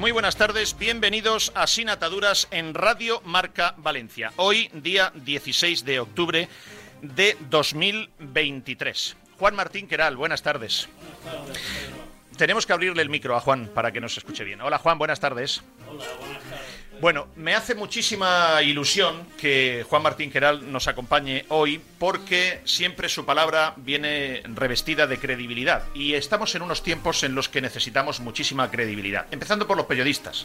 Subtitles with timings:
[0.00, 0.78] Muy buenas tardes.
[0.78, 4.32] Bienvenidos a Sin Ataduras en Radio Marca Valencia.
[4.36, 6.48] Hoy, día 16 de octubre
[7.02, 9.16] de 2023.
[9.38, 10.88] Juan Martín Queral, buenas tardes.
[12.38, 14.62] Tenemos que abrirle el micro a Juan para que nos escuche bien.
[14.62, 15.62] Hola Juan, buenas tardes.
[15.86, 16.49] Hola, buenas tardes.
[17.00, 23.24] Bueno, me hace muchísima ilusión que Juan Martín Queral nos acompañe hoy porque siempre su
[23.24, 25.82] palabra viene revestida de credibilidad.
[25.94, 30.44] Y estamos en unos tiempos en los que necesitamos muchísima credibilidad, empezando por los periodistas.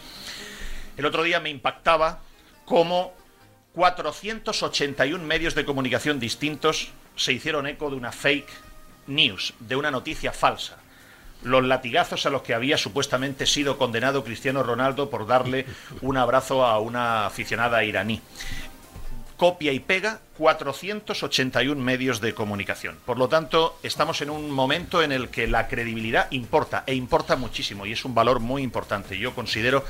[0.96, 2.20] El otro día me impactaba
[2.64, 3.12] cómo
[3.74, 8.48] 481 medios de comunicación distintos se hicieron eco de una fake
[9.08, 10.78] news, de una noticia falsa
[11.42, 15.66] los latigazos a los que había supuestamente sido condenado Cristiano Ronaldo por darle
[16.00, 18.20] un abrazo a una aficionada iraní.
[19.36, 22.96] Copia y pega 481 medios de comunicación.
[23.04, 27.36] Por lo tanto, estamos en un momento en el que la credibilidad importa, e importa
[27.36, 29.18] muchísimo, y es un valor muy importante.
[29.18, 29.84] Yo considero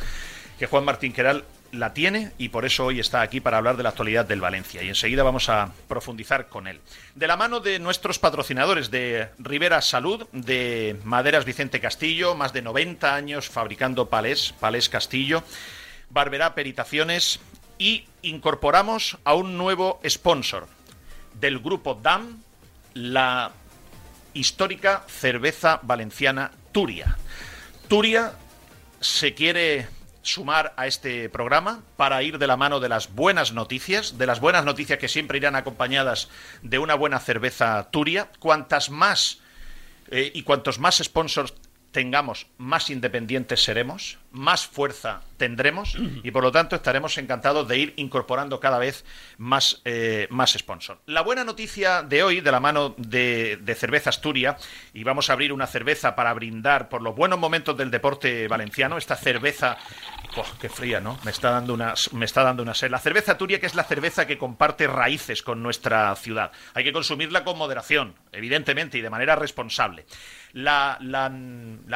[0.58, 3.82] que Juan Martín Queral la tiene y por eso hoy está aquí para hablar de
[3.82, 6.80] la actualidad del Valencia y enseguida vamos a profundizar con él.
[7.14, 12.62] De la mano de nuestros patrocinadores de Rivera Salud, de Maderas Vicente Castillo, más de
[12.62, 15.42] 90 años fabricando palés, palés Castillo,
[16.10, 17.40] Barberá Peritaciones
[17.78, 20.66] y incorporamos a un nuevo sponsor
[21.34, 22.42] del grupo DAM,
[22.94, 23.52] la
[24.34, 27.16] histórica cerveza valenciana Turia.
[27.88, 28.32] Turia
[29.00, 29.88] se quiere
[30.26, 34.40] sumar a este programa para ir de la mano de las buenas noticias, de las
[34.40, 36.28] buenas noticias que siempre irán acompañadas
[36.62, 38.30] de una buena cerveza turia.
[38.38, 39.38] Cuantas más
[40.10, 41.54] eh, y cuantos más sponsors
[41.96, 47.94] tengamos, más independientes seremos, más fuerza tendremos y por lo tanto estaremos encantados de ir
[47.96, 49.06] incorporando cada vez
[49.38, 51.00] más, eh, más sponsors.
[51.06, 54.58] La buena noticia de hoy, de la mano de, Cerveza Asturia,
[54.92, 58.98] y vamos a abrir una cerveza para brindar por los buenos momentos del deporte valenciano,
[58.98, 59.78] esta cerveza
[60.60, 61.18] qué fría, ¿no?
[61.24, 62.90] Me está dando una, me está dando una sed.
[62.90, 66.52] La cerveza Turia, que es la cerveza que comparte raíces con nuestra ciudad.
[66.74, 70.04] Hay que consumirla con moderación, evidentemente, y de manera responsable.
[70.56, 71.28] La, la,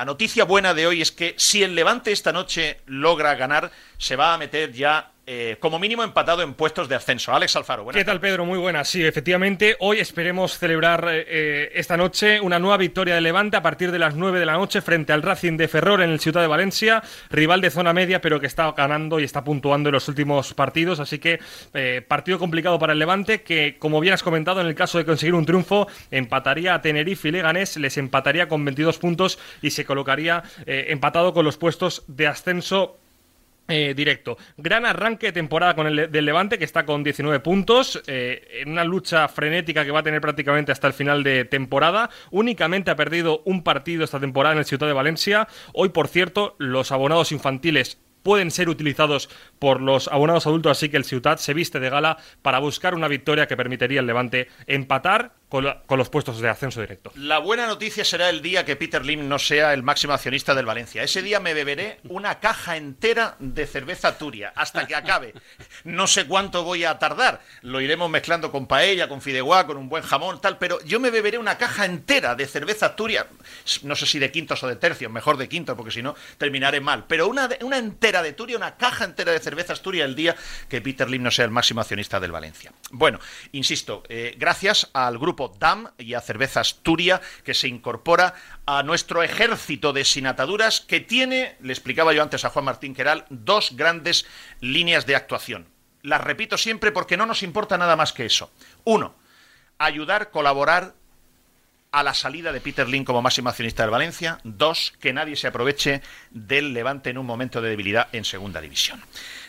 [0.05, 4.35] noticia buena de hoy es que si el Levante esta noche logra ganar, se va
[4.35, 7.33] a meter ya eh, como mínimo empatado en puestos de ascenso.
[7.33, 8.45] Alex Alfaro, ¿Qué tal, Pedro?
[8.45, 8.89] Muy buenas.
[8.89, 13.63] Sí, efectivamente, hoy esperemos celebrar eh, eh, esta noche una nueva victoria de Levante a
[13.63, 16.41] partir de las 9 de la noche frente al Racing de Ferrol en el Ciudad
[16.41, 20.09] de Valencia, rival de zona media, pero que está ganando y está puntuando en los
[20.09, 20.99] últimos partidos.
[20.99, 21.39] Así que
[22.09, 25.37] partido complicado para el Levante, que, como bien has comentado, en el caso de conseguir
[25.37, 30.43] un triunfo, empataría a Tenerife y Leganés, les empataría con 22 puntos y se colocaría
[30.67, 33.00] empatado con los puestos de ascenso
[33.71, 34.37] eh, directo.
[34.57, 38.71] Gran arranque de temporada con el del Levante, que está con 19 puntos, eh, en
[38.71, 42.11] una lucha frenética que va a tener prácticamente hasta el final de temporada.
[42.31, 45.49] Únicamente ha perdido un partido esta temporada en el Ciudad de Valencia.
[45.73, 50.97] Hoy, por cierto, los abonados infantiles pueden ser utilizados por los abonados adultos, así que
[50.97, 55.40] el Ciutat se viste de gala para buscar una victoria que permitiría al Levante empatar
[55.51, 57.11] con, los puestos de ascenso directo.
[57.17, 60.65] La buena noticia será el día que Peter Lim no sea el máximo accionista del
[60.65, 61.03] Valencia.
[61.03, 65.35] Ese día me beberé una caja entera de cerveza Turia hasta que acabe.
[65.83, 67.41] No sé cuánto voy a tardar.
[67.63, 71.11] Lo iremos mezclando con paella, con fideuá, con un buen jamón, tal, pero yo me
[71.11, 73.27] beberé una caja entera de cerveza Turia.
[73.83, 76.81] No sé si de quintos o de tercios, mejor de quintos, porque si no terminaré
[76.81, 77.07] mal.
[77.09, 80.37] Pero una, una entera de Turia, una caja entera de cerveza Turia el día
[80.69, 82.73] que Peter Lim no sea el máximo accionista del Valencia.
[82.93, 83.19] Bueno,
[83.51, 88.35] insisto, eh, gracias al grupo DAM y a Cervezas Turia, que se incorpora
[88.67, 93.25] a nuestro ejército de sinataduras que tiene, le explicaba yo antes a Juan Martín Queral,
[93.31, 94.27] dos grandes
[94.61, 95.69] líneas de actuación.
[96.03, 98.51] Las repito siempre porque no nos importa nada más que eso.
[98.85, 99.15] Uno,
[99.79, 100.95] ayudar, colaborar
[101.93, 104.39] a la salida de Peter Lin como máximo accionista del Valencia.
[104.45, 109.03] Dos, que nadie se aproveche del Levante en un momento de debilidad en segunda división.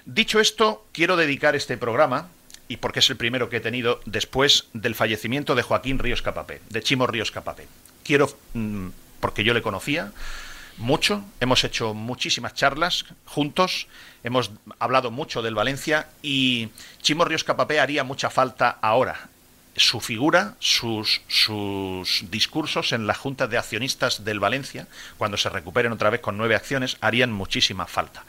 [0.06, 2.30] Dicho esto, quiero dedicar este programa,
[2.72, 6.62] y porque es el primero que he tenido después del fallecimiento de Joaquín Ríos Capapé,
[6.70, 7.68] de Chimo Ríos Capapé.
[8.06, 8.88] Quiero, mm,
[9.20, 10.14] porque yo le conocía
[10.78, 13.88] mucho, hemos hecho muchísimas charlas juntos,
[14.24, 16.70] hemos hablado mucho del Valencia y
[17.02, 19.28] Chimo Ríos Capapé haría mucha falta ahora,
[19.76, 24.88] su figura, sus, sus discursos en las juntas de accionistas del Valencia,
[25.18, 28.24] cuando se recuperen otra vez con nueve acciones, harían muchísima falta.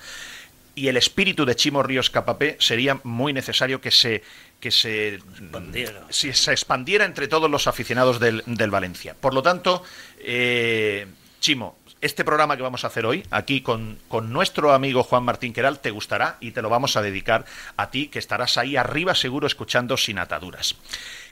[0.74, 4.22] Y el espíritu de Chimo Ríos Capapé sería muy necesario que se
[4.62, 9.16] que se expandiera, si se expandiera entre todos los aficionados del, del Valencia.
[9.20, 9.82] Por lo tanto,
[10.20, 11.08] eh,
[11.40, 15.52] Chimo, este programa que vamos a hacer hoy, aquí con, con, nuestro amigo Juan Martín
[15.52, 17.44] Queral, te gustará y te lo vamos a dedicar
[17.76, 20.76] a ti, que estarás ahí arriba seguro escuchando sin ataduras.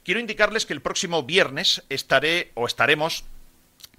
[0.04, 3.22] Quiero indicarles que el próximo viernes estaré o estaremos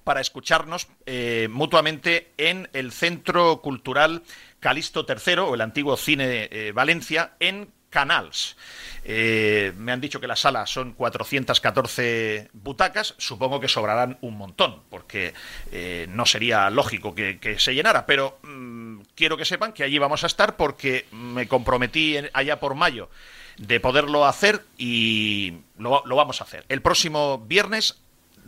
[0.03, 4.23] para escucharnos eh, mutuamente en el Centro Cultural
[4.59, 8.55] Calisto III, o el antiguo Cine eh, Valencia, en Canals.
[9.03, 14.83] Eh, me han dicho que la sala son 414 butacas, supongo que sobrarán un montón,
[14.89, 15.33] porque
[16.07, 20.27] no sería lógico que, se llenara, pero mmm, quiero que sepan que allí vamos a
[20.27, 23.09] estar porque me comprometí allá por mayo
[23.57, 26.65] de poderlo hacer y lo, vamos a hacer.
[26.67, 28.01] El próximo viernes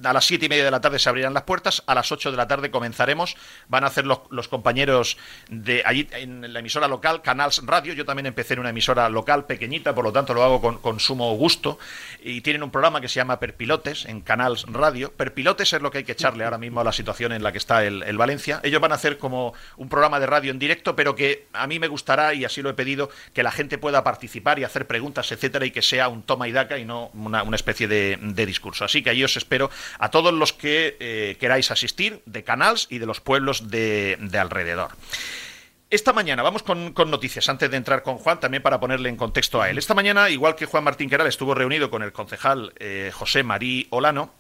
[0.04, 2.32] a las siete y media de la tarde se abrirán las puertas, a las ocho
[2.32, 3.36] de la tarde comenzaremos,
[3.68, 5.18] van a hacer los, compañeros
[5.50, 9.46] de allí en la emisora local, Canals Radio, yo también empecé en una emisora local
[9.46, 11.80] pequeñita, por lo tanto lo hago con, con sumo gusto,
[12.22, 16.00] y tienen un programa que se llama Perpilotes en Canals Radio, Perpilotes es lo que
[16.00, 18.80] hay que echarle ahora mismo a la situación en la que está el, Valencia, ellos
[18.80, 21.88] van a hacer como un programa de radio en directo, pero que a mí me
[21.88, 25.66] gustará, y así lo he pedido, que la gente pueda participar y hacer preguntas, etcétera,
[25.66, 28.84] y que sea un toma y daca y no una, especie de discurso.
[28.86, 33.00] Así que ahí os espero a todos los que eh, queráis asistir de Canals y
[33.00, 34.92] de los pueblos de, de alrededor.
[35.94, 39.62] Esta mañana, vamos con, noticias antes de entrar con Juan, también para ponerle en contexto
[39.62, 39.78] a él.
[39.78, 43.86] Esta mañana, igual que Juan Martín Queral estuvo reunido con el concejal eh, José Marí
[43.92, 44.34] Olano,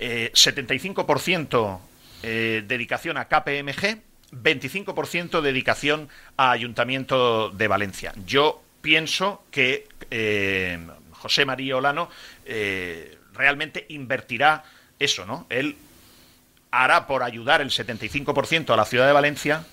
[0.00, 1.78] eh, 75%
[2.24, 4.00] eh, dedicación a KPMG,
[4.32, 8.12] 25% dedicación a Ayuntamiento de Valencia.
[8.26, 9.86] Yo pienso que
[11.12, 12.10] José María Olano
[13.36, 14.64] realmente invertirá
[14.98, 15.46] eso, ¿no?
[15.50, 15.76] Él
[16.70, 19.64] hará por ayudar el 75% a la ciudad de Valencia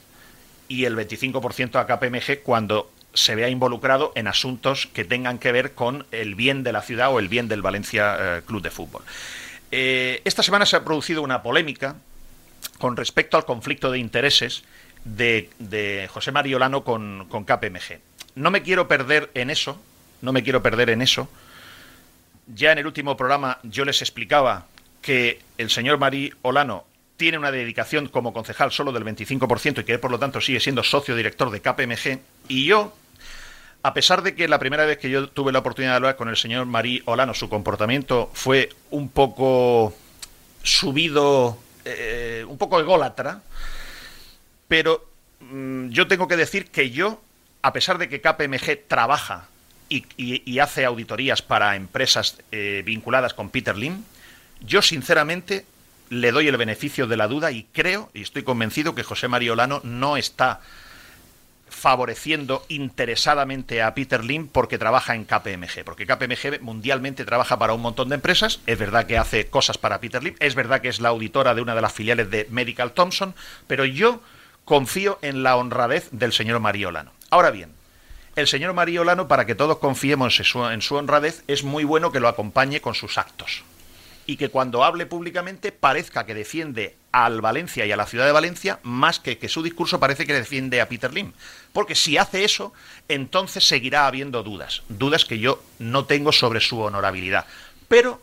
[0.67, 5.73] y el 25% a KPMG cuando se vea involucrado en asuntos que tengan que ver
[5.73, 9.03] con el bien de la ciudad o el bien del Valencia eh, Club de Fútbol.
[9.71, 11.95] Eh, esta semana se ha producido una polémica
[12.79, 14.63] con respecto al conflicto de intereses
[15.05, 17.99] de, de José María Olano con, con KPMG.
[18.35, 19.79] No me quiero perder en eso,
[20.21, 21.29] no me quiero perder en eso,
[22.47, 24.65] ya en el último programa yo les explicaba
[25.01, 26.85] que el señor Marí Olano
[27.17, 30.83] tiene una dedicación como concejal solo del 25% y que por lo tanto sigue siendo
[30.83, 32.19] socio director de KPMG.
[32.47, 32.95] Y yo,
[33.83, 36.29] a pesar de que la primera vez que yo tuve la oportunidad de hablar con
[36.29, 39.93] el señor Marí Olano, su comportamiento fue un poco
[40.63, 43.41] subido, eh, un poco ególatra,
[44.67, 45.05] pero
[45.41, 47.21] mmm, yo tengo que decir que yo,
[47.61, 49.47] a pesar de que KPMG trabaja
[50.17, 54.03] y, hace auditorías para empresas eh, vinculadas con Peter Lim,
[54.61, 55.65] yo sinceramente
[56.09, 59.53] le doy el beneficio de la duda y creo y estoy convencido que José María
[59.53, 60.61] Olano no está
[61.69, 67.81] favoreciendo interesadamente a Peter Lim porque trabaja en KPMG, porque KPMG mundialmente trabaja para un
[67.81, 71.01] montón de empresas, es verdad que hace cosas para Peter Lim, es verdad que es
[71.01, 73.33] la auditora de una de las filiales de Medical Thompson,
[73.67, 74.21] pero yo
[74.65, 77.11] confío en la honradez del señor María Olano.
[77.29, 77.71] Ahora bien,
[78.35, 81.83] el señor María Olano, para que todos confiemos en su, en su honradez, es muy
[81.83, 83.63] bueno que lo acompañe con sus actos.
[84.25, 88.31] Y que cuando hable públicamente parezca que defiende al Valencia y a la ciudad de
[88.31, 91.33] Valencia más que que su discurso parece que defiende a Peter Lim.
[91.73, 92.73] Porque si hace eso,
[93.09, 94.81] entonces seguirá habiendo dudas.
[94.87, 97.45] Dudas que yo no tengo sobre su honorabilidad.
[97.87, 98.21] Pero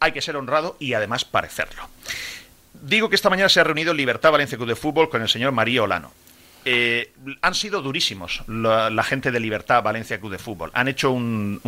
[0.00, 1.88] hay que ser honrado y además parecerlo.
[2.74, 5.52] Digo que esta mañana se ha reunido Libertad Valencia Club de Fútbol con el señor
[5.52, 6.10] María Olano.
[6.64, 10.70] Eh, han sido durísimos la, gente de Libertad Valencia Club de Fútbol.
[10.74, 11.60] Han hecho un,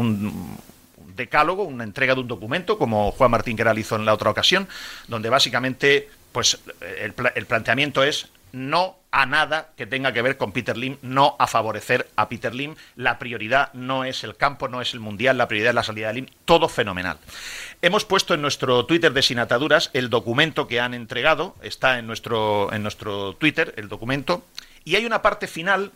[1.16, 4.68] decálogo, una entrega de un documento, como Juan Martín Queral hizo en la otra ocasión,
[5.08, 6.60] donde básicamente pues,
[7.00, 11.36] el, el planteamiento es no a nada que tenga que ver con Peter Lim, no
[11.38, 12.74] a favorecer a Peter Lim.
[12.96, 16.08] La prioridad no es el campo, no es el mundial, la prioridad es la salida
[16.08, 17.18] de Lim, todo fenomenal.
[17.82, 22.06] Hemos puesto en nuestro Twitter de Sin Ataduras el documento que han entregado, está en
[22.06, 24.44] nuestro, en nuestro Twitter el documento,
[24.84, 25.92] y hay una parte final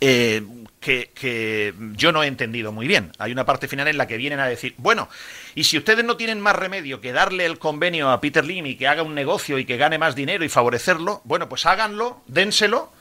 [0.00, 0.42] eh,
[0.80, 3.12] que, yo no he entendido muy bien.
[3.18, 5.08] Hay una parte final en la que vienen a decir, bueno,
[5.54, 8.76] y si ustedes no tienen más remedio que darle el convenio a Peter Lim y
[8.76, 12.92] que haga un negocio y que gane más dinero y favorecerlo, bueno, pues háganlo, dénselo,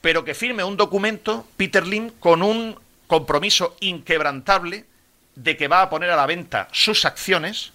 [0.00, 4.84] pero que firme un documento Peter Lim con un compromiso inquebrantable
[5.36, 7.72] de que va a poner a la venta sus acciones,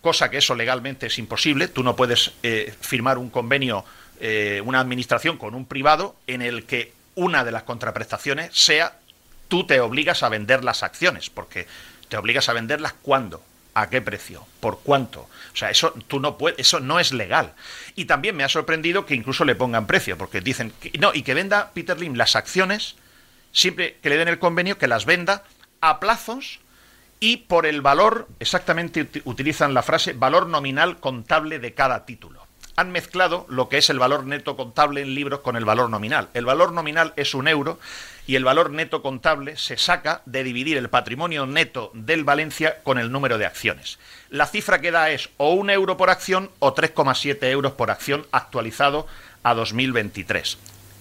[0.00, 1.68] cosa que eso legalmente es imposible.
[1.68, 3.84] Tú no puedes eh, firmar un convenio,
[4.20, 8.98] eh, una administración con un privado en el que una de las contraprestaciones sea
[9.48, 11.66] tú te obligas a vender las acciones, porque
[12.08, 13.42] te obligas a venderlas cuándo,
[13.74, 15.22] a qué precio, por cuánto.
[15.52, 17.54] O sea, eso tú no puedes, eso no es legal.
[17.96, 21.22] Y también me ha sorprendido que incluso le pongan precio, porque dicen que, no, y
[21.22, 22.96] que venda Peter Lim las acciones
[23.52, 25.44] siempre que le den el convenio que las venda
[25.80, 26.60] a plazos
[27.20, 32.37] y por el valor, exactamente utilizan la frase valor nominal contable de cada título
[32.78, 36.28] han mezclado lo que es el valor neto contable en libros con el valor nominal.
[36.32, 37.80] El valor nominal es un euro
[38.24, 42.98] y el valor neto contable se saca de dividir el patrimonio neto del Valencia con
[42.98, 43.98] el número de acciones.
[44.30, 48.24] La cifra que da es o un euro por acción o 3,7 euros por acción
[48.30, 49.08] actualizado
[49.42, 50.56] a 2023.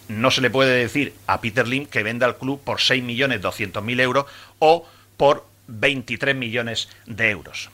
[0.07, 4.25] No se le puede decir a Peter Lim que venda el club por 6.200.000 euros
[4.57, 7.69] o por 23 millones de euros,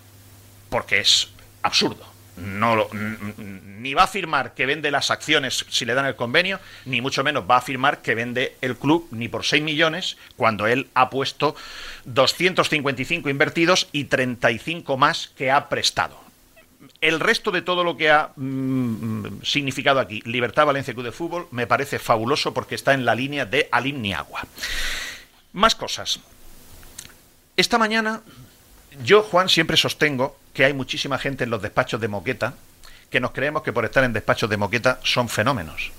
[0.69, 1.29] porque es
[1.61, 2.87] absurdo no
[3.83, 7.23] ni va a afirmar que vende las acciones si le dan el convenio, ni mucho
[7.23, 11.09] menos va a afirmar que vende el club ni por 6 millones cuando él ha
[11.09, 11.55] puesto
[12.05, 16.17] 255 invertidos y 35 más que ha prestado.
[17.01, 21.47] El resto de todo lo que ha mm, significado aquí, Libertad Valencia Club de Fútbol,
[21.51, 24.45] me parece fabuloso porque está en la línea de Alim Niagua.
[25.51, 26.19] Más cosas.
[27.57, 28.21] Esta mañana
[29.03, 32.55] yo, Juan, siempre sostengo que hay muchísima gente en los despachos de moqueta
[33.09, 35.91] que nos creemos que por estar en despachos de moqueta son fenómenos.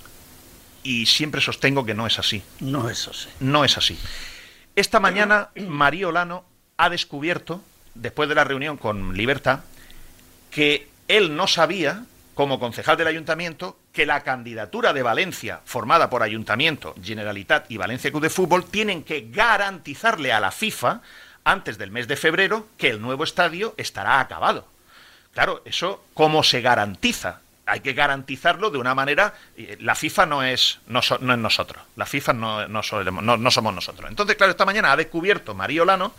[0.83, 2.43] Y siempre sostengo que no es así.
[2.59, 3.29] No es así.
[3.39, 3.97] No es así.
[4.75, 6.43] Esta mañana María Olano
[6.77, 9.61] ha descubierto, después de la reunión con Libertad,
[10.51, 16.21] que él no sabía, como concejal del ayuntamiento, que la candidatura de Valencia, formada por
[16.21, 21.01] Ayuntamiento, Generalitat y Valencia Club de Fútbol, tienen que garantizarle a la FIFA
[21.45, 24.67] antes del mes de febrero que el nuevo estadio estará acabado.
[25.33, 27.41] Claro, eso cómo se garantiza.
[27.65, 29.33] Hay que garantizarlo de una manera.
[29.55, 31.83] Eh, la FIFA no es, no, es nosotros.
[31.95, 34.09] La FIFA no, no, no, somos nosotros.
[34.09, 36.13] Entonces, claro, esta mañana ha descubierto María Olano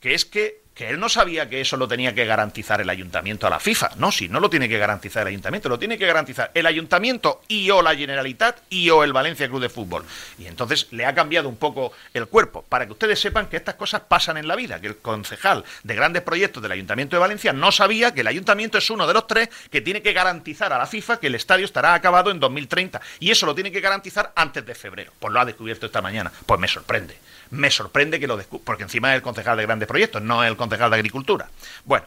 [0.00, 3.46] que es que que él no sabía que eso lo tenía que garantizar el ayuntamiento
[3.46, 3.90] a la FIFA.
[3.96, 7.42] No, si no lo tiene que garantizar el ayuntamiento, lo tiene que garantizar el ayuntamiento
[7.48, 10.06] y o la Generalitat y o el Valencia Club de Fútbol.
[10.38, 13.74] Y entonces le ha cambiado un poco el cuerpo, para que ustedes sepan que estas
[13.74, 17.52] cosas pasan en la vida, que el concejal de grandes proyectos del Ayuntamiento de Valencia
[17.52, 20.78] no sabía que el ayuntamiento es uno de los tres que tiene que garantizar a
[20.78, 23.02] la FIFA que el estadio estará acabado en 2030.
[23.18, 25.12] Y eso lo tiene que garantizar antes de febrero.
[25.18, 26.32] Pues lo ha descubierto esta mañana.
[26.46, 27.18] Pues me sorprende
[27.50, 30.56] me sorprende que lo descubra, porque encima es el concejal de grandes proyectos, no el
[30.56, 31.48] concejal de agricultura.
[31.84, 32.06] Bueno,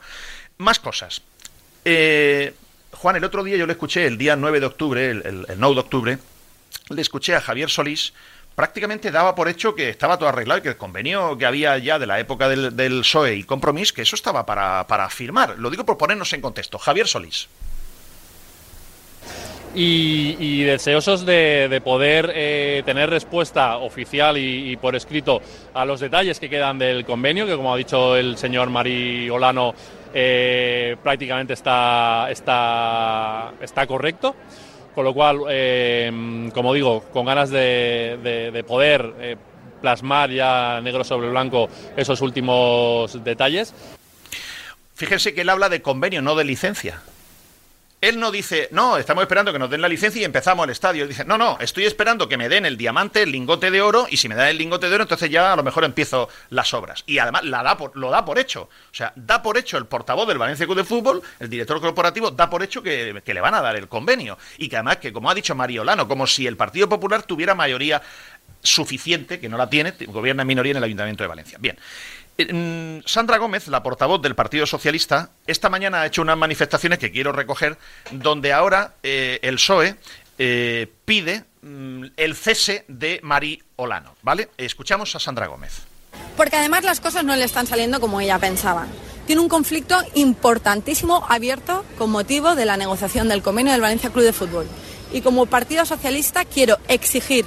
[0.57, 1.21] más cosas.
[1.85, 2.53] Eh,
[2.91, 5.75] Juan, el otro día yo le escuché, el día 9 de octubre, el, el, 9
[5.75, 6.17] de octubre,
[6.89, 8.13] le escuché a Javier Solís,
[8.55, 11.99] prácticamente daba por hecho que estaba todo arreglado y que el convenio que había ya
[11.99, 15.55] de la época del, del PSOE y Compromís, que eso estaba para, para firmar.
[15.57, 16.77] Lo digo por ponernos en contexto.
[16.77, 17.49] Javier Solís
[19.75, 25.41] y, deseosos de, poder eh, tener respuesta oficial y, por escrito
[25.73, 29.73] a los detalles que quedan del convenio, que como ha dicho el señor Mari Olano,
[30.13, 34.35] eh, prácticamente está, está, está correcto.
[34.93, 39.37] Con lo cual, eh, como digo, con ganas de, de poder
[39.81, 43.73] plasmar ya negro sobre blanco esos últimos detalles.
[44.93, 47.01] Fíjense que él habla de convenio, no de licencia.
[48.03, 51.07] Él no dice, no, estamos esperando que nos den la licencia y empezamos el estadio.
[51.07, 54.17] Dice, no, no, estoy esperando que me den el diamante, el lingote de oro, y
[54.17, 57.05] si me dan el lingote de oro, entonces ya a lo mejor empiezo las obras.
[57.07, 58.63] Y además la da por, lo da por hecho.
[58.63, 62.29] O sea, da por hecho el portavoz del Valencia Club de Fútbol, el director corporativo,
[62.29, 64.37] da por hecho que, que le van a dar el convenio.
[64.57, 68.01] Y que además, que como ha dicho Mariolano, como si el Partido Popular tuviera mayoría
[68.61, 71.57] suficiente, que no la tiene, gobierna en minoría en el Ayuntamiento de Valencia.
[71.61, 71.77] Bien.
[72.37, 76.99] Eh, mm, Sandra Gómez, la portavoz del Partido Socialista, esta mañana ha hecho unas manifestaciones
[76.99, 77.77] que quiero recoger,
[78.11, 79.95] donde ahora eh, el PSOE
[80.39, 84.15] eh, pide mm, el cese de Mari Olano.
[84.23, 84.49] ¿Vale?
[84.57, 85.83] Escuchamos a Sandra Gómez.
[86.35, 88.87] Porque además las cosas no le están saliendo como ella pensaba.
[89.27, 94.25] Tiene un conflicto importantísimo abierto con motivo de la negociación del convenio del Valencia Club
[94.25, 94.67] de Fútbol.
[95.11, 97.45] Y como Partido Socialista quiero exigir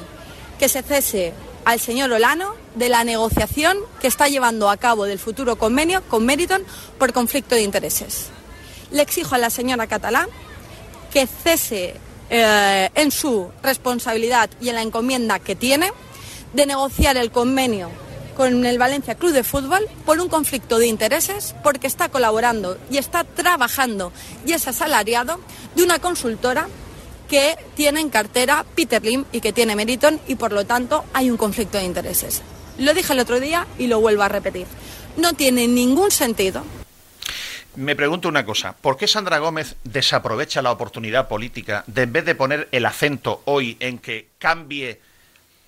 [0.59, 1.35] que se cese
[1.66, 6.25] al señor Olano de la negociación que está llevando a cabo del futuro convenio con
[6.25, 6.62] Meriton
[6.96, 8.28] por conflicto de intereses.
[8.92, 10.28] Le exijo a la señora Catalá
[11.12, 11.96] que cese
[12.30, 15.90] eh, en su responsabilidad y en la encomienda que tiene
[16.52, 17.90] de negociar el convenio
[18.37, 22.99] con el Valencia Club de Fútbol por un conflicto de intereses porque está colaborando y
[22.99, 24.12] está trabajando
[24.46, 25.40] y es asalariado
[25.75, 26.68] de una consultora
[27.28, 31.30] que tiene en cartera Peter Lim y que tiene Meriton y por lo tanto hay
[31.30, 32.42] un conflicto de intereses.
[32.78, 34.66] Lo dije el otro día y lo vuelvo a repetir.
[35.16, 36.64] No tiene ningún sentido.
[37.76, 42.25] Me pregunto una cosa, ¿por qué Sandra Gómez desaprovecha la oportunidad política de en vez
[42.25, 45.00] de poner el acento hoy en que cambie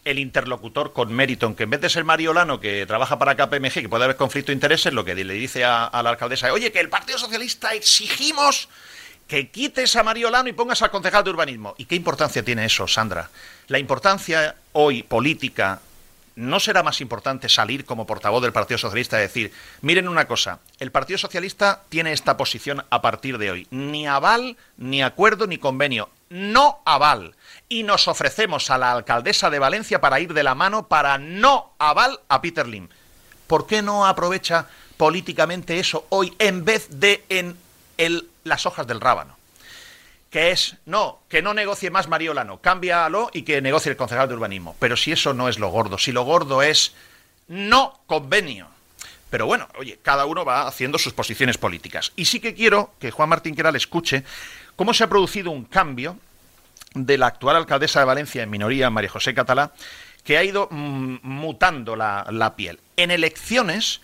[0.06, 3.88] el interlocutor con Meriton, que en vez de ser Mariolano, que trabaja para KPMG, que
[3.90, 6.88] puede haber conflicto de intereses, lo que le dice a, la alcaldesa, oye, que el
[6.88, 8.70] Partido Socialista exigimos
[9.28, 11.74] que quites a Mariolano y pongas al concejal de urbanismo.
[11.78, 13.30] ¿Y qué importancia tiene eso, Sandra?
[13.68, 15.80] La importancia hoy política
[16.38, 20.60] ¿no será más importante salir como portavoz del Partido Socialista y decir, miren una cosa,
[20.78, 25.58] el Partido Socialista tiene esta posición a partir de hoy, ni aval, ni acuerdo, ni
[25.58, 27.34] convenio, no aval.
[27.68, 31.72] Y nos ofrecemos a la alcaldesa de Valencia para ir de la mano para no
[31.78, 32.88] aval a Peter Lim.
[33.48, 37.56] ¿Por qué no aprovecha políticamente eso hoy en vez de en
[37.98, 39.36] el las hojas del rábano.
[40.30, 44.34] Que es, no, que no negocie más Mariolano, cámbialo y que negocie el concejal de
[44.34, 44.76] urbanismo.
[44.78, 46.94] Pero si eso no es lo gordo, si lo gordo es
[47.48, 48.68] no convenio.
[49.30, 52.12] Pero bueno, oye, cada uno va haciendo sus posiciones políticas.
[52.16, 54.24] Y sí que quiero que Juan Martín Queral escuche
[54.76, 56.16] cómo se ha producido un cambio
[56.94, 59.72] de la actual alcaldesa de Valencia en minoría, María José Catalá,
[60.24, 62.80] que ha ido mm, mutando la, la piel.
[62.96, 64.00] En elecciones,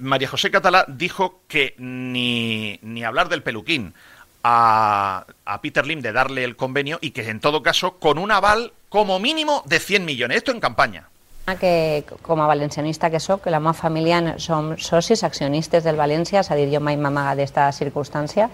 [0.00, 3.94] María José Catalá dijo que ni, ni hablar del peluquín
[4.42, 8.30] a, a, Peter Lim de darle el convenio y que en todo caso con un
[8.30, 10.38] aval como mínimo de 100 millones.
[10.38, 11.08] Esto en campaña.
[11.54, 16.50] que com a valencianista que sóc, la meva família som socis, accionistes del València, és
[16.50, 18.50] a dir, jo mai m'amaga d'esta circumstància,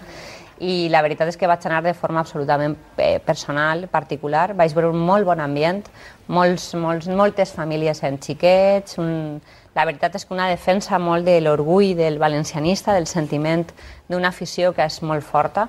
[0.60, 4.92] i la veritat és que vaig anar de forma absolutament eh, personal, particular, vaig veure
[4.92, 5.88] un molt bon ambient,
[6.28, 9.40] molts, molts, moltes famílies en xiquets, un,
[9.74, 13.64] la veritat és que una defensa molt de l'orgull del valencianista, del sentiment
[14.08, 15.68] d'una afició que és molt forta,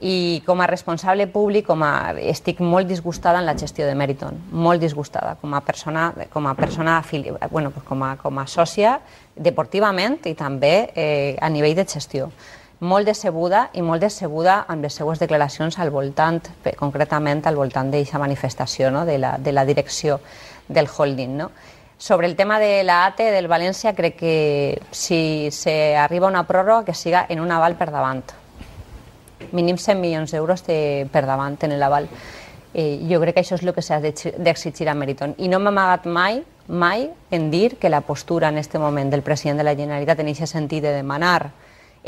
[0.00, 4.36] i com a responsable públic com a, estic molt disgustada en la gestió de Meriton,
[4.52, 7.02] molt disgustada com a persona, com a, persona
[7.50, 8.98] bueno, pues com a, com a sòcia
[9.34, 12.28] deportivament i també eh, a nivell de gestió.
[12.80, 16.42] Molt decebuda i molt decebuda amb les seues declaracions al voltant,
[16.76, 19.06] concretament al voltant d'aquesta manifestació no?
[19.06, 20.20] de, la, de la direcció
[20.68, 21.38] del holding.
[21.38, 21.50] No?
[21.98, 26.84] Sobre el tema de la ATE del València, crec que si se arriba una pròrroga
[26.84, 28.20] que siga en un aval per davant.
[29.56, 32.10] Mínim 100 milions d'euros de, per davant en l'aval.
[32.74, 35.32] Eh, jo crec que això és el que s'ha d'exigir a Meriton.
[35.40, 39.24] I no m'ha amagat mai, mai, en dir que la postura en aquest moment del
[39.24, 41.48] president de la Generalitat en aquest sentit de demanar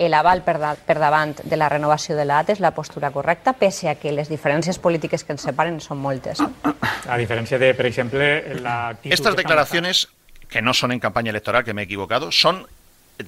[0.06, 3.90] l'aval per, da, per davant de la renovació de l'AT és la postura correcta, pese
[3.90, 6.38] a que les diferències polítiques que ens separen són moltes.
[6.38, 8.28] A diferència de, per exemple,
[8.62, 8.94] la...
[9.02, 10.06] Estas declaraciones,
[10.48, 12.66] que no son en campaña electoral, que me he equivocado, son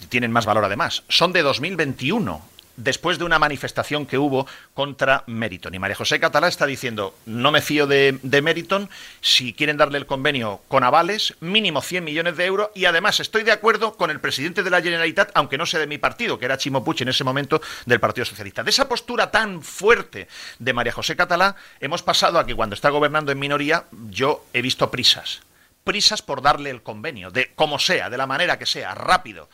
[0.09, 1.03] tienen más valor además.
[1.09, 2.41] Son de 2021
[2.83, 5.75] después de una manifestación que hubo contra Meriton.
[5.75, 8.89] Y María José Catalá está diciendo, no me fío de, de, Meriton,
[9.21, 13.43] si quieren darle el convenio con avales, mínimo 100 millones de euros, y además estoy
[13.43, 16.47] de acuerdo con el presidente de la Generalitat, aunque no sea de mi partido, que
[16.47, 18.63] era Chimo Puig en ese momento del Partido Socialista.
[18.63, 22.89] De esa postura tan fuerte de María José Catalá, hemos pasado a que cuando está
[22.91, 25.41] gobernando en minoría, yo he visto prisas.
[25.85, 29.49] Prisas por darle el convenio, de como sea, de la manera que sea, rápido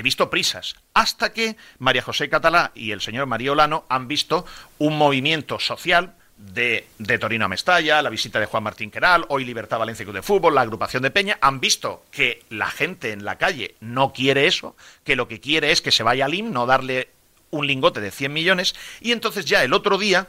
[0.00, 4.44] he visto prisas, hasta que María José Catalá y el señor María Olano han visto
[4.78, 9.44] un movimiento social de, de, Torino a Mestalla, la visita de Juan Martín Queral, hoy
[9.44, 13.24] Libertad Valencia Club de Fútbol, la agrupación de Peña, han visto que la gente en
[13.24, 16.50] la calle no quiere eso, que lo que quiere es que se vaya al IM,
[16.50, 17.10] no darle
[17.50, 20.28] un lingote de 100 millones, y entonces ya el otro día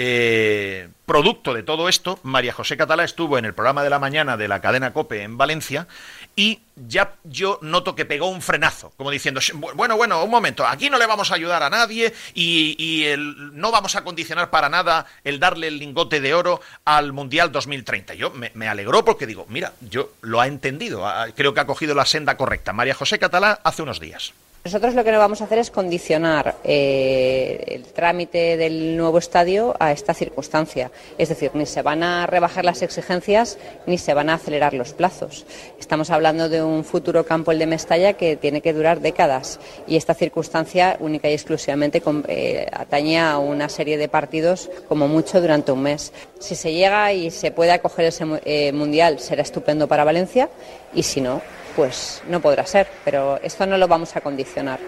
[0.00, 4.36] eh, producto de todo esto, María José Catalá estuvo en el programa de la mañana
[4.36, 5.88] de la cadena Cope en Valencia
[6.36, 9.40] y ya yo noto que pegó un frenazo, como diciendo,
[9.74, 13.06] bueno, bueno, un momento, aquí no le vamos a ayudar a nadie y,
[13.52, 18.14] no vamos a condicionar para nada el darle el lingote de oro al Mundial 2030.
[18.14, 21.96] Yo me, me alegró porque digo, mira, yo lo ha entendido, creo que ha cogido
[21.96, 22.72] la senda correcta.
[22.72, 24.32] María José Catalá hace unos días.
[24.68, 29.74] Nosotros lo que no vamos a hacer es condicionar eh, el trámite del nuevo estadio
[29.80, 30.90] a esta circunstancia.
[31.16, 34.92] Es decir, ni se van a rebajar las exigencias ni se van a acelerar los
[34.92, 35.46] plazos.
[35.80, 39.96] Estamos hablando de un futuro campo, el de Mestalla, que tiene que durar décadas y
[39.96, 45.72] esta circunstancia única y exclusivamente eh, atañe a una serie de partidos como mucho durante
[45.72, 46.12] un mes.
[46.40, 50.50] Si se llega y se puede acoger ese eh, mundial, será estupendo para Valencia
[50.92, 51.40] y si no,
[51.78, 54.80] pues no podrá ser, pero esto no lo vamos a condicionar.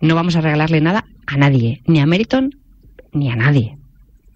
[0.00, 2.58] No vamos a regalarle nada a nadie, ni a Meriton
[3.12, 3.76] ni a nadie,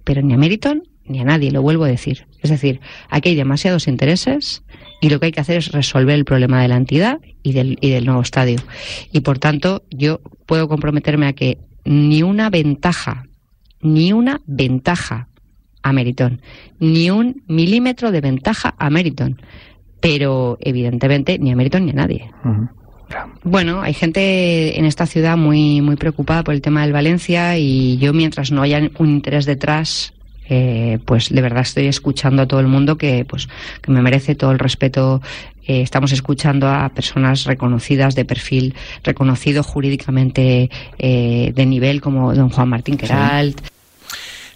[0.05, 2.27] pero ni a Meriton ni a nadie, lo vuelvo a decir.
[2.43, 4.65] Es decir, aquí hay demasiados intereses
[5.01, 7.79] y lo que hay que hacer es resolver el problema de la entidad y del,
[7.81, 8.59] y del nuevo estadio.
[9.11, 13.25] Y por tanto, yo puedo comprometerme a que ni una ventaja,
[13.81, 15.29] ni una ventaja
[15.83, 16.43] a Meriton,
[16.81, 19.41] ni un milímetro de ventaja a Meriton
[20.05, 22.31] pero evidentemente ni a Meriton ni a nadie.
[23.43, 27.97] Bueno, hay gente en esta ciudad muy, muy preocupada por el tema del Valencia y
[27.97, 30.13] yo mientras no haya un interés detrás,
[30.51, 33.49] eh, pues de verdad estoy escuchando a todo el mundo que, pues,
[33.81, 35.23] que me merece todo el respeto.
[35.67, 42.51] Eh, estamos escuchando a personas reconocidas de perfil reconocido jurídicamente eh, de nivel como don
[42.51, 43.59] Juan Martín Queralt.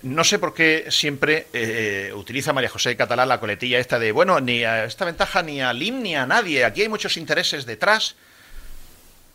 [0.03, 4.41] No sé por qué siempre eh, utiliza María José Catalán la coletilla esta de, bueno,
[4.41, 8.15] ni a esta ventaja ni a LIM ni a nadie, aquí hay muchos intereses detrás.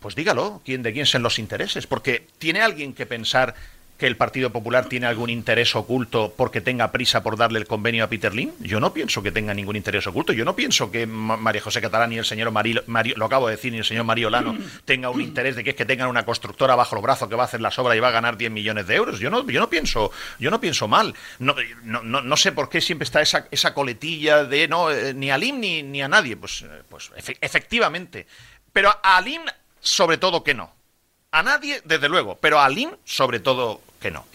[0.00, 1.86] Pues dígalo, ¿quién, ¿de quién son los intereses?
[1.86, 3.54] Porque tiene alguien que pensar
[4.04, 8.04] que el Partido Popular tiene algún interés oculto porque tenga prisa por darle el convenio
[8.04, 8.52] a Peter Lim?
[8.60, 10.34] Yo no pienso que tenga ningún interés oculto.
[10.34, 12.82] Yo no pienso que María José Catalán y el señor Mario,
[13.16, 15.76] lo acabo de decir, ni el señor Mario Lano tenga un interés de que es
[15.76, 18.08] que tengan una constructora bajo el brazo que va a hacer las obras y va
[18.08, 19.20] a ganar 10 millones de euros.
[19.20, 21.14] Yo no, yo no pienso, yo no pienso mal.
[21.38, 25.30] No, no, no, sé por qué siempre está esa, esa coletilla de no eh, ni
[25.30, 26.36] a Lim ni, ni a nadie.
[26.36, 28.26] Pues, eh, pues efectivamente.
[28.70, 29.40] Pero a Lim
[29.80, 30.74] sobre todo que no.
[31.34, 34.26] A nadie, desde luego, pero a Lin, sobre todo, no.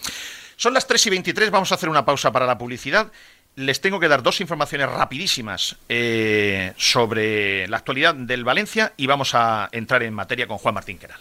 [0.56, 3.12] Son las 3 y 23, vamos a hacer una pausa para la publicidad.
[3.56, 9.36] Les tengo que dar dos informaciones rapidísimas eh, sobre la actualidad del Valencia y vamos
[9.36, 11.20] a entrar en materia con Juan Martín Queral.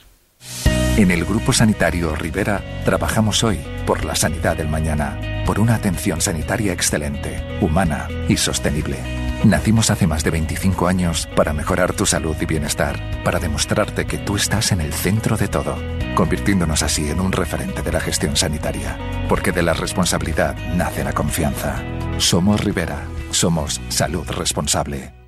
[0.96, 6.20] En el Grupo Sanitario Rivera trabajamos hoy por la sanidad del mañana, por una atención
[6.20, 9.27] sanitaria excelente, humana y sostenible.
[9.44, 14.18] Nacimos hace más de 25 años para mejorar tu salud y bienestar, para demostrarte que
[14.18, 15.76] tú estás en el centro de todo,
[16.16, 18.98] convirtiéndonos así en un referente de la gestión sanitaria,
[19.28, 21.76] porque de la responsabilidad nace la confianza.
[22.18, 25.27] Somos Rivera, somos salud responsable.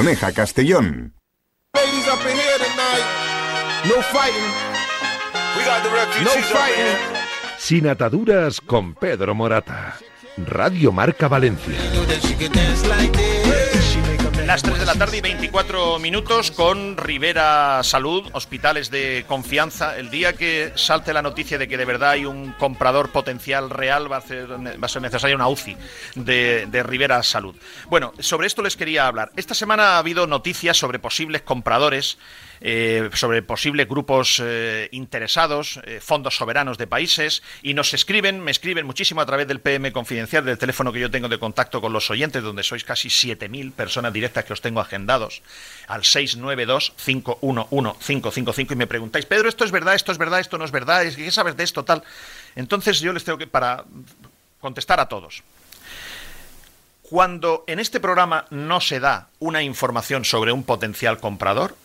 [0.33, 1.13] Castellón.
[7.59, 9.97] Sin ataduras con Pedro Morata.
[10.37, 11.75] Radio Marca Valencia.
[14.51, 19.95] Las 3 de la tarde y 24 minutos con Rivera Salud, hospitales de confianza.
[19.95, 24.11] El día que salte la noticia de que de verdad hay un comprador potencial real,
[24.11, 25.77] va a ser, va necesaria una UCI
[26.15, 27.55] de, Rivera Salud.
[27.89, 29.31] Bueno, sobre esto les quería hablar.
[29.37, 32.17] Esta semana ha habido noticias sobre posibles compradores
[32.63, 38.51] eh, sobre posibles grupos eh, interesados, eh, fondos soberanos de países, y nos escriben, me
[38.51, 41.91] escriben muchísimo a través del PM confidencial, del teléfono que yo tengo de contacto con
[41.91, 45.41] los oyentes, donde sois casi 7.000 personas directas que os tengo agendados,
[45.87, 50.71] al 692-511-555, y me preguntáis, Pedro, esto es verdad, esto es verdad, esto no es
[50.71, 52.03] verdad, ¿qué sabes de esto tal?
[52.55, 53.85] Entonces yo les tengo que, para
[54.59, 55.41] contestar a todos,
[57.01, 61.75] cuando en este programa no se da una información sobre un potencial comprador,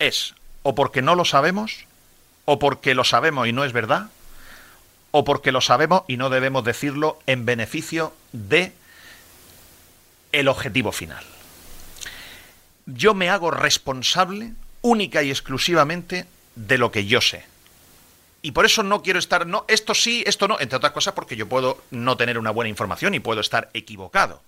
[0.00, 1.86] es o porque no lo sabemos,
[2.44, 4.10] o porque lo sabemos y no es verdad,
[5.12, 8.72] o porque lo sabemos y no debemos decirlo en beneficio de
[10.32, 11.24] el objetivo final.
[12.86, 17.44] Yo me hago responsable única y exclusivamente de lo que yo sé.
[18.42, 21.36] Y por eso no quiero estar, no, esto sí, esto no, entre otras cosas porque
[21.36, 24.42] yo puedo no tener una buena información y puedo estar equivocado.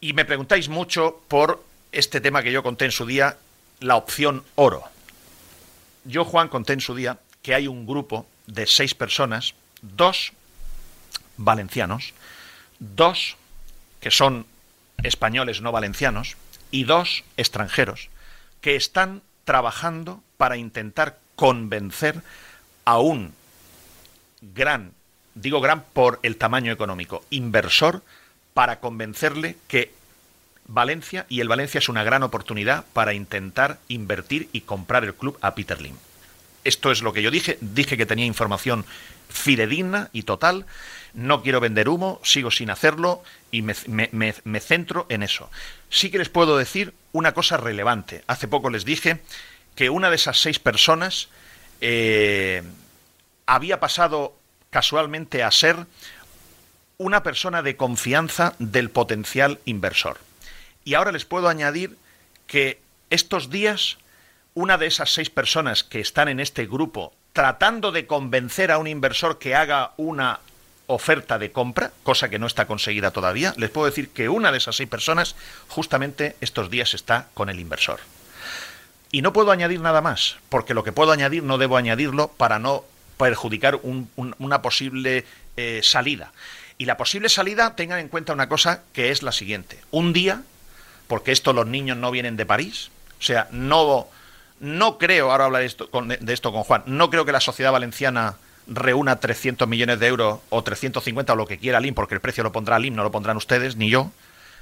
[0.00, 3.36] Y me preguntáis mucho por este tema que yo conté en su día,
[3.80, 4.84] la opción oro.
[6.04, 10.32] Yo, Juan, conté en su día que hay un grupo de seis personas, dos
[11.36, 12.14] valencianos,
[12.78, 13.36] dos
[14.00, 14.46] que son
[15.02, 16.36] españoles no valencianos
[16.70, 18.08] y dos extranjeros
[18.60, 22.22] que están trabajando para intentar convencer
[22.84, 23.32] a un
[24.40, 24.92] gran,
[25.34, 28.02] digo gran por el tamaño económico, inversor
[28.54, 29.92] para convencerle que
[30.68, 35.38] Valencia y el Valencia es una gran oportunidad para intentar invertir y comprar el club
[35.40, 35.96] a Peter Lim.
[36.62, 38.84] Esto es lo que yo dije, dije que tenía información
[39.30, 40.66] fidedigna y total,
[41.14, 45.50] no quiero vender humo, sigo sin hacerlo y me, centro en eso.
[45.88, 48.22] Sí que les puedo decir una cosa relevante.
[48.26, 49.22] Hace poco les dije
[49.74, 51.28] que una de esas seis personas
[51.80, 52.62] eh,
[53.46, 54.36] había pasado
[54.68, 55.86] casualmente a ser
[56.98, 60.27] una persona de confianza del potencial inversor.
[60.88, 61.98] Y ahora les puedo añadir
[62.46, 63.98] que estos días
[64.54, 68.86] una de esas seis personas que están en este grupo tratando de convencer a un
[68.86, 70.40] inversor que haga una
[70.86, 74.56] oferta de compra, cosa que no está conseguida todavía, les puedo decir que una de
[74.56, 75.36] esas seis personas
[75.68, 78.00] justamente estos días está con el inversor.
[79.12, 82.58] Y no puedo añadir nada más, porque lo que puedo añadir no debo añadirlo para
[82.58, 82.86] no
[83.18, 83.78] perjudicar
[84.38, 85.26] una posible
[85.58, 86.32] eh, salida.
[86.78, 89.78] Y la posible salida, tengan en cuenta una cosa que es la siguiente.
[89.90, 90.44] Un día,
[91.08, 94.06] porque esto los niños no vienen de París, o sea, no,
[94.60, 95.68] no creo, ahora hablaré
[96.20, 98.36] de esto con Juan, no creo que la sociedad valenciana
[98.68, 102.44] reúna 300 millones de euros o 350 o lo que quiera LIM, porque el precio
[102.44, 104.12] lo pondrá LIM, no lo pondrán ustedes, ni yo.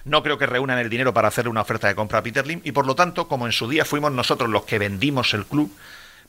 [0.04, 2.60] No creo que reúnan el dinero para hacerle una oferta de compra a Peter Lim
[2.62, 5.74] y por lo tanto, como en su día fuimos nosotros los que vendimos el club,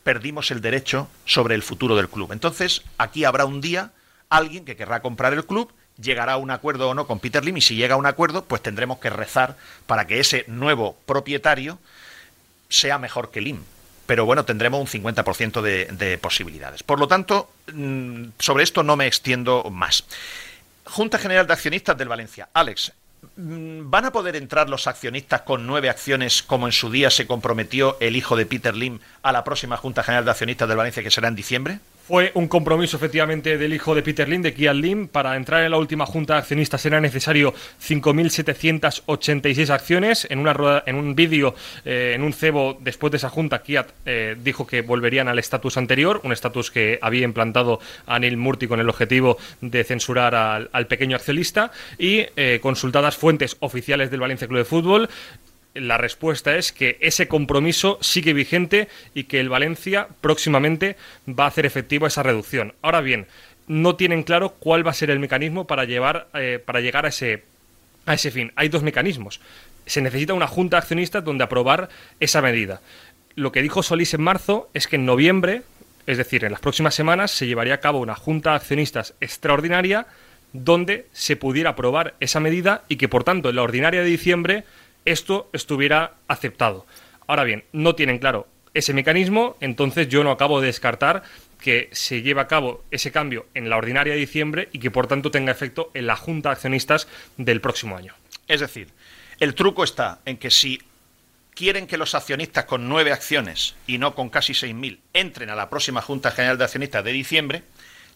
[0.04, 2.32] perdimos el derecho sobre el futuro del club.
[2.32, 3.92] Entonces, aquí habrá un día
[4.30, 7.58] alguien que querrá comprar el club, llegará a un acuerdo o no con Peter Lim
[7.58, 9.56] y si llega a un acuerdo, pues tendremos que rezar
[9.86, 11.80] para que ese nuevo propietario
[12.70, 13.64] sea mejor que Lim
[14.08, 16.82] pero bueno, tendremos un 50% de, de posibilidades.
[16.82, 20.06] Por lo tanto, mm, sobre esto no me extiendo más.
[20.86, 22.48] Junta General de Accionistas del Valencia.
[22.54, 22.94] Alex,
[23.36, 27.28] mm, ¿van a poder entrar los accionistas con nueve acciones como en su día se
[27.28, 31.04] comprometió el hijo de Peter Lim a la próxima Junta General de Accionistas del Valencia
[31.04, 31.80] que será en diciembre?
[32.08, 35.10] Fue un compromiso efectivamente del hijo de Peter Lim, de Kian Lim.
[35.10, 37.54] Para entrar en la última junta de accionistas era necesario
[37.86, 40.26] 5.786 acciones.
[40.30, 44.38] En, una en un vídeo, eh, en un cebo después de esa junta, Kiat eh,
[44.42, 48.88] dijo que volverían al estatus anterior, un estatus que había implantado Anil Murti con el
[48.88, 51.74] objetivo de censurar al, pequeño accionista.
[52.00, 55.10] Y eh, consultadas fuentes oficiales del Valencia Club de Fútbol,
[55.80, 60.96] la respuesta es que ese compromiso sigue vigente y que el Valencia próximamente
[61.28, 62.74] va a hacer efectivo esa reducción.
[62.82, 63.28] Ahora bien,
[63.68, 67.10] no tienen claro cuál va a ser el mecanismo para, llevar, eh, para llegar a
[67.10, 67.44] ese,
[68.06, 68.52] a ese fin.
[68.56, 69.42] Hay dos mecanismos.
[69.86, 72.82] Se necesita una junta de accionistas donde aprobar esa medida.
[73.36, 75.62] Lo que dijo Solís en marzo es que en noviembre,
[76.08, 80.08] es decir, en las próximas semanas, se llevaría a cabo una junta de accionistas extraordinaria
[80.54, 84.64] donde se pudiera aprobar esa medida y que, por tanto, en la ordinaria de diciembre
[85.08, 86.86] esto estuviera aceptado.
[87.28, 91.24] Ahora bien, no tienen claro ese mecanismo, entonces yo no acabo de descartar
[91.60, 95.08] que se lleve a cabo ese cambio en la ordinaria de diciembre y que por
[95.08, 98.14] tanto tenga efecto en la Junta de Accionistas del próximo año.
[98.48, 98.90] Es decir,
[99.40, 100.82] el truco está en que si
[101.56, 105.56] quieren que los accionistas con nueve acciones y no con casi seis mil entren a
[105.56, 107.64] la próxima Junta General de Accionistas de diciembre,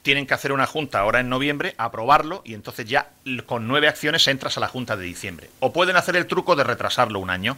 [0.02, 3.10] tienen que hacer una junta ahora en noviembre, aprobarlo y entonces ya
[3.46, 5.50] con nueve acciones entras a la junta de diciembre.
[5.60, 7.58] O pueden hacer el truco de retrasarlo un año.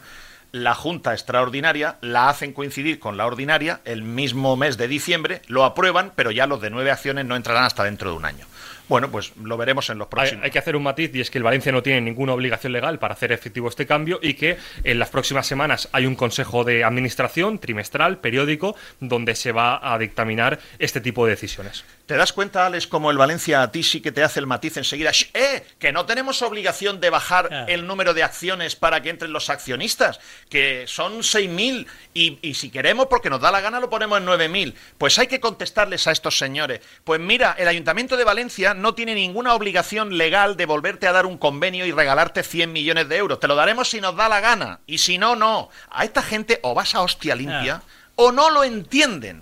[0.52, 5.66] La junta extraordinaria la hacen coincidir con la ordinaria el mismo mes de diciembre, lo
[5.66, 8.46] aprueban, pero ya los de nueve acciones no entrarán hasta dentro de un año.
[8.90, 10.44] Bueno, pues lo veremos en los próximos.
[10.44, 13.00] Hay, que hacer un matiz y es que el Valencia no tiene ninguna obligación legal
[13.00, 16.84] para hacer efectivo este cambio y que en las próximas semanas hay un consejo de
[16.84, 21.86] administración trimestral, periódico, donde se va a dictaminar este tipo de decisiones.
[22.06, 24.76] ¿Te das cuenta, Alex, como el Valencia a ti sí que te hace el matiz
[24.76, 25.12] enseguida?
[25.34, 25.66] ¡Eh!
[25.80, 27.66] Que no tenemos obligación de bajar ah.
[27.70, 32.72] el número de acciones para que entren los accionistas, que son 6.000 y, y si
[32.72, 34.74] queremos, porque nos da la gana, lo ponemos en 9.000.
[34.98, 36.82] Pues hay que contestarles a estos señores.
[37.06, 41.26] Pues mira, el Ayuntamiento de Valencia no tiene ninguna obligación legal de volverte a dar
[41.26, 43.40] un convenio y regalarte 100 millones de euros.
[43.40, 44.82] Te lo daremos si nos da la gana.
[44.88, 45.70] Y si no, no.
[45.90, 47.90] A esta gente o vas a hostia limpia ah.
[48.18, 49.42] o no lo entienden.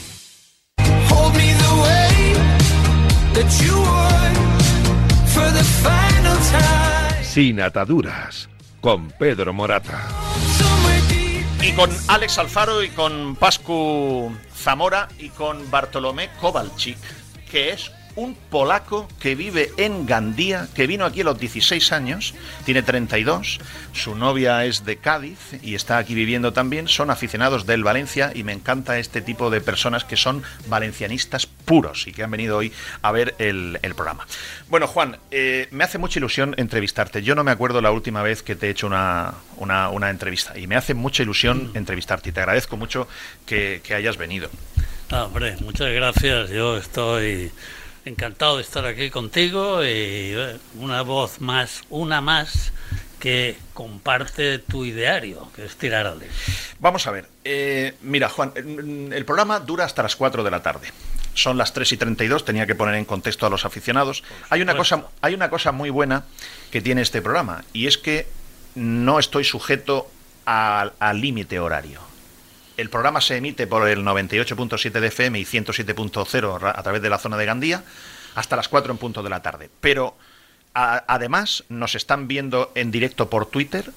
[7.23, 8.49] Sin ataduras,
[8.81, 10.07] con Pedro Morata.
[11.61, 16.97] Y con Alex Alfaro y con Pascu Zamora y con Bartolomé Kowalczyk,
[17.49, 22.33] que es un polaco que vive en Gandía, que vino aquí a los 16 años,
[22.65, 23.59] tiene 32,
[23.93, 28.43] su novia es de Cádiz y está aquí viviendo también, son aficionados del Valencia y
[28.43, 32.71] me encanta este tipo de personas que son valencianistas puros y que han venido hoy
[33.01, 34.27] a ver el, el programa.
[34.69, 37.21] Bueno, Juan, eh, me hace mucha ilusión entrevistarte.
[37.23, 40.57] Yo no me acuerdo la última vez que te he hecho una, una, una entrevista
[40.57, 43.07] y me hace mucha ilusión entrevistarte y te agradezco mucho
[43.45, 44.49] que, que hayas venido.
[45.11, 46.49] Ah, hombre, muchas gracias.
[46.51, 47.51] Yo estoy
[48.05, 52.73] encantado de estar aquí contigo y eh, una voz más, una más
[53.19, 56.23] que comparte tu ideario, que es tirar al
[56.79, 57.27] Vamos a ver.
[57.43, 60.87] eh, mira, Juan, mm, el programa dura hasta las 4 de la tarde.
[61.35, 64.23] Son las 3 y 32, tenía que poner en contexto a los aficionados.
[64.49, 66.25] Hay una, cosa, hay una cosa muy buena
[66.71, 68.27] que tiene este programa, y es que
[68.75, 70.09] no estoy sujeto
[70.45, 72.10] al límite horario.
[72.81, 77.11] El programa se emite por el 98.7 de FM y 107.0 ra- a través de
[77.11, 77.83] la zona de Gandía
[78.33, 79.69] hasta las 4 en punto de la tarde.
[79.81, 80.17] Pero
[80.73, 83.91] además nos están viendo en directo por Twitter,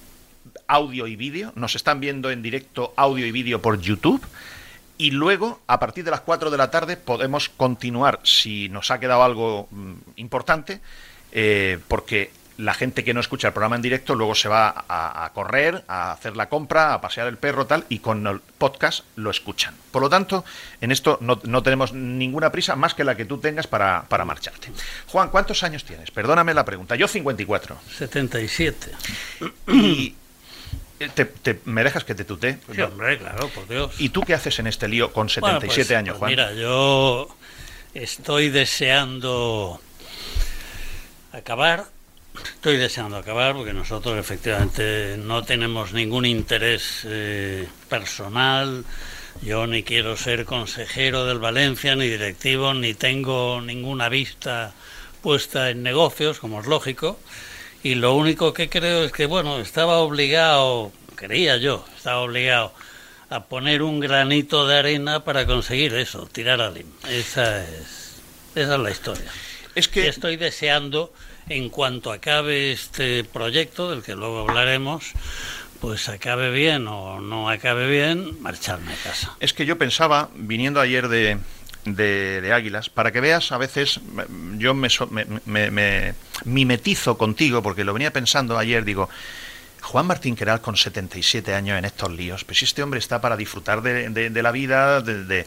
[0.66, 4.22] audio y vídeo, nos están viendo en directo audio y vídeo por YouTube.
[4.98, 9.00] Y luego, a partir de las 4 de la tarde, podemos continuar, si nos ha
[9.00, 10.80] quedado algo mm, importante,
[11.32, 15.24] eh, porque la gente que no escucha el programa en directo luego se va a,
[15.24, 19.04] a correr, a hacer la compra, a pasear el perro, tal, y con el podcast
[19.16, 19.74] lo escuchan.
[19.90, 20.44] Por lo tanto,
[20.80, 24.24] en esto no, no tenemos ninguna prisa más que la que tú tengas para, para
[24.24, 24.70] marcharte.
[25.08, 26.10] Juan, ¿cuántos años tienes?
[26.12, 26.94] Perdóname la pregunta.
[26.96, 27.76] Yo 54.
[27.96, 28.90] 77.
[29.68, 30.14] Y
[31.00, 32.58] eh, te, te- ¿Me dejas que te tutee?
[32.72, 33.94] Sí, hombre, claro, por Dios.
[33.98, 36.30] ¿Y tú qué haces en este lío con 77 Bueno, pues, años, pues Juan?
[36.30, 37.36] Mira, yo
[37.94, 39.80] estoy deseando
[41.32, 41.86] acabar.
[42.42, 48.84] Estoy deseando acabar porque nosotros efectivamente no tenemos ningún interés eh, personal.
[49.42, 54.74] Yo ni quiero ser consejero del Valencia, ni directivo, ni tengo ninguna vista
[55.22, 57.18] puesta en negocios, como es lógico.
[57.82, 62.72] Y lo único que creo es que, bueno, estaba obligado, creía yo, estaba obligado
[63.30, 66.86] a poner un granito de arena para conseguir eso, tirar al lim.
[67.08, 68.22] Esa es,
[68.54, 69.30] esa es la historia.
[69.74, 71.12] Es que estoy deseando,
[71.48, 75.12] en cuanto acabe este proyecto, del que luego hablaremos,
[75.80, 79.36] pues acabe bien o no acabe bien, marcharme a casa.
[79.40, 81.38] Es que yo pensaba, viniendo ayer de,
[81.84, 87.62] de, Águilas, para que veas, a veces mm, yo me, me, me- me mimetizo contigo,
[87.62, 89.10] porque lo venía pensando ayer, digo,
[89.84, 93.82] Juan Martín Queral con 77 años en estos líos, pues este hombre está para disfrutar
[93.82, 95.46] de, la vida, de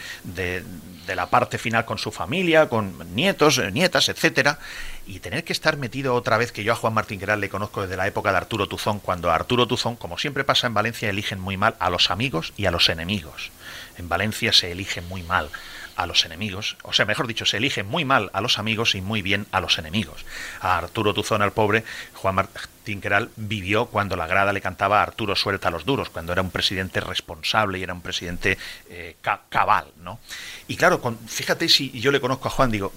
[1.16, 4.60] la parte final con su familia, con nietos, eh, nietas, etcétera,
[5.08, 7.82] y tener que estar metido otra vez, que yo a Juan Martín Queral le conozco
[7.82, 11.10] desde la época de Arturo Tuzón, cuando a Arturo Tuzón, como siempre pasa en Valencia,
[11.10, 13.52] eligen muy mal a los amigos y a los enemigos.
[13.98, 15.50] En Valencia se elige muy mal
[15.98, 19.02] a los enemigos, o sea, mejor dicho, se elige muy mal a los amigos y
[19.02, 20.26] muy bien a los enemigos.
[20.62, 21.84] A Arturo Tuzón, al pobre,
[22.14, 26.10] Juan Martín Queral vivió cuando la grada le cantaba a Arturo suelta a los duros,
[26.10, 28.58] cuando era un presidente responsable y era un presidente
[28.90, 30.20] eh, ca- cabal, ¿no?
[30.68, 32.94] Y claro, fíjate si yo le conozco a Juan, digo,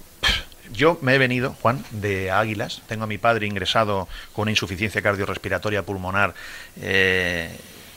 [0.71, 2.81] yo me he venido, Juan, de Águilas.
[2.87, 6.33] Tengo a mi padre ingresado con una insuficiencia cardiorrespiratoria pulmonar
[6.79, 7.53] eh,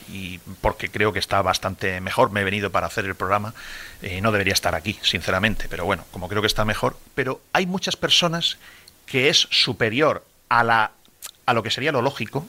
[0.09, 2.31] y porque creo que está bastante mejor.
[2.31, 3.55] Me he venido para hacer el programa.
[4.03, 6.97] Eh, no debería estar aquí, sinceramente, pero bueno, como creo que está mejor.
[7.15, 8.59] Pero hay muchas personas
[9.07, 10.93] que es superior a, la,
[11.47, 12.47] a lo que sería lo lógico.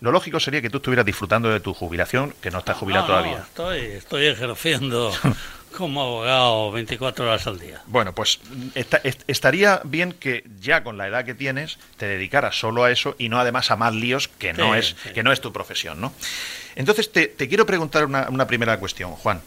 [0.00, 3.14] Lo lógico sería que tú estuvieras disfrutando de tu jubilación, que no estás jubilado No,
[3.14, 3.44] no, todavía.
[3.46, 5.12] estoy, estoy ejerciendo
[5.76, 7.82] como abogado 24 horas al día.
[7.86, 8.40] Bueno, pues
[8.74, 12.90] esta- est- estaría bien que ya con la edad que tienes te dedicaras solo a
[12.90, 15.10] eso y no además a más líos que no Sí, es sí.
[15.12, 16.12] que no es tu profesión, ¿no?
[16.76, 19.40] Entonces te, te quiero preguntar una, una primera cuestión, Juan.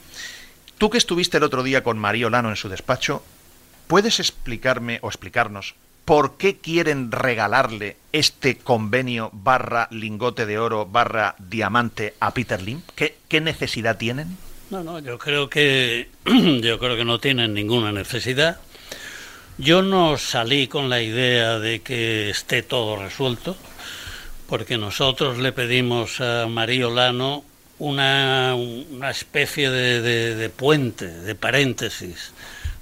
[0.77, 3.23] Tú que estuviste el otro día con María Olano en su despacho,
[3.87, 5.75] ¿puedes explicarme o explicarnos
[6.05, 12.81] por qué quieren regalarle este convenio barra lingote de oro barra diamante a Peter Lim?
[12.95, 14.37] ¿Qué, qué necesidad tienen?
[14.69, 18.57] No, no, yo creo que yo creo que no tienen ninguna necesidad.
[19.57, 23.55] Yo no salí con la idea de que esté todo resuelto,
[24.47, 27.45] porque nosotros le pedimos a María Olano
[27.79, 32.33] una, una especie de, de, de puente, de paréntesis,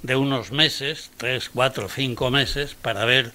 [0.02, 3.30] de unos meses, tres, cuatro, cinco meses, para ver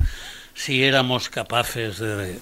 [0.55, 2.37] si éramos capaces de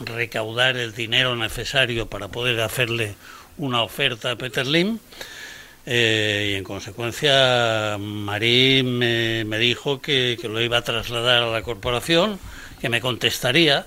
[0.00, 3.16] recaudar el dinero necesario para poder hacerle
[3.58, 4.98] una oferta a Peter Lim.
[5.84, 11.50] Eh, y en consecuencia, Marí me, me dijo que, que, lo iba a trasladar a
[11.50, 12.38] la corporación,
[12.80, 13.86] que me contestaría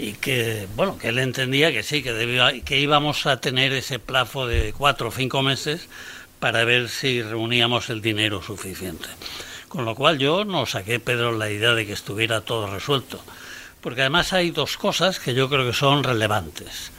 [0.00, 3.98] y que, bueno, que él entendía que sí, que, debía, que íbamos a tener ese
[3.98, 5.88] plazo de cuatro o cinco meses
[6.40, 9.08] para ver si reuníamos el dinero suficiente.
[9.68, 13.22] Con lo cual yo no saqué, Pedro, la idea de que estuviera todo resuelto,
[13.82, 16.90] porque además hay dos cosas que yo creo que son relevantes.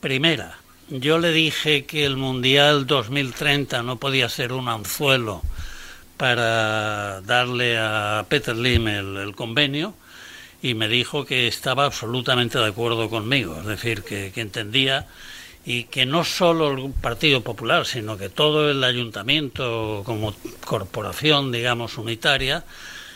[0.00, 0.58] Primera,
[0.88, 5.42] yo le dije que el Mundial 2030 no podía ser un anzuelo
[6.16, 9.94] para darle a Peter Lim el, convenio
[10.62, 15.06] y me dijo que estaba absolutamente de acuerdo conmigo, es decir, que, que entendía
[15.66, 21.96] y que no solo el Partido Popular, sino que todo el ayuntamiento como corporación, digamos,
[21.96, 22.64] unitaria,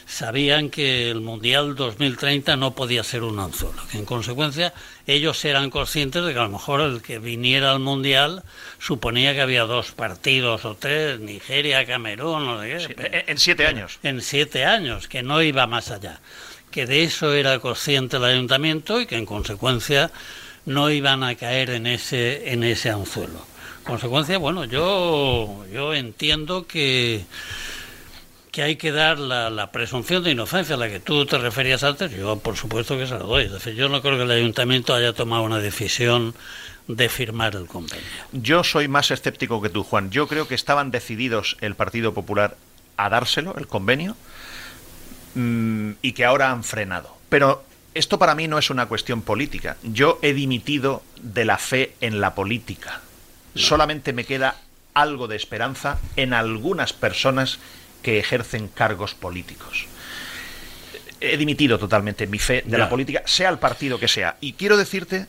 [0.09, 4.73] sabían que el Mundial 2030 no podía ser un anzuelo, que en consecuencia
[5.07, 8.43] ellos eran conscientes de que a lo mejor el que viniera al Mundial
[8.79, 12.81] suponía que había dos partidos o tres, Nigeria, Camerún, no sé qué.
[12.81, 12.95] Sí,
[13.27, 13.99] en siete años.
[14.03, 16.21] En siete años, que no iba más allá.
[16.71, 20.11] Que de eso era consciente el ayuntamiento y que en consecuencia
[20.65, 23.47] no iban a caer en ese, en ese anzuelo.
[23.85, 27.25] Consecuencia, bueno, yo, yo entiendo que
[28.51, 31.83] que hay que dar la, la, presunción de inocencia a la que tú te referías
[31.85, 33.45] antes, yo por supuesto que se la doy.
[33.45, 36.35] Es decir, yo no creo que el ayuntamiento haya tomado una decisión
[36.89, 38.05] de firmar el convenio.
[38.33, 40.11] Yo soy más escéptico que tú, Juan.
[40.11, 42.57] Yo creo que estaban decididos el Partido Popular
[42.97, 44.17] a dárselo, el convenio,
[45.35, 47.17] mmm, y que ahora han frenado.
[47.29, 47.63] Pero
[47.95, 49.77] esto para mí no es una cuestión política.
[49.83, 53.03] Yo he dimitido de la fe en la política.
[53.55, 53.61] No.
[53.61, 54.57] Solamente me queda
[54.95, 57.59] algo de esperanza en algunas personas
[58.09, 59.85] que ejercen cargos políticos.
[61.21, 62.79] He dimitido totalmente mi fe de ya.
[62.79, 64.39] la política, sea el partido que sea.
[64.41, 65.27] Y quiero decirte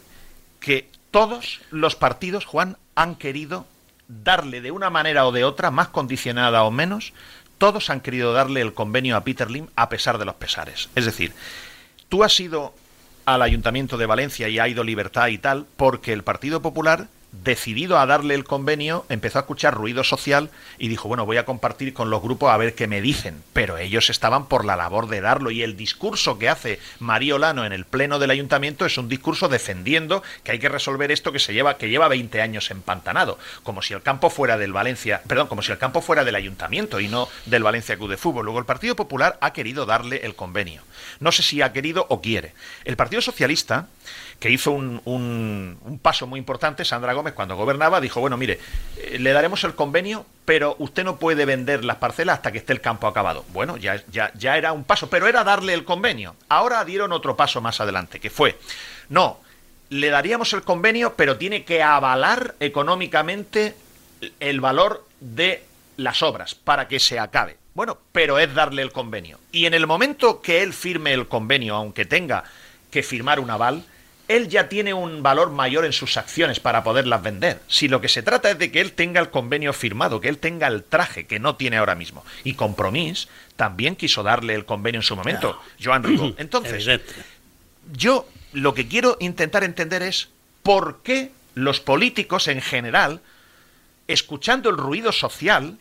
[0.62, 3.68] que todos los partidos, Juan, han querido
[4.08, 7.12] darle de una manera o de otra, más condicionada o menos,
[7.58, 10.88] todos han querido darle el convenio a Peter Lim a pesar de los pesares.
[10.96, 11.34] Es decir,
[12.08, 12.74] tú has ido
[13.26, 18.00] al Ayuntamiento de Valencia y ha ido Libertad y tal, porque el Partido Popular decidido
[18.00, 21.94] a darle el convenio, empezó a escuchar ruido social y dijo, bueno, voy a compartir
[21.94, 23.44] con los grupos a ver qué me dicen.
[23.54, 27.66] Pero ellos estaban por la labor de darlo y el discurso que hace María Olano
[27.66, 31.40] en el pleno del ayuntamiento es un discurso defendiendo que hay que resolver esto que
[31.40, 35.48] se lleva que lleva 20 años empantanado, como si el campo fuera del Valencia, perdón,
[35.48, 38.46] como si el campo fuera del ayuntamiento y no del Valencia Club de Fútbol.
[38.46, 40.82] Luego el Partido Popular ha querido darle el convenio.
[41.20, 42.54] No sé si ha querido o quiere.
[42.86, 43.88] El Partido Socialista
[44.40, 48.60] que hizo un, un, paso muy importante, Sandra Gómez, cuando gobernaba, dijo, bueno, mire,
[48.98, 52.72] eh, le daremos el convenio, pero usted no puede vender las parcelas hasta que esté
[52.72, 53.44] el campo acabado.
[53.50, 56.36] Bueno, ya, ya, ya era un paso, pero era darle el convenio.
[56.48, 58.58] Ahora dieron otro paso más adelante, que fue,
[59.10, 59.40] no,
[59.90, 63.76] le daríamos el convenio, pero tiene que avalar económicamente
[64.40, 65.64] el valor de
[65.98, 67.58] las obras para que se acabe.
[67.74, 69.40] Bueno, pero es darle el convenio.
[69.52, 72.44] Y en el momento que él firme el convenio, aunque tenga
[72.92, 73.84] que firmar un aval,
[74.30, 77.60] él ya tiene un valor mayor en sus acciones para poderlas vender.
[77.68, 80.38] Si lo que se trata es de que él tenga el convenio firmado, que él
[80.38, 82.24] tenga el traje que no tiene ahora mismo.
[82.44, 85.62] Y Compromís también quiso darle el convenio en su momento, claro.
[85.84, 86.36] Joan Ribó.
[86.38, 86.88] Entonces,
[87.92, 90.30] yo lo que quiero intentar entender es
[90.62, 93.22] por qué los políticos en general,
[94.08, 95.80] escuchando el ruido social,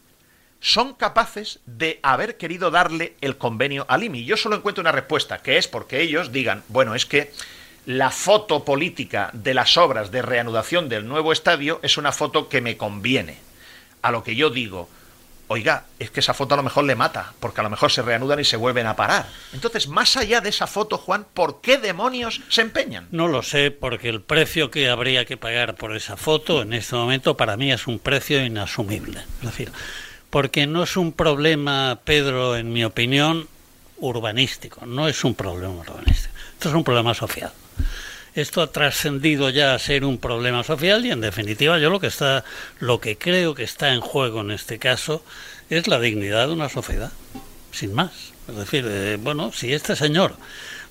[0.60, 4.24] son capaces de haber querido darle el convenio a Limi.
[4.24, 7.30] Yo solo encuentro una respuesta, que es porque ellos digan, bueno, es que
[7.88, 12.60] la foto política de las obras de reanudación del nuevo estadio es una foto que
[12.60, 13.38] me conviene.
[14.02, 14.90] A lo que yo digo,
[15.46, 18.02] oiga, es que esa foto a lo mejor le mata, porque a lo mejor se
[18.02, 19.26] reanudan y se vuelven a parar.
[19.54, 23.08] Entonces, más allá de esa foto, Juan, ¿por qué demonios se empeñan?
[23.10, 26.94] No lo sé, porque el precio que habría que pagar por esa foto en este
[26.94, 29.20] momento para mí es un precio inasumible.
[29.40, 29.72] Es decir,
[30.28, 33.48] porque no es un problema, Pedro, en mi opinión,
[33.96, 37.50] urbanístico, no es un problema urbanístico, esto es un problema social.
[38.34, 42.06] Esto ha trascendido ya a ser un problema social y en definitiva yo lo que
[42.06, 42.44] está
[42.78, 45.24] lo que creo que está en juego en este caso
[45.70, 47.10] es la dignidad de una sociedad,
[47.72, 48.12] sin más.
[48.48, 50.36] Es decir, eh, bueno, si este señor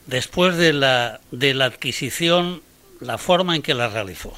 [0.08, 2.62] después de la de la adquisición
[3.00, 4.34] la forma en que la realizó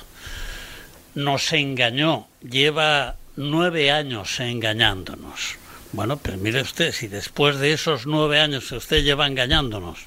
[1.16, 5.58] nos engañó, lleva nueve años engañándonos.
[5.92, 10.00] Bueno, pues mire usted, si después de esos nueve años usted lleva engañándonos,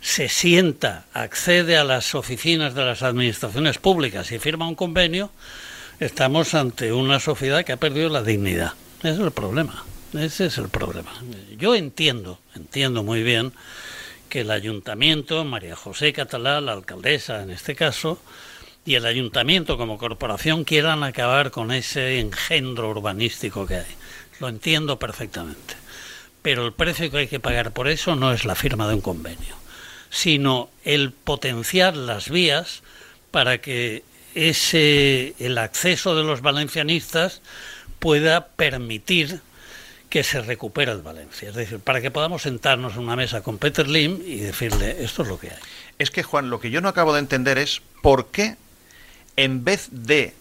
[0.00, 5.30] se sienta, accede a las oficinas de las administraciones públicas y firma un convenio,
[6.00, 8.74] estamos ante una sociedad que ha perdido la dignidad.
[9.00, 9.84] Ese es el problema.
[10.14, 11.12] Ese es el problema.
[11.58, 13.52] Yo entiendo, entiendo muy bien
[14.28, 18.20] que el ayuntamiento, María José Catalá, la alcaldesa en este caso,
[18.84, 23.96] y el ayuntamiento como corporación quieran acabar con ese engendro urbanístico que hay.
[24.40, 25.74] Lo entiendo perfectamente.
[26.40, 29.00] Pero el precio que hay que pagar por eso no es la firma de un
[29.02, 29.56] convenio,
[30.10, 32.82] sino el potenciar las vías
[33.30, 34.02] para que
[34.34, 37.42] ese el acceso de los valencianistas
[37.98, 39.40] pueda permitir
[40.08, 41.50] que se recupere el Valencia.
[41.50, 45.22] Es decir, para que podamos sentarnos en una mesa con Peter Lim y decirle esto
[45.22, 45.58] es lo que hay.
[45.98, 48.56] Es que, Juan, lo que yo no acabo de entender es por qué
[49.36, 50.34] en vez de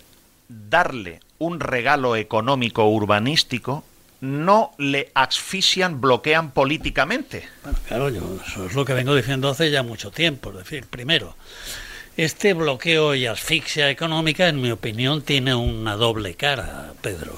[0.48, 3.84] darle un regalo económico urbanístico,
[4.22, 7.48] no le asfixian, bloquean políticamente.
[7.64, 10.52] Bueno, claro, yo, eso es lo que vengo diciendo hace ya mucho tiempo.
[10.52, 11.36] Es decir, primero,
[12.18, 17.38] este bloqueo y asfixia económica, en mi opinión, tiene una doble cara, Pedro.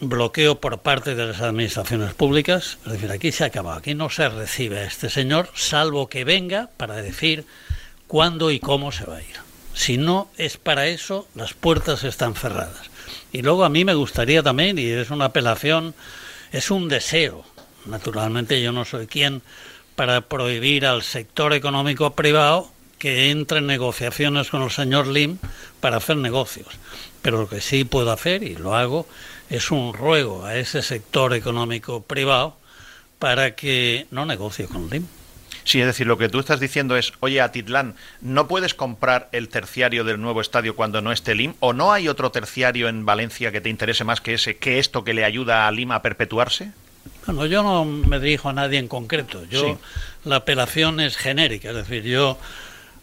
[0.00, 4.10] Bloqueo por parte de las administraciones públicas, es decir, aquí se ha acabado, aquí no
[4.10, 7.46] se recibe a este señor, salvo que venga para decir
[8.06, 9.36] cuándo y cómo se va a ir.
[9.72, 12.93] Si no es para eso, las puertas están cerradas.
[13.32, 15.94] Y luego a mí me gustaría también, y es una apelación,
[16.52, 17.44] es un deseo.
[17.86, 19.42] Naturalmente yo no soy quien
[19.96, 25.38] para prohibir al sector económico privado que entre en negociaciones con el señor Lim
[25.80, 26.68] para hacer negocios.
[27.22, 29.06] Pero lo que sí puedo hacer, y lo hago,
[29.50, 32.56] es un ruego a ese sector económico privado
[33.18, 35.06] para que no negocie con Lim.
[35.64, 39.48] Sí, es decir, lo que tú estás diciendo es, oye, Atitlán, ¿no puedes comprar el
[39.48, 41.54] terciario del nuevo estadio cuando no esté Lim?
[41.60, 45.04] ¿O no hay otro terciario en Valencia que te interese más que ese, que esto
[45.04, 46.72] que le ayuda a Lima a perpetuarse?
[47.26, 49.44] Bueno, yo no me dirijo a nadie en concreto.
[49.46, 49.78] Yo,
[50.24, 52.38] la apelación es genérica, es decir, yo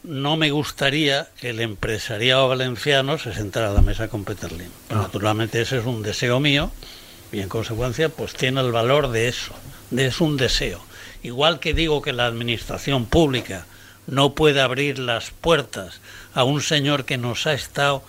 [0.04, 4.70] no me gustaría que el empresariado valenciano se sentara a la mesa con Peter Lim.
[4.90, 6.72] Naturalmente ese es un deseo mío
[7.32, 9.54] y en consecuencia pues tiene el valor de eso,
[9.90, 10.82] de es un deseo.
[11.24, 13.66] Igual que digo que la administración pública
[14.08, 16.02] no puede abrir las puertas
[16.34, 18.04] a un señor que nos ha estado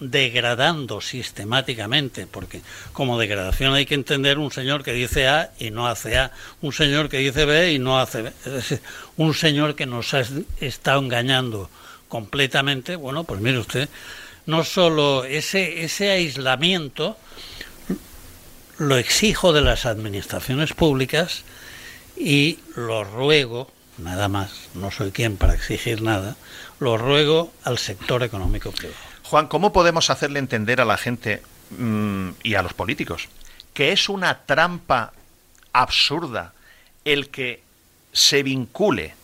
[0.00, 5.88] degradando sistemáticamente, porque como degradación hay que entender un señor que dice A y no
[5.88, 6.32] hace A,
[6.62, 8.80] un señor que dice B y no hace B, es
[9.16, 10.22] un señor que nos ha
[10.60, 11.68] estado engañando
[12.08, 13.88] completamente, bueno, pues mire usted,
[14.46, 17.16] no solo ese, ese aislamiento
[18.78, 21.44] lo exijo de las administraciones públicas,
[22.20, 26.36] y lo ruego, nada más, no soy quien para exigir nada,
[26.78, 28.98] lo ruego al sector económico privado.
[29.24, 33.28] Juan, ¿cómo podemos hacerle entender a la gente mmm, y a los políticos
[33.74, 35.12] que es una trampa
[35.72, 36.52] absurda
[37.04, 37.62] el que
[38.12, 39.14] se vincule,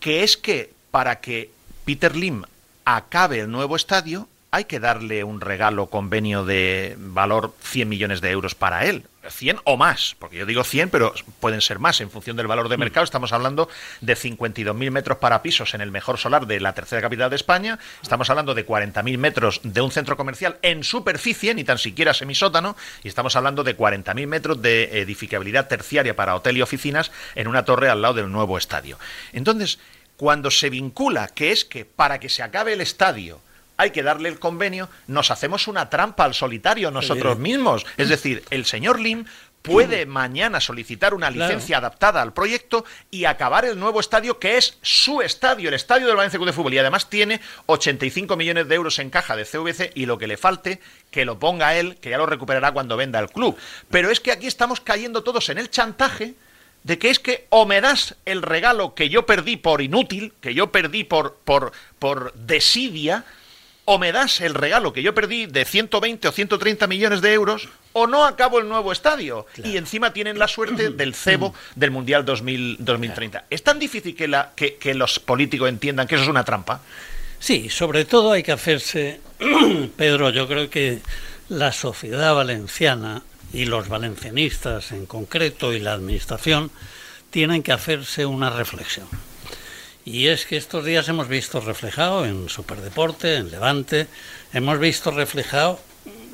[0.00, 1.50] que es que para que
[1.84, 2.42] Peter Lim
[2.84, 8.30] acabe el nuevo estadio, hay que darle un regalo convenio de valor 100 millones de
[8.30, 9.04] euros para él.
[9.28, 12.68] 100 o más, porque yo digo 100, pero pueden ser más en función del valor
[12.68, 13.04] de mercado.
[13.04, 13.68] Estamos hablando
[14.00, 17.78] de 52.000 metros para pisos en el mejor solar de la tercera capital de España.
[18.02, 22.76] Estamos hablando de 40.000 metros de un centro comercial en superficie, ni tan siquiera semisótano.
[23.02, 27.64] Y estamos hablando de 40.000 metros de edificabilidad terciaria para hotel y oficinas en una
[27.64, 28.98] torre al lado del nuevo estadio.
[29.32, 29.78] Entonces,
[30.16, 33.40] cuando se vincula que es que para que se acabe el estadio,
[33.80, 37.86] hay que darle el convenio, nos hacemos una trampa al solitario nosotros mismos.
[37.96, 39.24] Es decir, el señor Lim
[39.62, 44.78] puede mañana solicitar una licencia adaptada al proyecto y acabar el nuevo estadio que es
[44.82, 46.74] su estadio, el estadio del Valencia Club de Fútbol.
[46.74, 50.36] Y además tiene 85 millones de euros en caja de CVC y lo que le
[50.36, 53.56] falte que lo ponga él, que ya lo recuperará cuando venda el club.
[53.90, 56.34] Pero es que aquí estamos cayendo todos en el chantaje
[56.82, 60.54] de que es que o me das el regalo que yo perdí por inútil, que
[60.54, 63.24] yo perdí por por por desidia,
[63.92, 67.68] o me das el regalo que yo perdí de 120 o 130 millones de euros,
[67.92, 69.46] o no acabo el nuevo estadio.
[69.64, 73.46] Y encima tienen la suerte del cebo del Mundial 2000, 2030.
[73.50, 76.82] ¿Es tan difícil que, la, que, que los políticos entiendan que eso es una trampa?
[77.40, 79.20] Sí, sobre todo hay que hacerse,
[79.96, 81.00] Pedro, yo creo que
[81.48, 86.70] la sociedad valenciana y los valencianistas en concreto y la administración
[87.30, 89.08] tienen que hacerse una reflexión.
[90.04, 94.06] Y es que estos días hemos visto reflejado en Superdeporte, en Levante,
[94.52, 95.78] hemos visto reflejado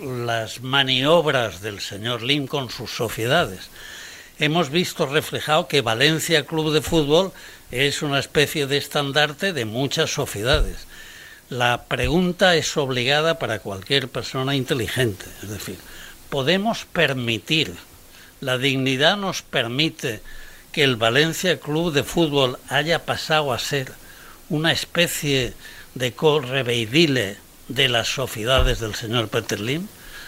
[0.01, 3.69] las maniobras del señor Lim con sus sociedades.
[4.39, 7.33] Hemos visto reflejado que Valencia Club de Fútbol
[7.71, 10.87] es una especie de estandarte de muchas sociedades.
[11.49, 15.25] La pregunta es obligada para cualquier persona inteligente.
[15.43, 15.79] Es decir,
[16.29, 17.75] ¿podemos permitir,
[18.41, 20.21] la dignidad nos permite
[20.77, 23.95] que el Valencia Club de Fútbol haya pasado a ser
[24.51, 25.55] una especie
[25.95, 29.87] de correveidile de las sociedades del señor Peter Lim?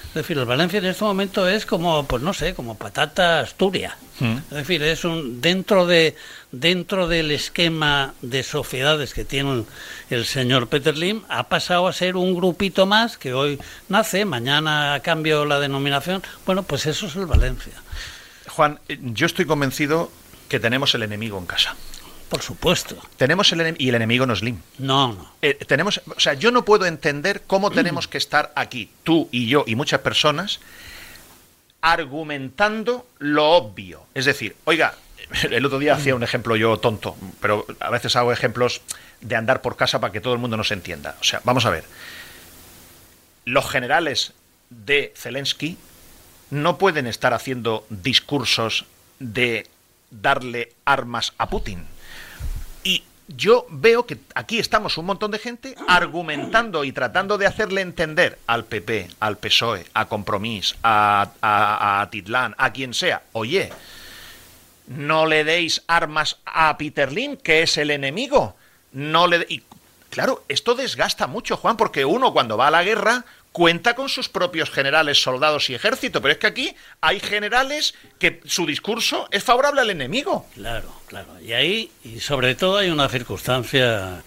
[0.08, 3.98] Es decir, el Valencia en este momento es como, pues no sé, como patata asturia.
[4.20, 4.38] Mm.
[4.38, 6.16] Es decir, es un dentro de
[6.50, 9.64] dentro del esquema de sociedades que tiene
[10.08, 14.98] el señor Peter Lim ha pasado a ser un grupito más que hoy nace, mañana
[15.04, 16.22] cambio la denominación.
[16.46, 17.74] Bueno, pues eso es el Valencia.
[18.48, 20.10] Juan, yo estoy convencido
[20.48, 21.76] que tenemos el enemigo en casa.
[22.28, 22.96] Por supuesto.
[23.16, 24.60] Tenemos el y el enemigo no es Lim.
[24.78, 25.32] No, no.
[25.40, 29.46] Eh, tenemos, o sea, yo no puedo entender cómo tenemos que estar aquí, tú y
[29.48, 30.60] yo y muchas personas,
[31.80, 34.02] argumentando lo obvio.
[34.14, 34.94] Es decir, oiga,
[35.50, 38.82] el otro día hacía un ejemplo yo tonto, pero a veces hago ejemplos
[39.20, 41.16] de andar por casa para que todo el mundo nos entienda.
[41.20, 41.84] O sea, vamos a ver.
[43.46, 44.34] Los generales
[44.68, 45.78] de Zelensky
[46.50, 48.84] no pueden estar haciendo discursos
[49.18, 49.66] de
[50.10, 51.84] darle armas a Putin
[52.84, 57.82] y yo veo que aquí estamos un montón de gente argumentando y tratando de hacerle
[57.82, 63.70] entender al PP, al PSOE, a Compromís, a, a, a Titlán, a quien sea, oye,
[64.88, 67.10] no le deis armas a Peter
[67.42, 68.56] que es el enemigo.
[68.92, 69.62] No le y
[70.08, 73.24] claro, esto desgasta mucho, Juan, porque uno cuando va a la guerra
[73.58, 78.40] cuenta con sus propios generales, soldados y ejército, pero es que aquí hay generales que
[78.44, 80.46] su discurso es favorable al enemigo.
[80.54, 81.40] Claro, claro.
[81.40, 84.22] Y ahí, y sobre todo hay una circunstancia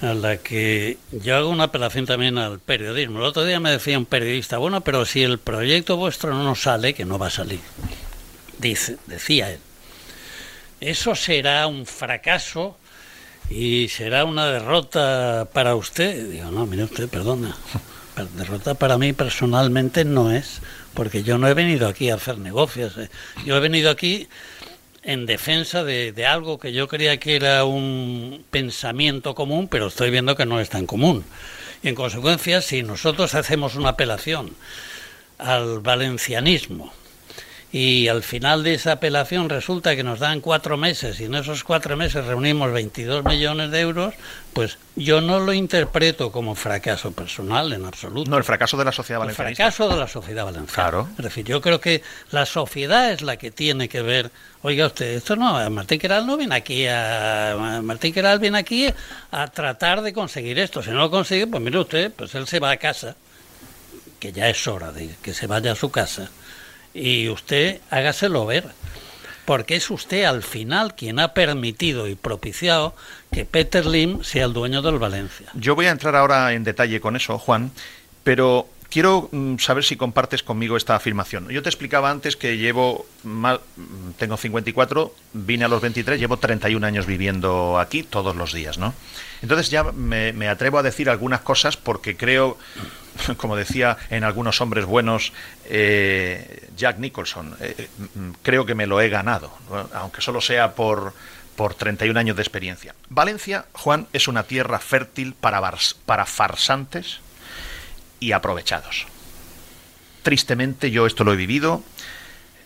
[0.00, 3.18] a la que yo hago una apelación también al periodismo.
[3.18, 6.62] El otro día me decía un periodista, bueno, pero si el proyecto vuestro no nos
[6.62, 7.58] sale, que no va a salir,
[8.58, 9.58] dice, decía él,
[10.80, 12.78] eso será un fracaso
[13.50, 16.30] y será una derrota para usted.
[16.30, 17.56] Digo, no, mire usted, perdona
[18.36, 20.60] derrota para mí personalmente no es,
[20.94, 22.96] porque yo no he venido aquí a hacer negocios.
[22.98, 23.08] Eh.
[23.44, 24.28] Yo he venido aquí
[25.02, 30.10] en defensa de, de, algo que yo creía que era un pensamiento común, pero estoy
[30.10, 31.24] viendo que no es tan común.
[31.82, 34.50] Y en consecuencia, si nosotros hacemos una apelación
[35.38, 36.92] al valencianismo,
[37.74, 41.64] y al final de esa apelación resulta que nos dan cuatro meses y en esos
[41.64, 44.14] cuatro meses reunimos 22 millones de euros,
[44.52, 48.30] pues yo no lo interpreto como fracaso personal en absoluto.
[48.30, 49.50] No, el fracaso de la sociedad valenciana.
[49.50, 50.72] El fracaso de la sociedad valenciana.
[50.72, 51.08] Claro.
[51.18, 54.30] Es decir, yo creo que la sociedad es la que tiene que ver.
[54.62, 57.80] Oiga usted, esto no, Martín Queral no viene aquí a.
[57.82, 58.86] Martín Queral viene aquí
[59.32, 60.80] a tratar de conseguir esto.
[60.80, 63.16] Si no lo consigue, pues mire usted, pues él se va a casa,
[64.20, 66.30] que ya es hora de que se vaya a su casa
[66.94, 68.64] y usted hágaselo ver,
[69.44, 72.94] porque es usted al final quien ha permitido y propiciado
[73.32, 75.48] que Peter Lim sea el dueño del Valencia.
[75.54, 77.72] Yo voy a entrar ahora en detalle con eso, Juan,
[78.22, 81.48] pero quiero mm, saber si compartes conmigo esta afirmación.
[81.48, 83.06] Yo te explicaba antes que llevo,
[84.18, 88.94] tengo 54, vine a los 23, llevo 31 años viviendo aquí todos los días, ¿no?
[89.42, 92.56] Entonces ya me, me atrevo a decir algunas cosas porque creo
[93.36, 95.32] como decía en algunos hombres buenos
[95.66, 99.52] eh, Jack Nicholson, eh, mm, creo que me lo he ganado,
[99.94, 101.14] aunque solo sea por,
[101.56, 102.94] por 31 años de experiencia.
[103.08, 105.60] Valencia, Juan, es una tierra fértil para,
[106.06, 107.20] para farsantes
[108.20, 109.06] y aprovechados.
[110.22, 111.82] Tristemente yo esto lo he vivido.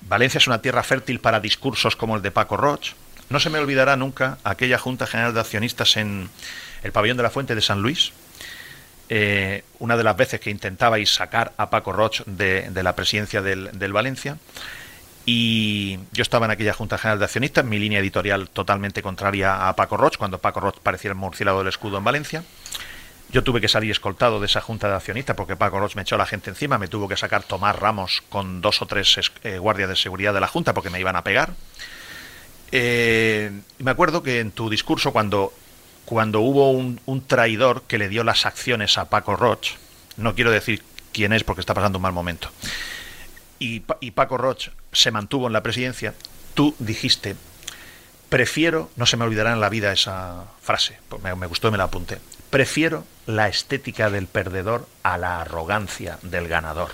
[0.02, 2.92] Valencia es una tierra fértil para discursos como el de Paco Roch.
[3.30, 6.30] No se me olvidará nunca aquella Junta General de Accionistas en
[6.82, 8.12] el pabellón de la Fuente de San Luis,
[9.08, 13.92] eh, una de las veces que intentabais sacar a Paco Roch de, la presidencia del,
[13.92, 14.38] Valencia.
[15.24, 19.76] Y yo estaba en aquella Junta General de Accionistas, mi línea editorial totalmente contraria a
[19.76, 22.44] Paco Roch, cuando Paco Roch parecía el murciélago del escudo en Valencia.
[23.30, 26.14] Yo tuve que salir escoltado de esa junta de accionistas porque Paco Roch me echó
[26.14, 29.58] a la gente encima, me tuvo que sacar Tomás Ramos con dos o tres eh,
[29.58, 31.52] guardias de seguridad de la junta porque me iban a pegar.
[32.72, 35.52] Eh, me acuerdo que en tu discurso, cuando
[36.08, 39.72] cuando hubo un, traidor que le dio las acciones a Paco Roch,
[40.16, 40.82] no quiero decir
[41.12, 42.48] quién es porque está pasando un mal momento,
[43.58, 46.14] y, Paco Roch se mantuvo en la presidencia,
[46.54, 47.36] tú dijiste,
[48.30, 51.72] prefiero, no se me olvidará en la vida esa frase, pues me, me gustó y
[51.72, 56.90] me la apunté, prefiero la estética del perdedor a la arrogancia del ganador.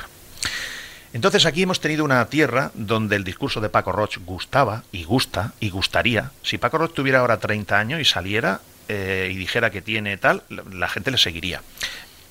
[1.12, 5.52] Entonces aquí hemos tenido una tierra donde el discurso de Paco Roch gustaba y gusta
[5.60, 6.32] y gustaría.
[6.42, 10.42] Si Paco Roch tuviera ahora 30 años y saliera eh, y dijera que tiene tal,
[10.48, 11.62] la gente le seguiría.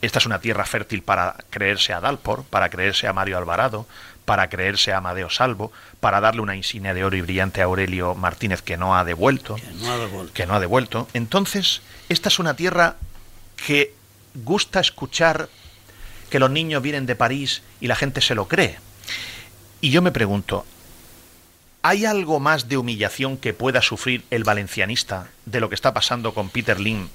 [0.02, 3.88] Esta es una tierra fértil para creerse a Dalpor, para creerse a Mario Alvarado,
[4.26, 8.16] para creerse a Amadeo Salvo, para darle una insignia de oro y brillante a Aurelio
[8.16, 9.56] Martínez que no ha devuelto.
[9.56, 10.34] Que no ha devuelto.
[10.34, 11.08] Que no ha devuelto.
[11.14, 12.98] Entonces, esta es una tierra
[13.66, 13.94] que
[14.34, 15.50] gusta escuchar
[16.30, 18.78] que los niños vienen de París y la gente se lo cree.
[19.82, 20.66] Y yo me pregunto,
[21.84, 26.34] ¿hay algo más de humillación que pueda sufrir el valencianista de lo que está pasando
[26.34, 27.10] con Peter Lim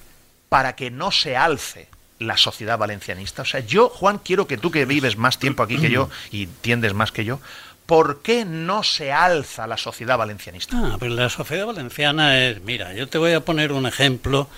[0.49, 1.89] para que no se alce
[2.19, 3.43] la sociedad valencianista?
[3.43, 6.45] O sea, yo, Juan, quiero que tú que vives más tiempo aquí que yo y
[6.45, 7.41] entiendes más que yo,
[7.87, 10.77] ¿por qué no se alza la sociedad valencianista?
[10.77, 14.49] Ah, la sociedad valenciana es, mira, yo te voy a poner un ejemplo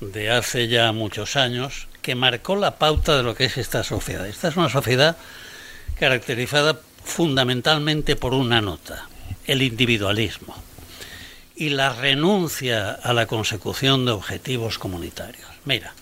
[0.00, 4.26] de hace ya muchos años que marcó la pauta de lo que es esta sociedad.
[4.26, 5.16] Esta es una sociedad
[5.98, 9.08] caracterizada fundamentalmente por una nota,
[9.48, 10.54] el individualismo
[11.56, 15.48] y la renuncia a la consecución de objetivos comunitarios.
[15.64, 15.92] Mira,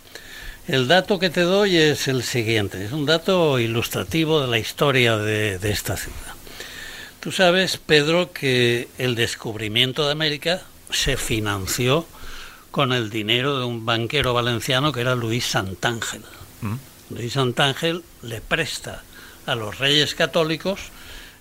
[0.69, 5.17] el dato que te doy es el siguiente, es un dato ilustrativo de la historia
[5.17, 6.35] de, de esta ciudad.
[7.21, 12.07] Tú sabes, Pedro, que el descubrimiento de América se financió
[12.71, 16.23] con el dinero de un banquero valenciano que era Luis Santángel.
[17.09, 19.03] Luis Santángel le presta
[19.47, 20.81] a los reyes católicos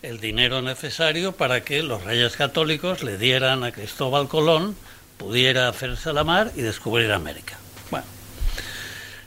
[0.05, 4.75] el dinero necesario para que los reyes católicos le dieran a Cristóbal Colón,
[5.17, 7.57] pudiera hacerse a la mar y descubrir América.
[7.89, 8.05] Bueno,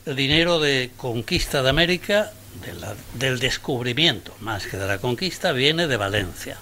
[0.07, 2.33] el dinero de conquista de América,
[3.15, 6.57] del descubrimiento más que de la conquista, viene de Valencia.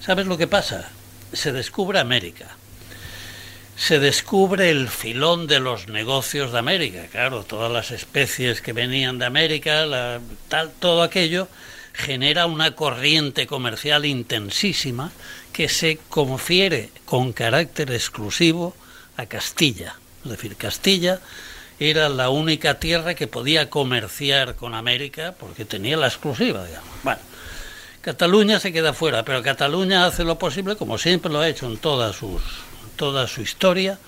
[0.00, 0.88] ¿Sabes lo que pasa?
[1.32, 2.56] Se descubre América
[3.76, 7.06] se descubre el filón de los negocios de América.
[7.10, 11.48] Claro, todas las especies que venían de América, la, tal, todo aquello
[12.00, 15.12] genera una corriente comercial intensísima
[15.52, 18.74] que se confiere con carácter exclusivo
[19.16, 19.96] a Castilla.
[20.24, 21.20] Es decir, Castilla
[21.78, 26.90] era la única tierra que podía comerciar con América porque tenía la exclusiva, digamos.
[27.02, 27.20] Bueno,
[28.00, 31.78] Cataluña se queda fuera, pero Cataluña hace lo posible, como siempre lo ha hecho en
[31.78, 32.42] todas sus
[32.96, 33.98] toda su historia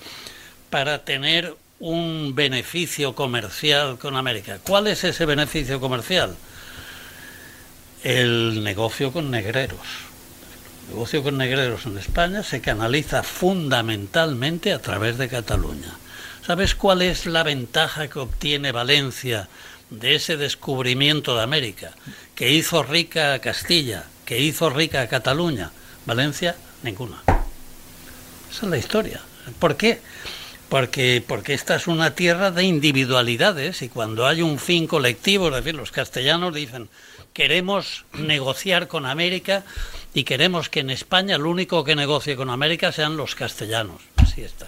[0.69, 4.59] para tener un beneficio comercial con América.
[4.63, 6.35] ¿Cuál es ese beneficio comercial?
[8.03, 9.79] El negocio con negreros.
[10.83, 15.93] El negocio con negreros en España se canaliza fundamentalmente a través de Cataluña.
[16.45, 19.47] ¿Sabes cuál es la ventaja que obtiene Valencia
[19.89, 21.91] de ese descubrimiento de América?
[22.35, 25.71] Que hizo rica a Castilla, que hizo rica a Cataluña.
[26.05, 27.23] Valencia, ninguna.
[28.51, 29.21] Esa es la historia.
[29.59, 30.01] ¿Por qué?
[30.67, 35.55] Porque, porque esta es una tierra de individualidades y cuando hay un fin colectivo, es
[35.55, 36.89] decir, los castellanos dicen,
[37.33, 39.63] queremos negociar con América
[40.13, 44.01] y queremos que en España el único que negocie con América sean los castellanos.
[44.17, 44.67] Así está.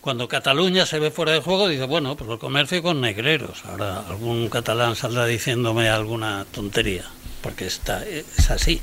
[0.00, 3.64] Cuando Cataluña se ve fuera de juego, dice, bueno, pues el comercio con negreros.
[3.64, 7.04] Ahora algún catalán saldrá diciéndome alguna tontería,
[7.40, 8.82] porque está, es así.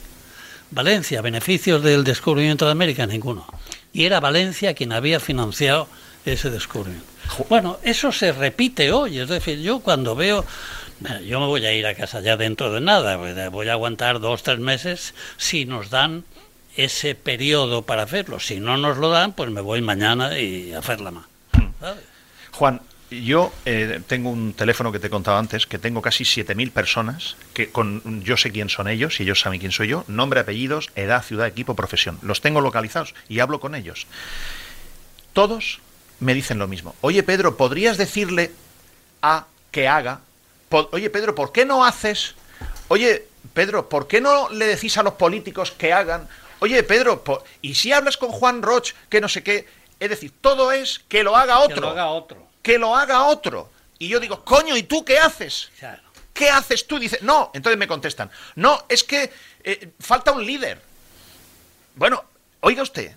[0.71, 3.45] Valencia, beneficios del descubrimiento de América, ninguno.
[3.91, 5.89] Y era Valencia quien había financiado
[6.25, 7.05] ese descubrimiento.
[7.49, 10.45] Bueno, eso se repite hoy, es decir, yo cuando veo,
[11.25, 14.19] yo me voy a ir a casa ya dentro de nada, pues, voy a aguantar
[14.19, 16.23] dos, tres meses si nos dan
[16.75, 18.39] ese periodo para hacerlo.
[18.39, 21.25] Si no nos lo dan, pues me voy mañana y a hacerla más.
[22.51, 22.81] Juan,
[23.11, 27.37] yo eh, tengo un teléfono que te he contado antes, que tengo casi 7.000 personas,
[27.53, 30.91] que con, yo sé quién son ellos y ellos saben quién soy yo, nombre, apellidos,
[30.95, 32.19] edad, ciudad, equipo, profesión.
[32.21, 34.07] Los tengo localizados y hablo con ellos.
[35.33, 35.79] Todos
[36.19, 36.95] me dicen lo mismo.
[37.01, 38.51] Oye, Pedro, ¿podrías decirle
[39.21, 40.21] a que haga?
[40.69, 42.35] Oye, Pedro, ¿por qué no haces?
[42.87, 46.27] Oye, Pedro, ¿por qué no le decís a los políticos que hagan?
[46.59, 47.23] Oye, Pedro,
[47.61, 49.67] ¿y si hablas con Juan Roch, que no sé qué?
[49.99, 51.75] Es decir, todo es que lo haga otro.
[51.75, 53.69] Que lo haga otro que lo haga otro.
[53.97, 55.71] Y yo digo, coño, ¿y tú qué haces?
[56.33, 56.99] ¿Qué haces tú?
[56.99, 59.31] Dice, no, entonces me contestan, no, es que
[59.63, 60.81] eh, falta un líder.
[61.95, 62.23] Bueno,
[62.61, 63.13] oiga usted,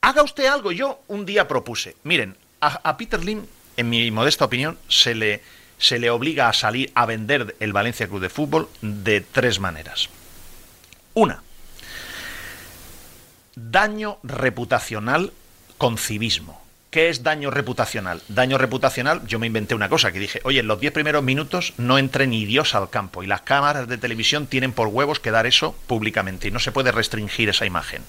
[0.00, 0.72] haga usted algo.
[0.72, 3.44] Yo un día propuse, miren, a, Peter Lim,
[3.76, 5.42] en mi modesta opinión, se le,
[5.82, 10.08] se le obliga a salir a vender el Valencia Club de Fútbol de tres maneras.
[11.12, 11.42] Una,
[13.56, 15.32] daño reputacional
[15.78, 16.62] con civismo.
[16.92, 18.22] ¿Qué es daño reputacional?
[18.28, 21.74] Daño reputacional, yo me inventé una cosa que dije, oye, en los 10 primeros minutos
[21.78, 25.32] no entre ni Dios al campo y las cámaras de televisión tienen por huevos que
[25.32, 28.02] dar eso públicamente y no se puede restringir esa imagen.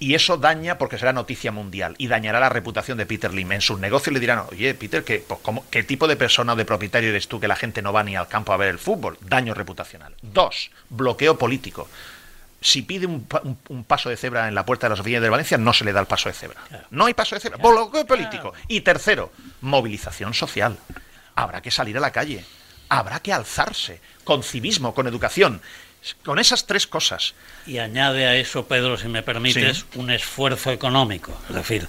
[0.00, 3.50] Y eso daña porque será noticia mundial y dañará la reputación de Peter Lim.
[3.52, 6.56] En sus negocios le dirán, oye, Peter, ¿qué, pues, ¿cómo- ¿qué tipo de persona o
[6.56, 8.78] de propietario eres tú que la gente no va ni al campo a ver el
[8.78, 9.18] fútbol?
[9.20, 10.14] Daño reputacional.
[10.22, 11.88] Dos, bloqueo político.
[12.60, 15.22] Si pide un, pa- un- un paso de cebra en la puerta de las oficinas
[15.22, 16.60] de Valencia, no se le da el paso de cebra.
[16.90, 17.58] No hay paso de cebra.
[17.58, 18.52] Bloqueo político.
[18.68, 20.76] Y tercero, movilización social.
[21.34, 22.44] Habrá que salir a la calle.
[22.88, 24.00] Habrá que alzarse.
[24.24, 25.60] Con civismo, con educación.
[26.24, 27.34] Con esas tres cosas.
[27.66, 29.84] Y añade a eso, Pedro, si me permites, Sí.
[29.98, 31.38] un esfuerzo económico.
[31.48, 31.86] Es decir,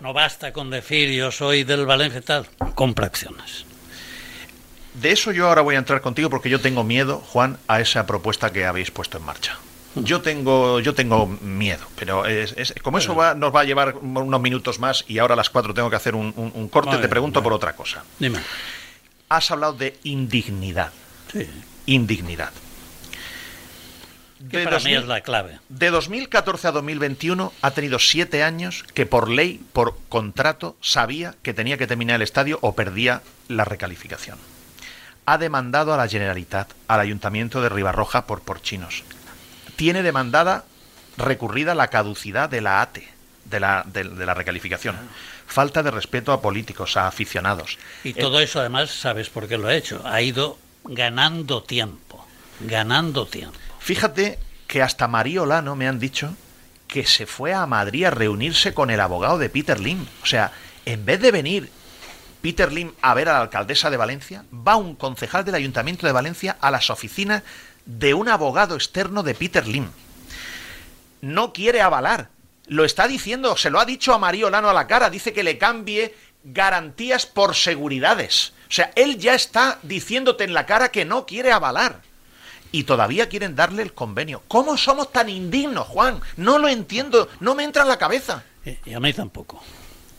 [0.00, 3.64] no basta con decir yo soy del Valencia tal, compra acciones.
[4.94, 8.06] De eso yo ahora voy a entrar contigo porque yo tengo miedo, Juan, a esa
[8.06, 9.56] propuesta que habéis puesto en marcha.
[9.96, 13.96] Yo tengo, yo tengo miedo, pero es, es- como eso va, nos va a llevar
[13.96, 16.96] unos minutos más y ahora a las cuatro tengo que hacer un, un- un corte,
[16.98, 18.04] te pregunto por otra cosa.
[18.18, 18.38] Dime.
[19.28, 20.92] Has hablado de indignidad.
[21.32, 21.48] Sí.
[21.86, 22.50] Indignidad.
[24.48, 25.58] Que De para 2000 mí es la clave.
[25.68, 31.52] De 2014 a 2021 ha tenido siete años que por ley, por contrato, sabía que
[31.52, 34.38] tenía que terminar el estadio o perdía la recalificación.
[35.26, 39.04] Ha demandado a la Generalitat, al Ayuntamiento de Ribarroja por porchinos.
[39.76, 40.64] Tiene demandada,
[41.18, 43.06] recurrida la caducidad de la ATE,
[43.44, 44.96] de la, de, de la recalificación.
[45.46, 47.78] Falta de respeto a políticos, a aficionados.
[48.04, 50.00] Y Eh, todo eso, además, ¿sabes por qué lo ha hecho?
[50.06, 52.26] Ha ido ganando tiempo,
[52.60, 53.58] ganando tiempo.
[53.80, 56.36] Fíjate que hasta María Olano me han dicho
[56.86, 60.06] que se fue a Madrid a reunirse con el abogado de Peter Lim.
[60.22, 60.52] O sea,
[60.84, 61.70] en vez de venir
[62.42, 66.12] Peter Lim a ver a la alcaldesa de Valencia, va un concejal del Ayuntamiento de
[66.12, 67.42] Valencia a las oficinas
[67.86, 69.88] de un abogado externo de Peter Lim.
[71.22, 72.28] No quiere avalar.
[72.66, 75.42] Lo está diciendo, se lo ha dicho a María Olano a la cara, dice que
[75.42, 76.14] le cambie
[76.44, 78.52] garantías por seguridades.
[78.68, 82.09] O sea, él ya está diciéndote en la cara que no quiere avalar
[82.72, 84.42] y todavía quieren darle el convenio.
[84.48, 86.20] ¿Cómo somos tan indignos, Juan?
[86.36, 88.44] No lo entiendo, no me entra en la cabeza.
[88.64, 89.62] Y y a mí tampoco.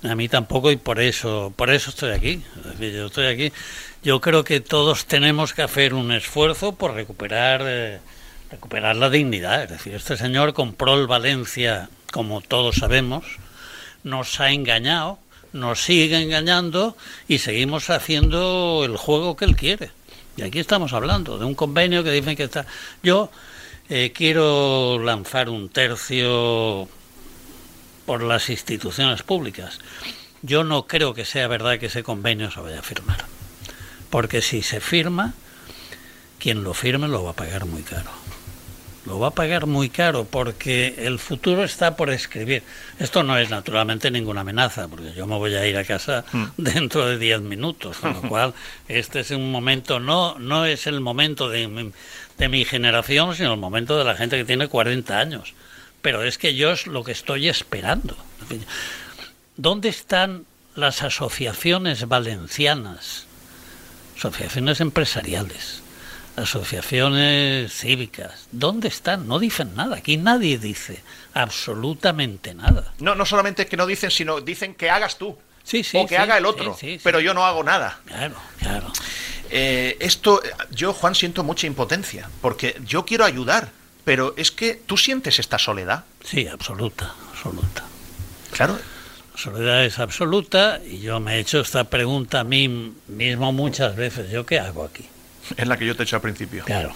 [0.04, 2.44] A mí tampoco y por eso, por eso estoy aquí.
[2.80, 3.54] Yo estoy aquí.
[4.04, 8.00] Yo creo que todos tenemos que hacer un esfuerzo por recuperar, eh,
[8.50, 9.64] recuperar la dignidad.
[9.64, 13.26] Es decir, este señor compró el Valencia, como todos sabemos,
[14.04, 15.20] nos ha engañado,
[15.54, 16.98] nos sigue engañando
[17.28, 19.92] y seguimos haciendo el juego que él quiere.
[20.38, 22.66] Y aquí estamos hablando de un convenio que dicen que está.
[23.04, 23.32] Yo
[23.90, 26.88] eh, quiero lanzar un tercio
[28.06, 29.80] por las instituciones públicas.
[30.42, 33.26] Yo no creo que sea verdad que ese convenio se vaya a firmar.
[34.10, 35.34] Porque si se firma,
[36.40, 38.21] quien lo firme lo va a pagar muy caro.
[39.06, 42.62] Lo va a pagar muy caro porque el futuro está por escribir.
[43.00, 46.24] Esto no es naturalmente ninguna amenaza, porque yo me voy a ir a casa
[46.58, 48.54] dentro de 10 minutos, con lo cual
[48.88, 51.92] este es un momento, no, no es el momento de, mi-
[52.38, 55.54] de mi generación, sino el momento de la gente que tiene 40 años.
[56.04, 58.16] Pero es que yo es lo que estoy esperando.
[59.58, 60.46] ¿Dónde están
[60.76, 63.26] las asociaciones valencianas?
[64.18, 65.82] Asociaciones empresariales,
[66.42, 68.48] asociaciones cívicas.
[68.52, 69.28] ¿Dónde están?
[69.28, 69.98] No dicen nada.
[69.98, 71.02] Aquí nadie dice
[71.34, 72.94] absolutamente nada.
[73.00, 75.38] No, no solamente que no dicen, sino dicen que hagas tú.
[75.64, 76.78] Sí, sí, o que sí, haga el otro.
[77.04, 78.00] Pero yo no hago nada.
[78.06, 78.92] Claro, claro.
[79.50, 82.30] Eh, esto, yo, Juan, siento mucha impotencia.
[82.42, 83.70] Porque yo quiero ayudar.
[84.04, 86.06] Pero es que tú sientes esta soledad.
[86.24, 87.84] Sí, absoluta, absoluta.
[88.52, 88.80] Claro.
[89.34, 93.96] La soledad es absoluta y yo me he hecho esta pregunta a mí mismo muchas
[93.96, 94.30] veces.
[94.32, 95.08] ¿Yo qué hago aquí?
[95.58, 96.64] Es la que yo te he hecho al principio.
[96.66, 96.94] Claro.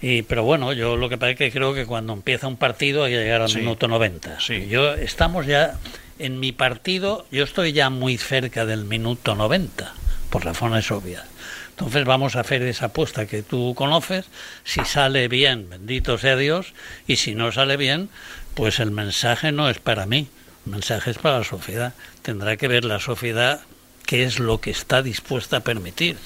[0.00, 3.04] Y, pero bueno, yo lo que pasa es que creo que cuando empieza un partido
[3.04, 3.58] hay que llegar al Sí.
[3.58, 4.40] minuto 90.
[4.40, 4.66] Sí.
[4.68, 5.78] Yo estamos ya
[6.18, 9.92] en mi partido, yo estoy ya muy cerca del minuto 90,
[10.30, 11.22] por razones obvias.
[11.70, 14.26] Entonces vamos a hacer esa apuesta que tú conoces.
[14.64, 16.74] Si sale bien, bendito sea Dios,
[17.06, 18.08] y si no sale bien,
[18.54, 20.28] pues el mensaje no es para mí,
[20.66, 21.94] el mensaje es para la sociedad.
[22.22, 23.60] Tendrá que ver la sociedad
[24.04, 26.18] qué es lo que está dispuesta a permitir.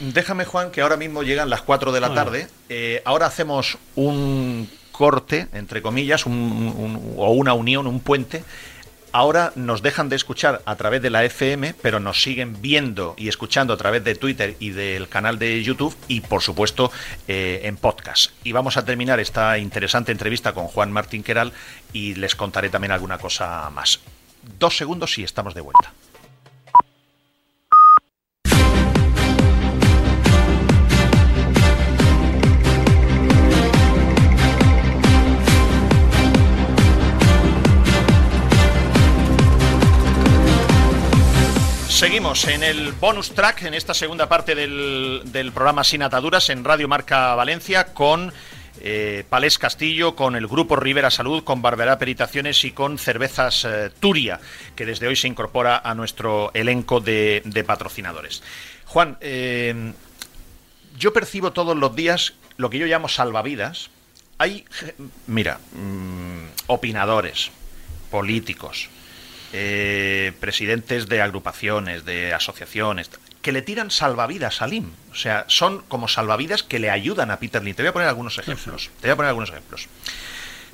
[0.00, 2.48] Déjame, Juan, que ahora mismo llegan las 4 de la tarde.
[2.68, 8.44] Eh, ahora hacemos un corte, entre comillas, un- un- o una unión, un puente.
[9.12, 13.28] Ahora nos dejan de escuchar a través de la FM, pero nos siguen viendo y
[13.28, 16.90] escuchando a través de Twitter y del canal de YouTube y, por supuesto,
[17.28, 18.32] eh, en podcast.
[18.42, 21.52] Y vamos a terminar esta interesante entrevista con Juan Martín Queral
[21.92, 24.00] y les contaré también alguna cosa más.
[24.58, 25.92] Dos segundos y estamos de vuelta.
[41.94, 46.64] Seguimos en el bonus track, en esta segunda parte del, del programa Sin Ataduras en
[46.64, 48.32] Radio Marca Valencia, con
[48.80, 53.92] eh, Palés Castillo, con el Grupo Rivera Salud, con Barberá Peritaciones y con Cervezas eh,
[54.00, 54.40] Turia,
[54.74, 58.42] que desde hoy se incorpora a nuestro elenco de, patrocinadores.
[58.86, 59.92] Juan, eh,
[60.98, 63.90] yo percibo todos los días lo que yo llamo salvavidas.
[64.38, 64.64] Hay,
[65.28, 67.52] mira, mm, opinadores,
[68.10, 68.90] políticos,
[70.40, 73.10] presidentes de agrupaciones, de asociaciones,
[73.42, 74.90] que le tiran salvavidas a Lim.
[75.12, 77.74] O sea, son como salvavidas que le ayudan a Peter Lim.
[77.74, 78.90] Te voy a poner algunos ejemplos.
[79.00, 79.88] Te voy a poner algunos ejemplos.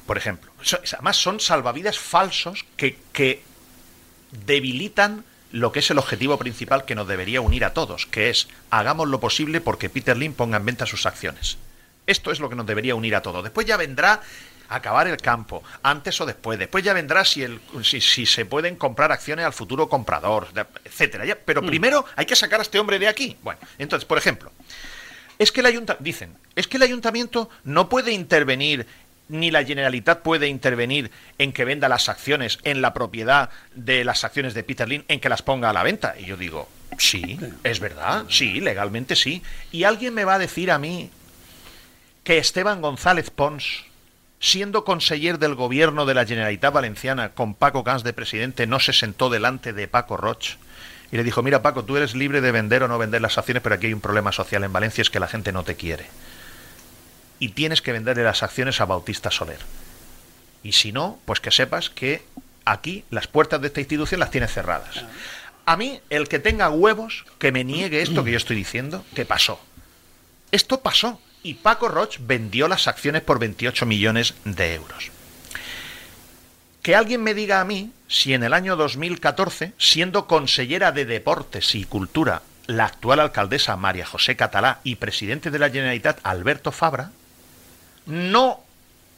[0.06, 0.50] Por ejemplo,
[0.92, 3.42] además son salvavidas falsos que, que
[4.46, 8.48] debilitan lo que es el objetivo principal que nos debería unir a todos, que es
[8.70, 11.58] hagamos lo posible porque Peter Lim ponga en venta sus acciones.
[12.06, 13.42] Esto es lo que nos debería unir a todos.
[13.42, 14.22] Después ya vendrá
[14.70, 16.58] acabar el campo, antes o después.
[16.58, 20.48] Después ya vendrá si, el, si, se pueden comprar acciones al futuro comprador,
[20.84, 21.24] etcétera.
[21.44, 21.66] pero mm.
[21.66, 23.36] primero hay que sacar a este hombre de aquí.
[23.42, 24.52] Bueno, entonces, por ejemplo,
[25.38, 28.86] es que el ayuntamiento, dicen, es que el ayuntamiento no puede intervenir
[29.28, 34.24] ni la Generalitat puede intervenir en que venda las acciones en la propiedad de las
[34.24, 36.16] acciones de Peter Lynn, en que las ponga a la venta.
[36.18, 36.68] Y yo digo,
[36.98, 39.42] sí, es verdad, sí, legalmente sí.
[39.70, 41.10] Y alguien me va a decir a mí
[42.24, 43.84] que Esteban González Pons
[44.40, 48.94] siendo conseller del gobierno de la Generalitat Valenciana con Paco Gans de presidente, no se
[48.94, 50.56] sentó delante de Paco Roch
[51.12, 53.62] y le dijo, mira Paco, tú eres libre de vender o no vender las acciones,
[53.62, 56.06] pero aquí hay un problema social en Valencia, es que la gente no te quiere.
[57.38, 59.58] Y tienes que venderle las acciones a Bautista Soler.
[60.62, 62.22] Y si no, pues que sepas que
[62.64, 65.04] aquí las puertas de esta institución las tiene cerradas.
[65.66, 69.24] A mí, el que tenga huevos, que me niegue esto que yo estoy diciendo, que
[69.24, 69.60] pasó.
[70.52, 75.10] Esto pasó y Paco Roch vendió las acciones por 28 millones de euros.
[76.82, 81.74] Que alguien me diga a mí si en el año 2014, siendo consellera de Deportes
[81.74, 87.10] y Cultura, la actual alcaldesa María José Catalá y presidente de la Generalitat Alberto Fabra,
[88.06, 88.60] no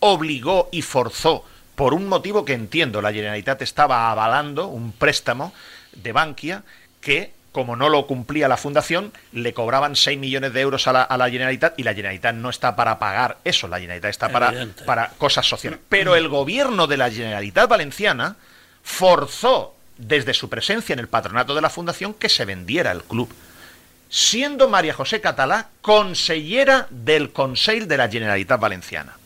[0.01, 1.45] obligó y forzó,
[1.75, 5.53] por un motivo que entiendo, la Generalitat estaba avalando un préstamo
[5.93, 6.65] de Bankia
[7.01, 11.03] que como no lo cumplía la fundación, le cobraban 6 millones de euros a la,
[11.03, 14.67] a la, Generalitat y la Generalitat no está para pagar eso, la Generalitat está para,
[14.87, 15.79] para cosas sociales.
[15.89, 18.37] Pero el gobierno de la Generalitat Valenciana
[18.83, 23.33] forzó desde su presencia en el patronato de la fundación que se vendiera el club,
[24.09, 29.17] siendo María José Catalá consellera del Consejo de la Generalitat Valenciana.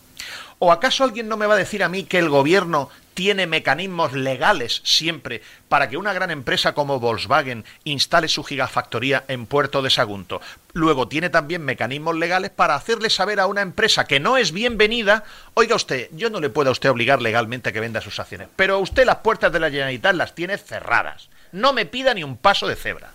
[0.58, 4.12] ¿O acaso alguien no me va a decir a mí que el gobierno tiene mecanismos
[4.12, 9.90] legales siempre para que una gran empresa como Volkswagen instale su gigafactoría en Puerto de
[9.90, 10.40] Sagunto.
[10.72, 15.24] Luego tiene también mecanismos legales para hacerle saber a una empresa que no es bienvenida,
[15.54, 18.48] oiga usted, yo no le puedo a usted obligar legalmente a que venda sus acciones,
[18.54, 21.28] pero usted las puertas de la Generalitat las tiene cerradas.
[21.52, 23.12] No me pida ni un paso de cebra.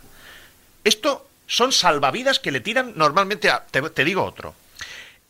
[0.84, 3.66] Esto son salvavidas que le tiran normalmente a...
[3.66, 4.56] te digo otro.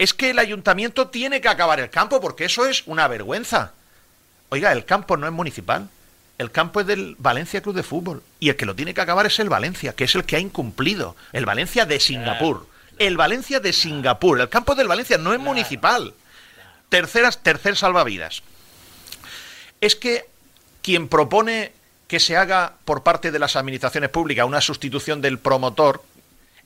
[0.01, 3.73] Es que el ayuntamiento tiene que acabar el campo porque eso es una vergüenza.
[4.49, 5.89] Oiga, el campo no es municipal.
[6.39, 8.23] El campo es del Valencia Club de Fútbol.
[8.39, 10.39] Y el que lo tiene que acabar es el Valencia, que es el que ha
[10.39, 11.15] incumplido.
[11.33, 12.65] El Valencia de Singapur.
[12.97, 14.41] El Valencia de Singapur.
[14.41, 16.15] El campo del Valencia no es municipal.
[16.89, 18.41] Terceras, tercer salvavidas.
[19.81, 20.25] Es que
[20.81, 21.73] quien propone
[22.07, 26.03] que se haga por parte de las administraciones públicas una sustitución del promotor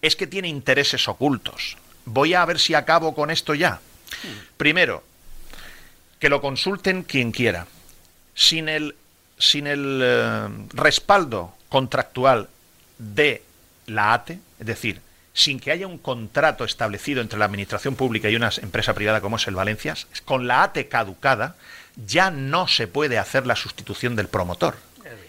[0.02, 1.76] es que tiene intereses ocultos.
[2.06, 3.80] Voy a ver si acabo con esto ya.
[4.58, 5.04] Primero,
[6.20, 7.68] que lo consulten quien quiera
[8.34, 8.96] sin el,
[9.38, 12.50] sin el eh, respaldo contractual
[12.98, 13.44] de
[13.88, 15.02] la ATE, es decir,
[15.34, 19.36] sin que haya un contrato establecido entre la administración pública y una empresa privada como
[19.36, 21.56] es el Valencias, con la ATE caducada,
[22.06, 24.76] ya no se puede hacer la sustitución del promotor.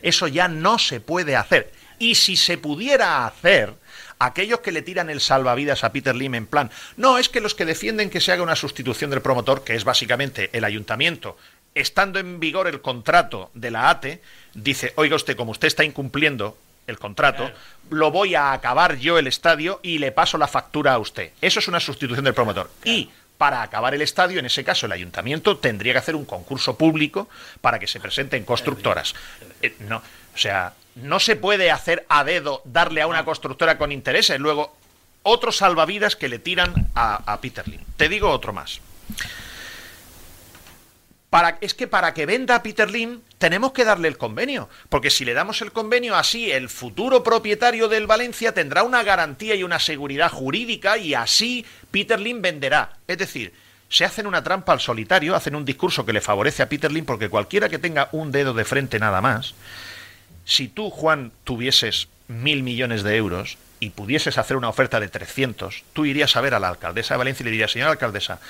[0.03, 1.73] Eso ya no se puede hacer.
[1.99, 3.75] Y si se pudiera hacer,
[4.19, 7.55] aquellos que le tiran el salvavidas a Peter Lim en plan, no, es que los
[7.55, 11.37] que defienden que se haga una sustitución del promotor, que es básicamente el ayuntamiento
[11.77, 14.23] estando en vigor el contrato de la ATE,
[14.55, 16.57] dice, oiga usted, como usted está incumpliendo
[16.87, 17.51] el contrato,
[17.91, 21.33] lo voy a acabar yo el estadio y le paso la factura a usted.
[21.41, 22.71] Eso es una sustitución del promotor.
[22.85, 26.79] Y para acabar el estadio, en ese caso el ayuntamiento tendría que hacer un concurso
[26.79, 27.29] público
[27.61, 29.15] para que se presenten constructoras.
[29.61, 33.93] Eh, no, o sea, no se puede hacer a dedo darle a una constructora con
[33.93, 34.77] intereses, luego
[35.23, 37.81] otros salvavidas que le tiran a, a Peter Lim.
[37.97, 38.81] Te digo otro más
[41.61, 45.35] es que para que venda Peter Lim tenemos que darle el convenio, porque si le
[45.35, 50.31] damos el convenio así, el futuro propietario del Valencia tendrá una garantía y una seguridad
[50.31, 52.97] jurídica y así Peter Lim venderá.
[53.07, 53.53] Es decir,
[53.89, 57.05] se hacen una trampa al solitario, hacen un discurso que le favorece a Peter Lim,
[57.05, 59.55] porque cualquiera que tenga un dedo de frente nada más,
[60.47, 65.85] si tú, Juan, tuvieses mil millones de euros y pudieses hacer una oferta de 300,
[65.93, 68.41] tú irías a ver a la alcaldesa de Valencia y le dirías, señora alcaldesa,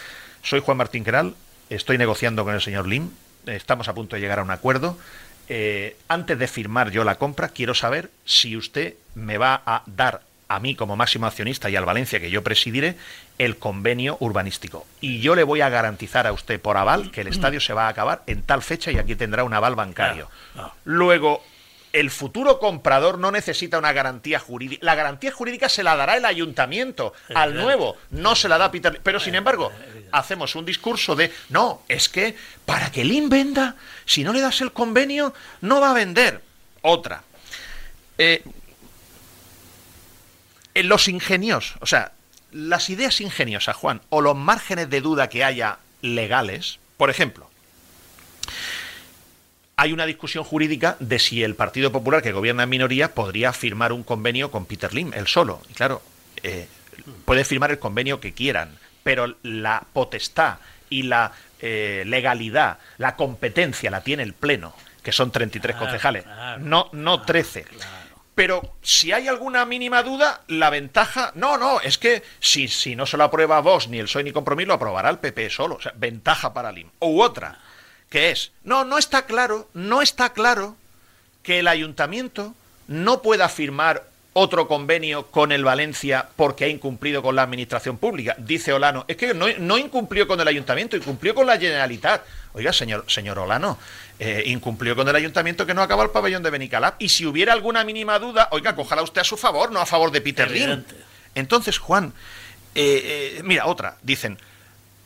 [0.42, 1.34] soy Juan Martín Queral,
[1.70, 3.10] estoy negociando con el señor Lim,
[3.46, 4.96] estamos a punto de llegar a un acuerdo.
[5.48, 10.22] Eh, antes de firmar yo la compra, quiero saber si usted me va a dar
[10.48, 12.96] a mí como máximo accionista y al Valencia que yo presidiré
[13.38, 14.86] el convenio urbanístico.
[15.00, 17.86] Y yo le voy a garantizar a usted por aval que el estadio se va
[17.86, 20.28] a acabar en tal fecha y aquí tendrá un aval bancario.
[20.84, 21.42] Luego,
[21.92, 24.84] el futuro comprador no necesita una garantía jurídica.
[24.84, 29.00] La garantía jurídica se la dará el ayuntamiento al nuevo, no se la da Peter.
[29.02, 29.72] Pero sin embargo,
[30.12, 34.60] hacemos un discurso de no, es que para que el venda, si no le das
[34.60, 36.42] el convenio, no va a vender.
[36.82, 37.22] Otra.
[38.18, 38.42] Eh,
[40.74, 42.12] los ingenios, o sea,
[42.52, 47.50] las ideas ingeniosas, Juan, o los márgenes de duda que haya legales, por ejemplo,
[49.78, 53.92] hay una discusión jurídica de si el Partido Popular, que gobierna en minoría, podría firmar
[53.92, 55.60] un convenio con Peter Lim, él solo.
[55.68, 56.00] Y claro,
[56.42, 56.66] eh,
[57.26, 60.58] puede firmar el convenio que quieran, pero la potestad
[60.88, 66.24] y la eh, legalidad, la competencia la tiene el Pleno, que son 33 concejales,
[66.58, 67.66] no, no 13.
[68.34, 71.32] Pero si hay alguna mínima duda, la ventaja.
[71.34, 74.32] No, no, es que si, si no se lo aprueba vos, ni el PSOE ni
[74.32, 75.76] Compromiso, lo aprobará el PP solo.
[75.76, 76.90] O sea, ventaja para Lim.
[77.00, 77.58] U otra
[78.10, 80.76] que es, no, no está claro, no está claro
[81.42, 82.54] que el ayuntamiento
[82.88, 84.04] no pueda firmar
[84.38, 88.36] otro convenio con el Valencia porque ha incumplido con la administración pública.
[88.38, 92.22] Dice Olano, es que no, incumplió con el ayuntamiento, incumplió con la Generalitat.
[92.52, 93.78] Oiga, señor, señor Olano,
[94.18, 97.00] eh, incumplió con el ayuntamiento que no acaba el pabellón de Benicalap.
[97.00, 100.10] Y si hubiera alguna mínima duda, oiga, cójala usted a su favor, no a favor
[100.10, 100.84] de Peter Lim.
[101.34, 102.12] Entonces, Juan,
[102.74, 104.36] eh, eh, mira, otra, dicen,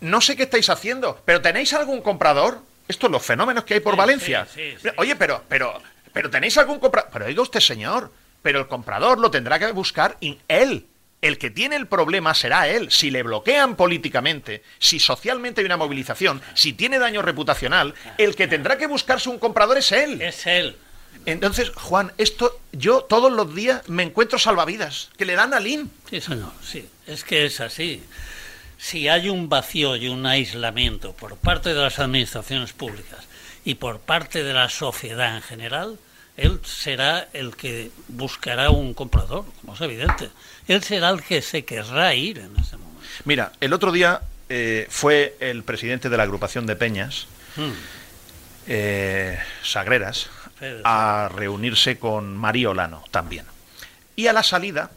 [0.00, 2.62] no sé qué estáis haciendo, pero ¿tenéis algún comprador?
[2.90, 4.48] Estos los fenómenos que hay por Valencia.
[4.96, 5.80] Oye, pero, pero,
[6.12, 7.10] pero tenéis algún comprador.
[7.12, 8.10] Pero oiga usted, señor,
[8.42, 10.16] pero el comprador lo tendrá que buscar
[10.48, 10.86] él.
[11.22, 12.90] El que tiene el problema será él.
[12.90, 18.48] Si le bloquean políticamente, si socialmente hay una movilización, si tiene daño reputacional, el que
[18.48, 20.20] tendrá que buscarse un comprador es él.
[20.20, 20.76] Es él.
[21.26, 25.92] Entonces, Juan, esto yo todos los días me encuentro salvavidas que le dan a Lin.
[26.08, 26.88] Sí, señor, sí.
[27.06, 28.02] Es que es así
[28.80, 33.20] si hay un vacío y un aislamiento por parte de las administraciones públicas
[33.62, 35.98] y por parte de la sociedad en general,
[36.38, 40.30] él será el que buscará un comprador, como es evidente.
[40.66, 43.02] Él será el que se querrá ir en ese momento.
[43.26, 47.26] Mira, el otro día eh, fue el presidente de la agrupación de Peñas,
[47.56, 47.70] hmm.
[48.66, 50.30] eh, Sagreras,
[50.84, 53.44] a reunirse con María Olano también.
[54.16, 54.90] Y a la salida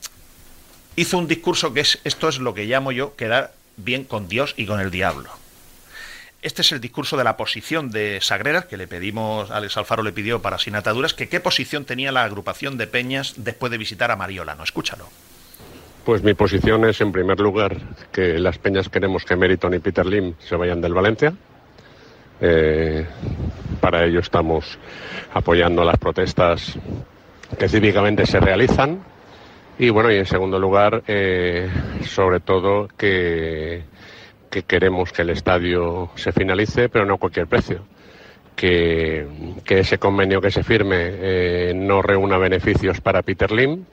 [0.96, 4.54] hizo un discurso que es, esto es lo que llamo yo, quedar bien con Dios
[4.58, 5.30] y con el diablo.
[6.42, 10.12] Este es el discurso de la posición de Sagreras, que le pedimos, Alex Alfaro le
[10.12, 14.12] pidió para Sin Ataduras, que qué posición tenía la agrupación de Peñas después de visitar
[14.12, 14.64] a Mariolano.
[14.64, 15.08] Escúchalo.
[16.04, 17.78] Pues mi posición es, en primer lugar,
[18.12, 21.34] que las Peñas queremos que Meriton y Peter Lim se vayan del Valencia.
[22.42, 23.08] Eh,
[23.80, 24.78] para ello estamos
[25.34, 26.78] apoyando las protestas
[27.58, 29.02] que cívicamente se realizan
[29.84, 31.70] y bueno, y en segundo lugar, eh,
[32.04, 33.84] sobre todo que,
[34.66, 37.82] queremos que el estadio se finalice, pero no a cualquier precio.
[38.56, 39.28] Que,
[39.68, 43.84] ese convenio que se firme eh, no reúna beneficios para Peter Lim,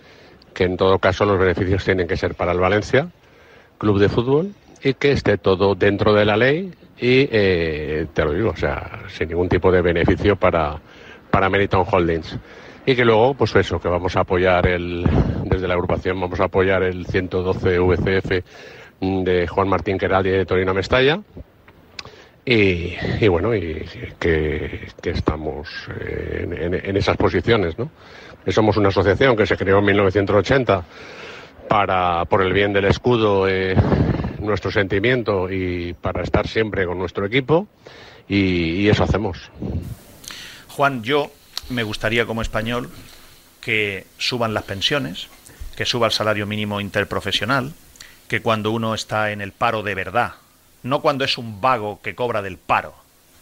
[0.55, 3.09] que en todo caso los beneficios tienen que ser para el Valencia,
[3.77, 4.53] club de fútbol,
[4.85, 9.01] y que esté todo dentro de la ley y, eh, te lo digo, o sea,
[9.09, 10.81] sin ningún tipo de beneficio para,
[11.33, 12.39] para Meriton Holdings
[12.91, 15.05] y que luego, pues eso, que vamos a apoyar el,
[15.45, 18.31] desde la agrupación, vamos a apoyar el 112 VCF
[19.01, 21.21] de Juan Martín Queral y de Torino Mestalla.
[22.45, 23.87] Y, bueno, y
[24.19, 25.69] que, estamos
[26.01, 27.91] en, esas posiciones, ¿no?
[28.49, 30.85] Somos una asociación que se creó en 1980
[31.69, 33.77] para, por el bien del escudo, eh,
[34.41, 37.69] nuestro sentimiento y para estar siempre con nuestro equipo
[38.27, 39.53] y eso hacemos.
[40.71, 41.31] Juan, yo
[41.71, 42.91] me gustaría como español
[43.61, 45.29] que suban las pensiones,
[45.77, 47.73] que suba el salario mínimo interprofesional,
[48.29, 50.35] que cuando uno está en el paro de verdad,
[50.83, 52.95] no cuando es un vago que cobra del paro,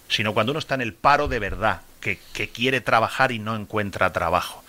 [0.08, 2.18] sino cuando uno está en el paro de verdad, que,
[2.48, 4.64] quiere trabajar y no encuentra trabajo.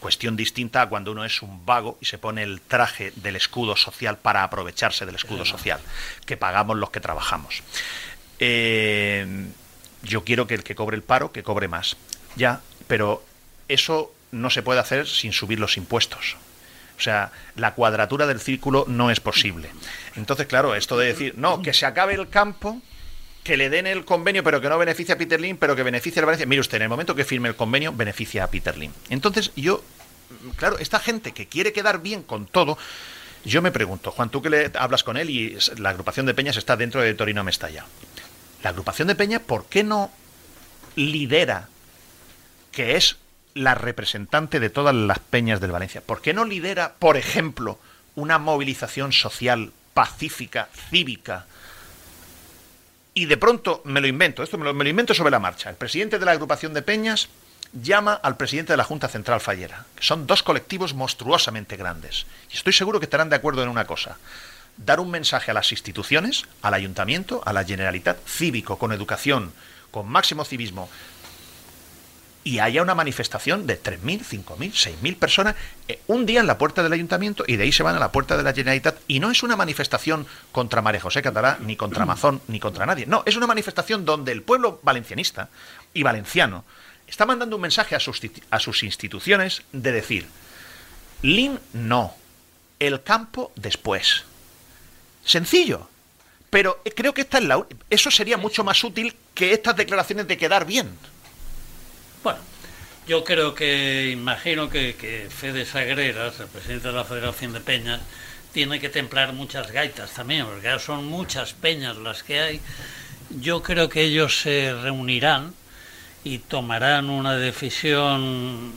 [0.00, 3.76] Cuestión distinta a cuando uno es un vago y se pone el traje del escudo
[3.76, 5.80] social para aprovecharse del escudo social,
[6.26, 7.62] que pagamos los que trabajamos.
[8.38, 9.46] Eh,
[10.02, 11.96] yo quiero que el que cobre el paro, que cobre más.
[12.36, 13.24] Ya, pero
[13.68, 16.36] eso no se puede hacer sin subir los impuestos.
[16.98, 19.70] O sea, la cuadratura del círculo no es posible.
[20.16, 22.82] Entonces, claro, esto de decir, no, que se acabe el campo,
[23.44, 26.20] que le den el convenio, pero que no beneficie a Peter Lim, pero que beneficie
[26.20, 26.46] a Valencia.
[26.46, 28.90] Mire usted, en el momento que firme el convenio, beneficia a Peter Lim.
[29.10, 29.84] Entonces, yo,
[30.56, 32.76] claro, esta gente que quiere quedar bien con todo,
[33.44, 36.56] Yo me pregunto, Juan, tú que le hablas con él y la agrupación de Peñas
[36.56, 37.86] está dentro de Torino Mestalla.
[38.62, 40.10] La agrupación de Peñas, ¿por qué no
[40.96, 41.68] lidera,
[42.72, 43.16] que es
[43.54, 46.00] la representante de todas las peñas del Valencia?
[46.00, 47.78] ¿Por qué no lidera, por ejemplo,
[48.14, 51.46] una movilización social, pacífica, cívica?
[53.14, 55.70] Y de pronto me lo invento, esto me lo, invento sobre la marcha.
[55.70, 57.28] El presidente de la agrupación de Peñas
[57.72, 62.26] llama al presidente de la Junta Central Fallera, que son dos colectivos monstruosamente grandes.
[62.52, 64.18] Y estoy seguro que estarán de acuerdo en una cosa.
[64.76, 69.52] Dar un mensaje a las instituciones, al ayuntamiento, a la Generalitat, cívico, con educación,
[69.90, 70.88] con máximo civismo,
[72.48, 75.54] y haya una manifestación de 3.000, 5.000, 6.000 personas
[75.86, 78.10] eh, un día en la puerta del ayuntamiento y de ahí se van a la
[78.10, 82.04] puerta de la Generalitat y no es una manifestación contra María José Catalá, ni contra
[82.04, 83.04] Amazon, ni contra nadie.
[83.04, 85.50] No, es una manifestación donde el pueblo valencianista
[85.92, 86.64] y valenciano
[87.06, 88.18] está mandando un mensaje a sus,
[88.50, 90.26] a sus instituciones de decir,
[91.20, 92.14] LIN no,
[92.78, 94.24] el campo después.
[95.22, 95.90] Sencillo.
[96.48, 100.38] Pero creo que esta es la, eso sería mucho más útil que estas declaraciones de
[100.38, 100.96] quedar bien.
[102.22, 102.40] Bueno,
[103.06, 108.00] yo creo que, imagino que, que Fede Sagreras, el presidente de la Federación de Peñas,
[108.52, 112.60] tiene que templar muchas gaitas también, porque son muchas peñas las que hay.
[113.30, 115.54] Yo creo que ellos se reunirán
[116.24, 118.72] y tomarán una decisión,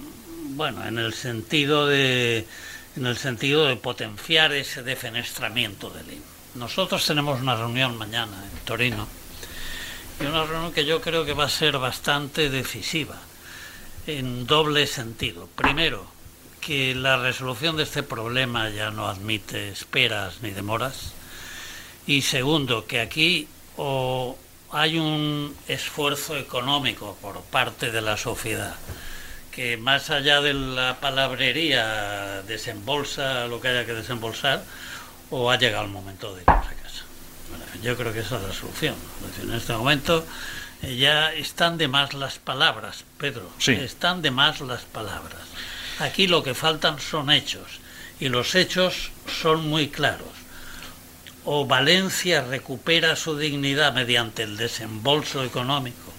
[0.55, 2.45] bueno, en el sentido de,
[2.95, 6.21] en el sentido de potenciar ese defenestramiento del INE.
[6.55, 9.07] Nosotros tenemos una reunión mañana en Torino
[10.19, 13.19] y una reunión que yo creo que va a ser bastante decisiva
[14.07, 15.47] en doble sentido.
[15.55, 16.05] Primero,
[16.59, 21.13] que la resolución de este problema ya no admite esperas ni demoras.
[22.07, 23.47] Y segundo, que aquí
[23.77, 24.37] o
[24.71, 28.75] hay un esfuerzo económico por parte de la sociedad
[29.51, 34.63] que más allá de la palabrería desembolsa lo que haya que desembolsar
[35.29, 37.03] o ha llegado el momento de irnos a casa.
[37.83, 38.95] yo creo que esa es la solución.
[39.43, 40.25] en este momento
[40.81, 43.49] ya están de más las palabras, Pedro.
[43.65, 45.41] Están de más las palabras.
[45.99, 47.79] Aquí lo que faltan son hechos
[48.19, 50.41] y los hechos son muy claros
[51.45, 56.13] o Valencia recupera su dignidad mediante el desembolso económico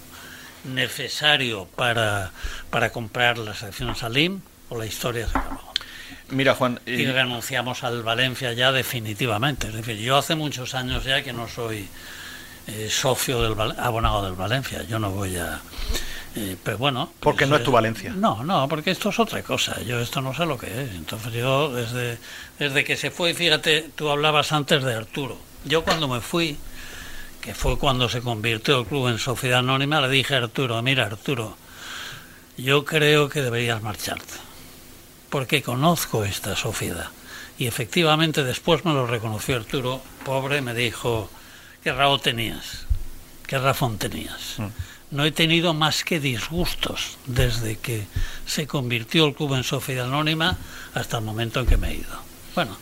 [0.65, 2.31] necesario para,
[2.69, 5.73] para comprar las acciones al IM, o la historia se acabó.
[6.29, 6.79] Mira, Juan.
[6.85, 9.67] Y renunciamos al Valencia ya definitivamente.
[9.67, 11.87] Es decir, yo hace muchos años ya que no soy
[12.67, 14.83] eh, socio del abonado del Valencia.
[14.83, 15.61] Yo no voy a.
[16.35, 17.11] Eh, pero bueno.
[17.19, 18.11] Porque no es tu Valencia.
[18.15, 19.81] No, no, porque esto es otra cosa.
[19.81, 20.91] Yo esto no sé lo que es.
[20.95, 22.17] Entonces yo, desde,
[22.57, 25.37] desde que se fue, fíjate, tú hablabas antes de Arturo.
[25.65, 26.57] Yo cuando me fui,
[27.41, 31.05] que fue cuando se convirtió el club en sociedad anónima, le dije a Arturo, mira
[31.05, 31.57] Arturo,
[32.57, 34.33] yo creo que deberías marcharte.
[35.29, 37.09] Porque conozco esta sociedad.
[37.57, 41.29] Y efectivamente después me lo reconoció Arturo, pobre, me dijo,
[41.83, 42.85] qué razón tenías,
[43.45, 44.55] qué razón tenías.
[44.57, 44.67] Mm
[45.13, 48.05] no he tenido más que disgustos desde que
[48.47, 50.57] se convirtió el club en sociedad anónima
[50.95, 52.19] hasta el momento en que me he ido.
[52.55, 52.75] Bueno,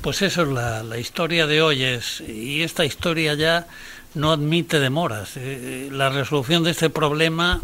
[0.00, 3.66] pues eso es la, historia de hoy es, y esta historia ya
[4.14, 5.32] no admite demoras.
[5.36, 7.60] Eh, la resolución de este problema,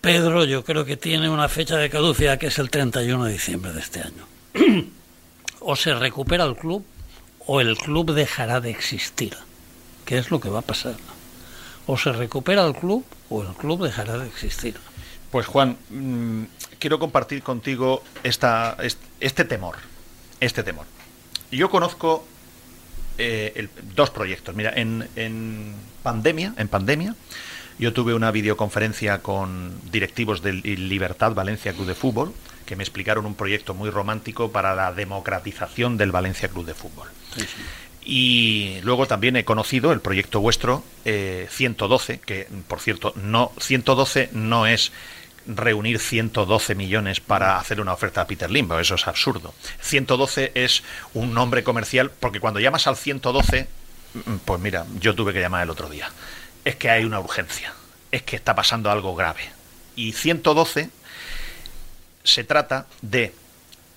[0.00, 3.72] Pedro, yo creo que tiene una fecha de caducidad que es el 31 de diciembre
[3.72, 4.26] de este año.
[5.60, 6.84] o se recupera el club
[7.46, 9.36] o el club dejará de existir,
[10.04, 10.96] que es lo que va a pasar
[11.86, 14.76] o se recupera el club o el club dejará de existir.
[15.30, 16.42] Pues Juan, mm,
[16.78, 18.76] quiero compartir contigo esta,
[19.20, 19.76] este temor,
[20.40, 20.86] este temor.
[21.50, 22.26] Yo conozco
[23.18, 24.54] eh, dos proyectos.
[24.54, 27.14] Mira, en, en, pandemia, en pandemia,
[27.78, 32.32] yo tuve una videoconferencia con directivos del Libertad Valencia Club de Fútbol
[32.66, 37.08] que me explicaron un proyecto muy romántico para la democratización del Valencia Club de Fútbol.
[38.04, 44.30] Y luego también he conocido el proyecto vuestro 112, eh, que por cierto, no 112
[44.32, 44.92] no es
[45.46, 49.54] reunir 112 millones para hacer una oferta a Peter Limbo, eso es absurdo.
[49.80, 50.82] 112 es
[51.14, 53.66] un nombre comercial porque cuando llamas al 112,
[54.14, 56.10] mm, pues mira, yo tuve que llamar el otro día.
[56.64, 57.72] Es que hay una urgencia,
[58.10, 59.50] es que está pasando algo grave.
[59.94, 60.90] Y 112
[62.26, 63.32] se trata de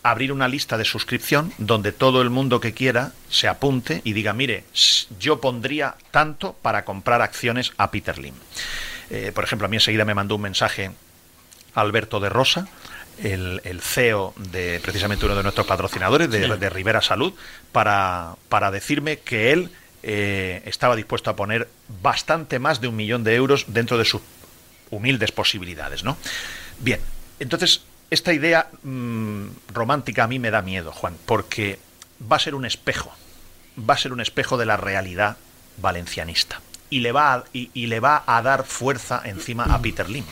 [0.03, 4.33] abrir una lista de suscripción donde todo el mundo que quiera se apunte y diga,
[4.33, 4.63] mire,
[5.19, 8.35] yo pondría tanto para comprar acciones a Peter Lim.
[9.09, 10.91] Eh, por ejemplo, a mí enseguida me mandó un mensaje
[11.75, 12.67] Alberto de Rosa,
[13.21, 17.33] el, CEO de precisamente uno de nuestros patrocinadores, de, Rivera Salud,
[17.73, 19.71] para, para, decirme que él
[20.03, 21.67] eh, estaba dispuesto a poner
[22.01, 24.21] bastante más de un millón de euros dentro de sus
[24.89, 26.05] humildes posibilidades.
[26.05, 26.17] ¿no?
[26.79, 27.01] Bien,
[27.39, 31.79] entonces esta idea mm, romántica a mí me da miedo, Juan, porque
[32.31, 33.11] va a ser un espejo,
[33.77, 35.37] va a ser un espejo de la realidad
[35.77, 40.09] valencianista y le va a, y, y le va a dar fuerza encima a Peter
[40.09, 40.25] Lim.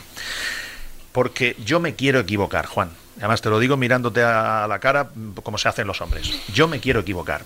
[1.12, 2.90] Porque yo me quiero equivocar, Juan.
[3.18, 5.10] Además te lo digo mirándote a la cara
[5.42, 6.32] como se hacen los hombres.
[6.52, 7.42] Yo me quiero equivocar.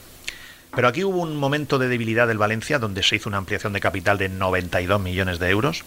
[0.75, 3.81] Pero aquí hubo un momento de debilidad del Valencia donde se hizo una ampliación de
[3.81, 5.85] capital de 92 millones de euros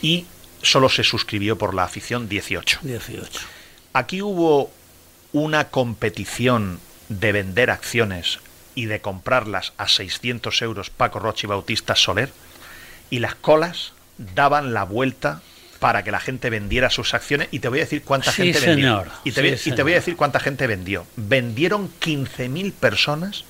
[0.00, 0.26] y
[0.64, 2.80] solo se suscribió por la afición 18.
[2.82, 3.40] 18.
[3.92, 4.70] Aquí hubo
[5.32, 8.38] una competición de vender acciones
[8.74, 12.32] y de comprarlas a 600 euros Paco Roche y Bautista Soler
[13.10, 15.42] y las colas daban la vuelta
[15.78, 18.60] para que la gente vendiera sus acciones y te voy a decir cuánta Sí, gente
[18.60, 18.74] vendió.
[19.00, 19.08] señor.
[19.24, 20.00] Y te, voy, Sí, y te voy a señor.
[20.02, 21.06] decir cuánta gente vendió.
[21.16, 23.44] Vendieron 15.000 personas,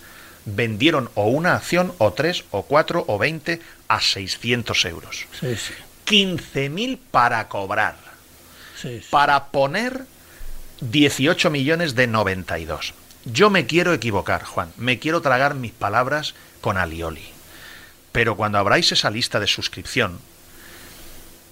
[0.45, 5.27] vendieron o una acción, o tres, o cuatro, o 20 a 600 euros.
[5.39, 5.73] Sí, sí.
[6.07, 7.97] 15.000 para cobrar.
[8.77, 9.07] sí, sí.
[9.11, 10.07] Para poner
[10.81, 12.95] 18 millones de 92.
[13.25, 14.73] Yo me quiero equivocar, Juan.
[14.77, 17.25] Me quiero tragar mis palabras con alioli.
[18.13, 20.21] Pero cuando abráis esa lista de suscripción,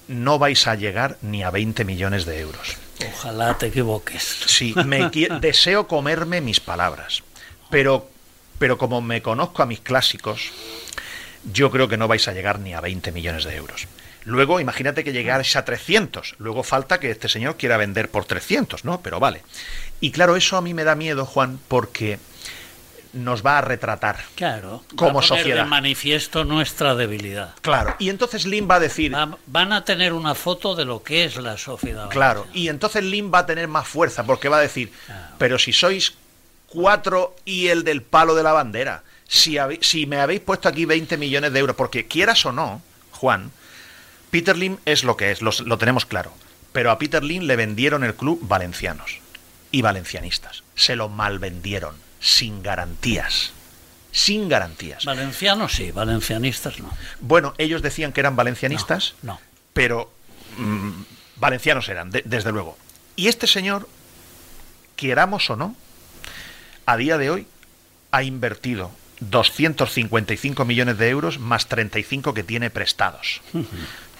[0.07, 2.77] no vais a llegar ni a 20 millones de euros.
[3.13, 4.23] Ojalá te equivoques.
[4.45, 5.09] Sí, me
[5.41, 7.23] deseo comerme mis palabras.
[7.69, 8.09] Pero,
[8.59, 10.51] pero como me conozco a mis clásicos,
[11.51, 13.87] yo creo que no vais a llegar ni a 20 millones de euros.
[14.25, 16.35] Luego, imagínate que llegáis a 300.
[16.39, 19.01] Luego falta que este señor quiera vender por 300, ¿no?
[19.01, 19.41] Pero vale.
[19.99, 22.19] Y claro, eso a mí me da miedo, Juan, porque
[23.13, 24.17] nos va a retratar.
[24.35, 24.83] Claro.
[24.95, 25.63] Como va a poner sociedad.
[25.65, 27.53] de manifiesto nuestra debilidad.
[27.61, 27.95] Claro.
[27.99, 31.25] Y entonces Lim va a decir, Va- van a tener una foto de lo que
[31.25, 32.09] es la sociedad.
[32.09, 34.91] Claro, y entonces Lim va a tener más fuerza porque va a decir,
[35.37, 36.13] pero si sois
[36.67, 41.15] cuatro y el del palo de la bandera, si, si me habéis puesto aquí 20
[41.17, 42.81] millones de euros, porque quieras o no,
[43.11, 43.51] Juan,
[44.33, 46.33] Peter Lim es lo que es, lo tenemos claro,
[46.71, 49.19] pero a Peter Lim le vendieron el club valencianos
[49.71, 53.51] y valencianistas, se lo malvendieron, sin garantías,
[54.11, 55.05] sin garantías.
[55.05, 56.89] Valencianos sí, valencianistas no.
[57.19, 59.39] Bueno, ellos decían que eran valencianistas, No.
[59.73, 60.11] pero
[60.57, 60.89] mm,
[61.35, 62.75] valencianos eran, de- desde luego.
[63.15, 63.87] Y este señor,
[64.95, 65.75] queramos o no,
[66.87, 67.45] a día de hoy
[68.09, 68.89] ha invertido
[69.19, 73.41] 255 millones de euros más 35 que tiene prestados.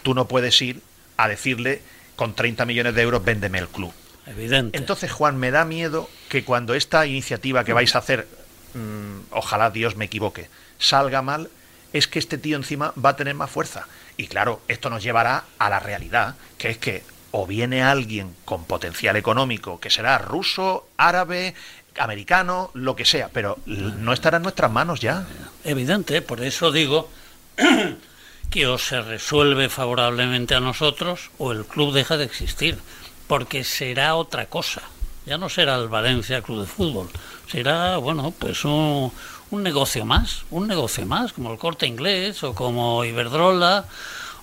[0.04, 0.82] Tú no puedes ir
[1.18, 1.82] a decirle
[2.16, 3.94] con 30 millones de euros véndeme el club.
[4.26, 4.78] Evidente.
[4.78, 8.28] Entonces, Juan, me da miedo que cuando esta iniciativa que vais a hacer,
[8.74, 10.50] mm, ojalá Dios me equivoque,
[10.80, 11.50] salga mal,
[11.92, 13.88] es que este tío encima va a tener más fuerza.
[14.18, 18.66] Y claro, esto nos llevará a la realidad, que es que o viene alguien con
[18.66, 21.56] potencial económico, que será ruso, árabe,
[21.98, 25.26] americano, lo que sea, pero no estará en nuestras manos ya.
[25.64, 27.10] Evidente, por eso digo
[28.54, 32.78] que o se resuelve favorablemente a nosotros o el club deja de existir,
[33.26, 34.84] porque será otra cosa.
[35.26, 37.10] Ya no será el Valencia Club de Fútbol,
[37.50, 39.12] será, bueno, pues un,
[39.50, 43.86] un negocio más, un negocio más, como el Corte Inglés o como Iberdrola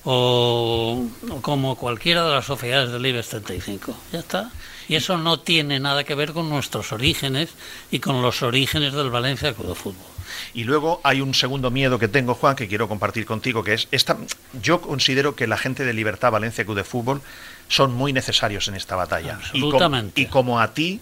[0.03, 3.95] o, o como cualquiera de las sociedades del IBEX 35.
[4.13, 4.51] Ya está.
[4.89, 7.51] Y eso no tiene nada que ver con nuestros orígenes
[7.93, 10.20] y con los orígenes del Valencia Club de Fútbol.
[10.55, 13.89] Y luego hay un segundo miedo que tengo, Juan, que quiero compartir contigo, que es
[13.91, 14.17] esta.
[14.63, 17.23] Yo considero que la gente de Libertad Valencia Club de Fútbol
[17.69, 19.39] son muy necesarios en esta batalla.
[19.53, 20.21] Y Absolutamente.
[20.21, 21.01] Y, como a ti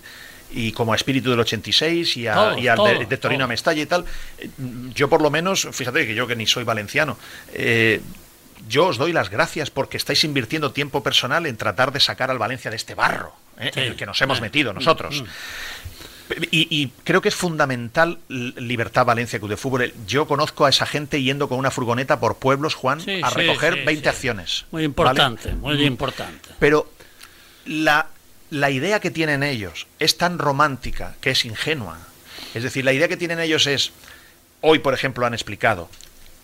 [0.51, 3.47] y como a Espíritu del 86 y, a, y al de, Torino a.
[3.49, 4.05] Mestalla y tal,
[4.95, 7.19] yo por lo menos, fíjate que yo que ni soy valenciano,
[7.53, 8.01] eh,
[8.69, 12.39] yo os doy las gracias porque estáis invirtiendo tiempo personal en tratar de sacar al
[12.39, 13.81] Valencia de este barro eh, Sí.
[13.81, 15.23] en el que nos hemos Eh, metido nosotros.
[16.51, 19.93] Y, y creo que es fundamental Libertad Valencia Club de Fútbol.
[20.07, 23.35] Yo conozco a esa gente yendo con una furgoneta por pueblos, Juan, Sí, a sí,
[23.37, 24.09] recoger sí, 20 sí.
[24.09, 24.65] acciones.
[24.71, 24.85] Muy ¿vale?
[24.87, 25.83] importante, muy Mm.
[25.87, 26.49] importante.
[26.59, 26.91] Pero
[27.65, 28.09] la,
[28.51, 31.99] la idea que tienen ellos es tan romántica que es ingenua.
[32.55, 33.93] Es decir, la idea que tienen ellos es,
[34.61, 35.89] hoy por ejemplo han explicado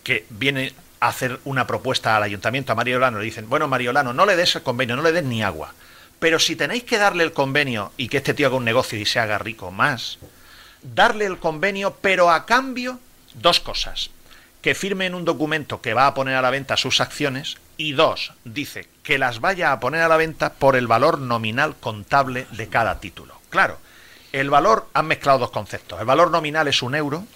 [0.03, 4.25] que viene a hacer una propuesta al ayuntamiento, a Mariolano, le dicen, bueno Mariolano, no
[4.27, 5.75] le des el convenio, no le des ni agua.
[6.25, 9.05] Pero si tenéis que darle el convenio y que este tío haga un negocio y
[9.05, 10.19] se haga rico más,
[10.81, 12.99] darle el convenio, pero a cambio,
[13.35, 14.09] dos cosas.
[14.63, 18.33] Que firmen un documento que va a poner a la venta sus acciones y dos,
[18.45, 22.71] dice que las vaya a poner a la venta por el valor nominal contable de
[22.71, 23.39] cada título.
[23.51, 23.77] Claro,
[24.33, 26.01] el valor, han mezclado dos conceptos.
[26.01, 27.27] El valor nominal es un euro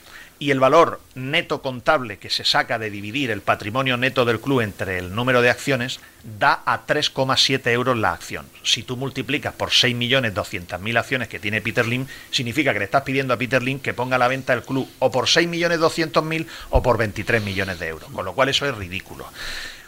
[0.40, 4.60] y el valor neto contable que se saca de dividir el patrimonio neto del club
[4.60, 5.98] entre el número de acciones
[6.38, 8.46] da a 3,7 euros la acción.
[8.62, 13.34] Si tú multiplicas por 6.200.000 acciones que tiene Peter Lim, significa que le estás pidiendo
[13.34, 16.98] a Peter Lim que ponga a la venta el club o por 6.200.000 o por
[16.98, 18.10] 23 millones de euros.
[18.12, 19.26] Con lo cual eso es ridículo.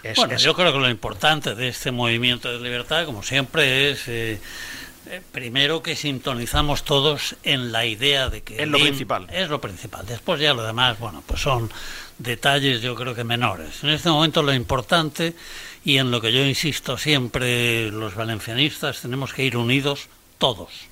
[0.02, 3.90] Es- bueno, es- yo creo que lo importante de este movimiento de libertad, como siempre,
[3.90, 4.40] es eh,
[5.06, 8.62] Eh, primero que sintonizamos todos en la idea de que...
[8.62, 9.26] Es lo principal.
[9.32, 10.06] Es lo principal.
[10.06, 11.70] Después ya lo demás, bueno, pues son
[12.18, 13.82] detalles yo creo que menores.
[13.82, 15.34] En este momento lo importante
[15.84, 20.08] y en lo que yo insisto siempre los valencianistas tenemos que ir unidos
[20.38, 20.90] todos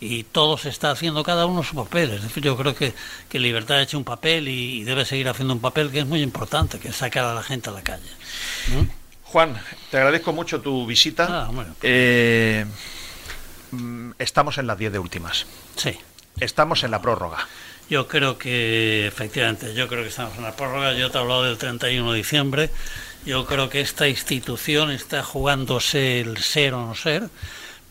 [0.00, 2.10] y todos está haciendo cada uno su papel.
[2.10, 2.92] Es decir, yo creo que,
[3.28, 6.20] que Libertad ha hecho un papel y, debe seguir haciendo un papel que es muy
[6.20, 8.10] importante, que es sacar a la gente a la calle.
[9.22, 9.56] Juan,
[9.90, 11.48] te agradezco mucho tu visita.
[11.48, 11.50] Ah,
[11.82, 13.03] eh, mm,
[14.18, 15.46] estamos en las 10 de últimas.
[15.76, 15.98] Sí.
[16.40, 17.46] Estamos en la prórroga.
[17.88, 20.94] Yo creo que, efectivamente, yo creo que estamos en la prórroga.
[20.94, 22.70] Yo te he hablado del 31 de diciembre.
[23.26, 27.28] Yo creo que esta institución está jugándose el ser o no ser,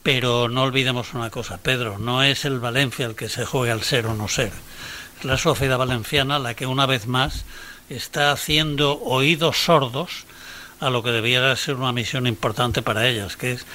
[0.04, 3.82] pero no olvidemos una cosa, Pedro, no es el Valencia el que se juega el
[3.82, 4.52] ser o no ser.
[5.20, 7.46] Es la sociedad valenciana la que una vez más
[7.90, 10.26] está haciendo oídos sordos
[10.80, 13.66] a lo que debiera ser una misión importante para ellas, que es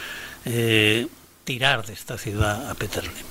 [0.44, 1.08] eh,
[1.48, 3.24] tirar de esta ciudad a Peterlim.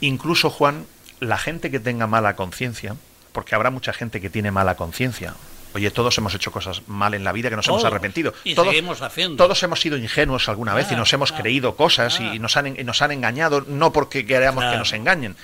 [0.00, 0.86] Incluso, Juan,
[1.20, 2.96] la gente que tenga mala conciencia,
[3.30, 5.34] porque habrá mucha gente que tiene mala conciencia,
[5.74, 8.32] Oye, todos hemos hecho cosas mal en la vida que nos hemos arrepentido.
[8.42, 9.36] Y todos, seguimos haciendo.
[9.36, 13.02] Todos hemos sido ingenuos alguna vez y nos hemos creído cosas y nos han, nos
[13.02, 15.36] han engañado, no porque queramos que nos engañen.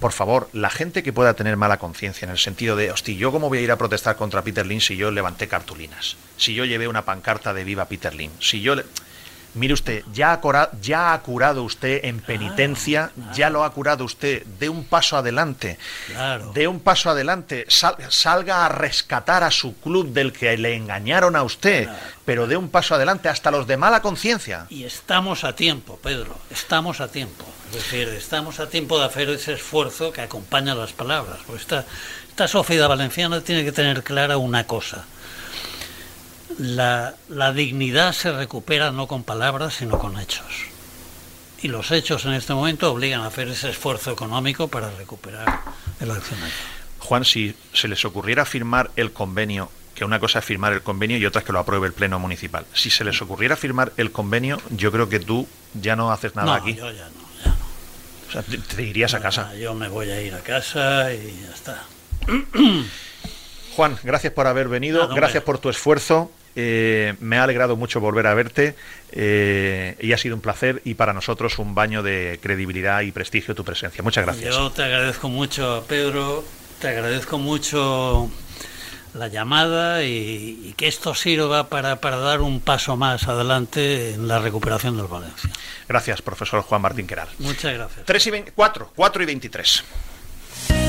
[0.00, 3.30] Por favor, la gente que pueda tener mala conciencia en el sentido de, hostia, ¿yo
[3.32, 6.16] cómo voy a ir a protestar contra Peter Lynn si yo levanté cartulinas?
[6.36, 8.32] Si yo llevé una pancarta de Viva Peter Lynn?
[8.40, 8.74] Si yo...
[8.74, 8.84] Le
[9.54, 14.04] Mire usted, ya ha, curado, ya ha curado usted en penitencia, ya lo ha curado
[14.04, 15.78] usted, de un paso adelante,
[16.54, 21.44] de un paso adelante, salga a rescatar a su club del que le engañaron a
[21.44, 21.88] usted,
[22.24, 24.66] pero de un paso adelante hasta los de mala conciencia.
[24.70, 27.44] Y estamos a tiempo, Pedro, estamos a tiempo.
[27.68, 31.38] Es decir, estamos a tiempo de hacer ese esfuerzo que acompaña las palabras.
[31.46, 31.84] Pues esta,
[32.28, 35.06] esta sociedad valenciana tiene que tener clara una cosa
[36.58, 40.46] la, la dignidad se recupera no con palabras, sino con hechos.
[41.62, 45.60] Y los hechos en este momento obligan a hacer ese esfuerzo económico para recuperar
[46.00, 46.54] el accionario.
[46.98, 51.16] Juan, si se les ocurriera firmar el convenio, que una cosa es firmar el convenio
[51.18, 52.66] y otra es que lo apruebe el Pleno Municipal.
[52.74, 56.56] Si se les ocurriera firmar el convenio, yo creo que tú ya no haces nada
[56.56, 56.74] aquí.
[56.74, 57.64] Yo ya no, ya no.
[58.28, 59.54] O sea, te, irías a casa.
[59.54, 61.84] Yo me voy a ir a casa y ya está.
[63.76, 66.30] Juan, gracias por haber venido, gracias por tu esfuerzo.
[66.56, 68.76] Eh, me ha alegrado mucho volver a verte
[69.10, 73.54] eh, y ha sido un placer y para nosotros un baño de credibilidad y prestigio
[73.54, 74.02] tu presencia.
[74.02, 74.54] Muchas gracias.
[74.54, 76.44] Yo te agradezco mucho, Pedro,
[76.80, 78.30] te agradezco mucho
[79.14, 84.38] la llamada y, que esto sirva para, para, dar un paso más adelante en la
[84.38, 85.50] recuperación del Valencia.
[85.88, 87.28] Gracias, profesor Juan Martín Queral.
[87.38, 88.04] Muchas gracias.
[88.06, 89.84] 3 y 4, 4 y 23.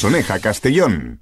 [0.00, 1.20] Soneja, Castellón.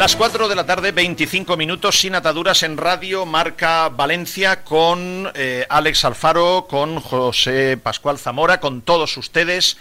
[0.00, 5.66] Las 4 de la tarde, 25 minutos sin ataduras en Radio Marca Valencia con eh,
[5.68, 9.76] Alex Alfaro, con José Pascual Zamora, con todos ustedes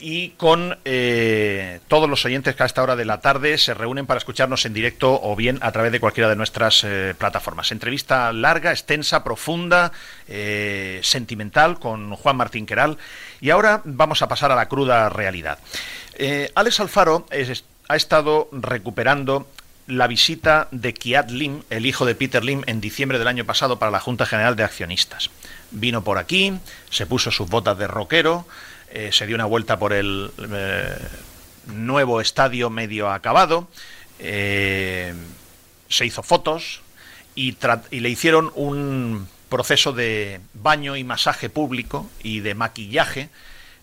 [0.00, 4.04] y con eh, todos los oyentes que a esta hora de la tarde se reúnen
[4.04, 7.70] para escucharnos en directo o bien a través de cualquiera de nuestras eh, plataformas.
[7.70, 9.92] Entrevista larga, extensa, profunda,
[11.02, 12.98] sentimental con Juan Martín Queral.
[13.40, 15.60] Y ahora vamos a pasar a la cruda realidad.
[16.56, 19.46] Alex Alfaro es ha estado recuperando
[19.86, 23.78] la visita de Kiat Lim, el hijo de Peter Lim, en diciembre del año pasado
[23.78, 25.28] para la Junta General de Accionistas.
[25.72, 26.54] Vino por aquí,
[26.88, 28.46] se puso sus botas de rockero,
[28.90, 30.96] eh, se dio una vuelta por el eh,
[31.66, 33.68] nuevo estadio medio acabado,
[34.18, 35.12] eh,
[35.90, 36.80] se hizo fotos
[37.34, 37.58] y,
[37.90, 43.28] y le hicieron un proceso de baño y masaje público y de maquillaje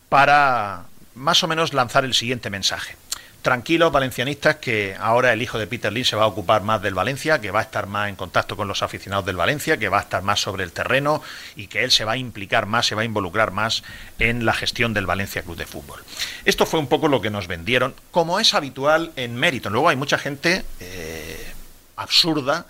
[0.10, 2.99] para más o menos lanzar el siguiente mensaje
[3.42, 6.94] tranquilos valencianistas que ahora el hijo de Peter Lee se va a ocupar más del
[6.94, 10.00] Valencia, que va a estar más en contacto con los aficionados del Valencia, que va
[10.00, 11.22] a estar más sobre el terreno
[11.56, 13.84] y que él se va a implicar más, se va a involucrar más
[14.20, 16.02] en la gestión del Valencia Club de Fútbol.
[16.46, 19.70] Esto fue un poco lo que nos vendieron, como es habitual en mérito.
[19.70, 21.54] Luego hay mucha gente eh,
[21.96, 22.66] absurda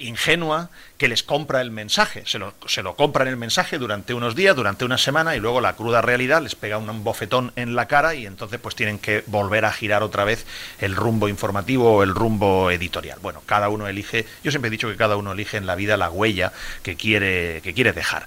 [0.00, 0.70] ingenua
[1.00, 2.24] que les compra el mensaje.
[2.26, 5.62] Se lo, se lo compran el mensaje durante unos días, durante una semana, y luego
[5.62, 9.24] la cruda realidad les pega un bofetón en la cara y entonces pues tienen que
[9.26, 10.44] volver a girar otra vez
[10.78, 13.18] el rumbo informativo o el rumbo editorial.
[13.22, 15.96] Bueno, cada uno elige, yo siempre he dicho que cada uno elige en la vida
[15.96, 16.52] la huella
[16.82, 18.26] que quiere, que quiere dejar.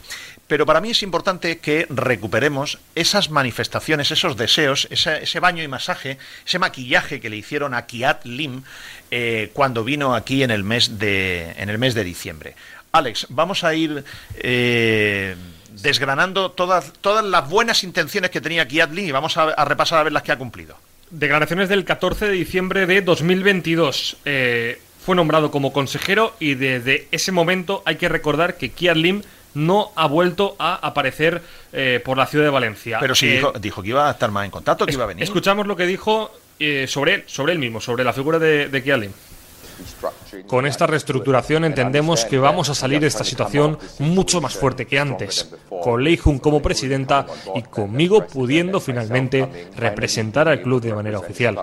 [0.53, 6.19] Pero para mí es importante que recuperemos esas manifestaciones, esos deseos, ese, baño y masaje,
[6.45, 8.61] ese maquillaje que le hicieron a Kiat Lim
[9.09, 12.53] eh, cuando vino aquí en el mes de, en el mes de diciembre.
[12.91, 14.03] Alex, vamos a ir
[14.35, 15.35] eh,
[15.71, 20.03] desgranando todas, todas las buenas intenciones que tenía Kiat Lim y vamos a, repasar a
[20.03, 20.77] ver las que ha cumplido.
[21.09, 24.17] Declaraciones del 14 de diciembre de 2022.
[24.25, 29.23] Eh, fue nombrado como consejero y desde ese momento hay que recordar que Kiat Lim
[29.53, 32.97] no ha vuelto a aparecer eh, por la ciudad de Valencia.
[32.99, 35.23] Pero sí, eh, dijo, que iba a estar más en contacto, que iba a venir.
[35.23, 38.83] Escuchamos lo que dijo eh, sobre él, sobre él mismo, sobre la figura de, de
[38.83, 39.13] Kialin.
[40.47, 44.99] Con esta reestructuración entendemos que vamos a salir de esta situación mucho más fuerte que
[44.99, 47.25] antes, con Lei Jun como presidenta
[47.55, 51.59] y conmigo pudiendo finalmente representar al club de manera oficial.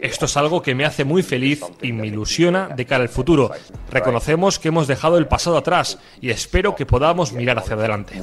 [0.00, 3.50] Esto es algo que me hace muy feliz y me ilusiona de cara al futuro.
[3.90, 8.22] Reconocemos que hemos dejado el pasado atrás y espero que podamos mirar hacia adelante.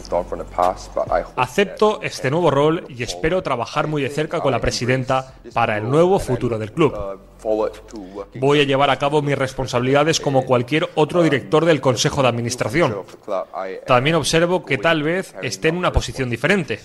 [1.35, 5.89] Acepto este nuevo rol y espero trabajar muy de cerca con la presidenta para el
[5.89, 6.93] nuevo futuro del club.
[8.35, 12.95] Voy a llevar a cabo mis responsabilidades como cualquier otro director del Consejo de Administración.
[13.85, 16.79] También observo que tal vez esté en una posición diferente.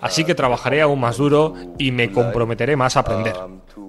[0.00, 3.34] Así que trabajaré aún más duro y me comprometeré más a aprender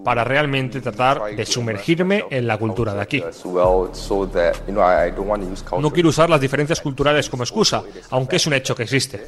[0.03, 3.23] para realmente tratar de sumergirme en la cultura de aquí.
[5.79, 9.27] No quiero usar las diferencias culturales como excusa, aunque es un hecho que existe.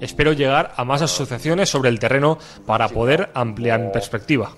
[0.00, 4.52] Espero llegar a más asociaciones sobre el terreno para poder ampliar mi perspectiva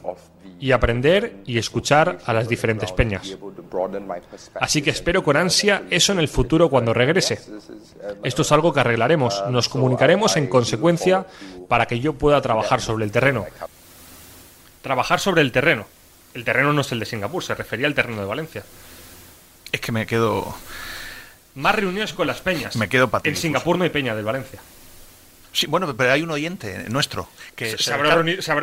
[0.58, 3.36] y aprender y escuchar a las diferentes peñas.
[4.60, 7.40] Así que espero con ansia eso en el futuro cuando regrese.
[8.22, 11.26] Esto es algo que arreglaremos, nos comunicaremos en consecuencia
[11.68, 13.44] para que yo pueda trabajar sobre el terreno.
[14.82, 15.86] Trabajar sobre el terreno.
[16.34, 18.64] El terreno no es el de Singapur, se refería al terreno de Valencia.
[19.72, 20.54] Es que me quedo...
[21.54, 22.76] Más reuniones con las peñas.
[22.76, 24.60] Me quedo En Singapur no hay peña del Valencia.
[25.56, 28.14] Sí, bueno, pero hay un oyente nuestro que se, habrá,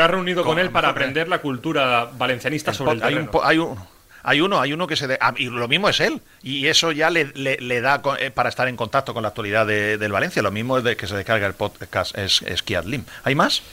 [0.07, 3.31] reunido, con, él para aprender la cultura valencianista sobre el terreno.
[3.43, 3.79] Hay, un,
[4.21, 5.17] hay, uno, hay uno que se...
[5.19, 6.21] Ah, y lo mismo es él.
[6.43, 10.11] Y eso ya le, le, da eh, para estar en contacto con la actualidad del
[10.11, 10.43] Valencia.
[10.43, 13.05] Lo mismo es de que se descarga el podcast es, es Lim.
[13.23, 13.63] ¿Hay más?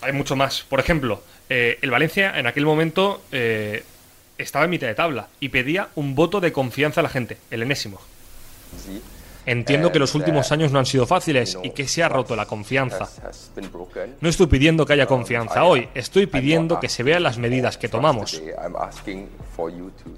[0.00, 0.62] Hay mucho más.
[0.62, 3.84] Por ejemplo, eh, el Valencia en aquel momento eh,
[4.38, 7.62] estaba en mitad de tabla y pedía un voto de confianza a la gente, el
[7.64, 8.00] enésimo.
[8.82, 9.02] Sí.
[9.46, 12.46] Entiendo que los últimos años no han sido fáciles y que se ha roto la
[12.46, 13.08] confianza.
[14.20, 17.88] No estoy pidiendo que haya confianza hoy, estoy pidiendo que se vean las medidas que
[17.88, 18.40] tomamos.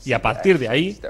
[0.05, 1.01] Y a partir de ahí,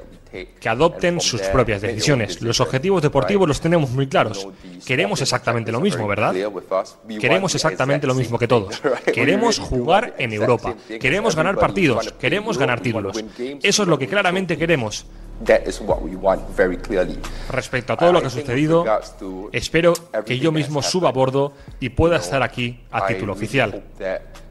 [0.60, 2.42] que adopten sus propias decisiones.
[2.42, 4.48] Los objetivos deportivos los tenemos muy claros.
[4.84, 6.34] Queremos exactamente lo mismo, ¿verdad?
[7.20, 8.82] Queremos exactamente lo mismo que todos.
[9.12, 10.74] Queremos jugar en Europa.
[11.00, 12.12] Queremos ganar partidos.
[12.18, 13.22] Queremos ganar títulos.
[13.62, 15.06] Eso es lo que claramente queremos.
[17.50, 18.84] Respecto a todo lo que ha sucedido,
[19.52, 19.92] espero
[20.24, 23.82] que yo mismo suba a bordo y pueda estar aquí a título oficial.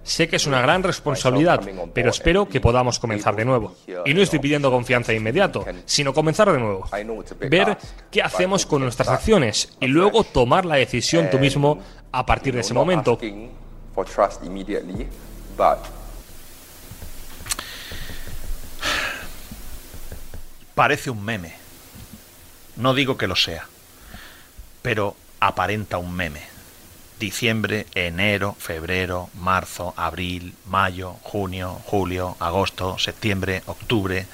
[0.03, 1.61] Sé que es una gran responsabilidad,
[1.93, 3.73] pero espero que podamos comenzar de nuevo.
[4.05, 6.85] Y no estoy pidiendo confianza de inmediato, sino comenzar de nuevo.
[7.49, 7.77] Ver
[8.11, 11.79] qué hacemos con nuestras acciones y luego tomar la decisión tú mismo
[12.11, 13.17] a partir de ese momento.
[20.75, 21.53] Parece un meme.
[22.75, 23.67] No digo que lo sea,
[24.81, 26.41] pero aparenta un meme.
[27.19, 34.25] Diciembre, enero, febrero, marzo, abril, mayo, junio, julio, agosto, septiembre, octubre.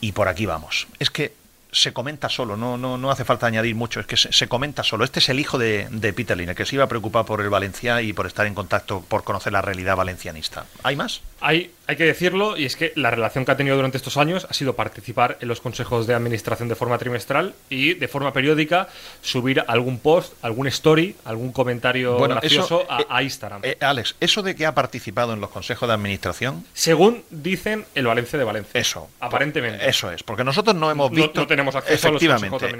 [0.00, 0.86] Y por aquí vamos.
[0.98, 1.34] Es que
[1.74, 5.04] se comenta solo, no, no, no hace falta añadir mucho, es que se, comenta solo.
[5.04, 8.00] Este es el hijo de, de Peter que se iba a preocupar por el Valencia
[8.00, 10.66] y por estar en contacto, por conocer la realidad valencianista.
[10.84, 11.20] ¿Hay más?
[11.46, 14.46] Hay, hay que decirlo, y es que la relación que ha tenido durante estos años
[14.48, 18.88] ha sido participar en los consejos de administración de forma trimestral y de forma periódica
[19.20, 23.60] subir algún post, algún story, algún comentario gracioso a, eh, Instagram.
[23.62, 26.64] Eh, Alex, ¿eso de que ha participado en los consejos de administración?
[26.72, 28.80] Según dicen el Valencia de Valencia.
[28.80, 29.10] Eso.
[29.20, 29.86] Aparentemente.
[29.86, 31.42] Eso es, porque nosotros no hemos visto.
[31.42, 32.08] No, tenemos acceso.
[32.08, 32.22] A los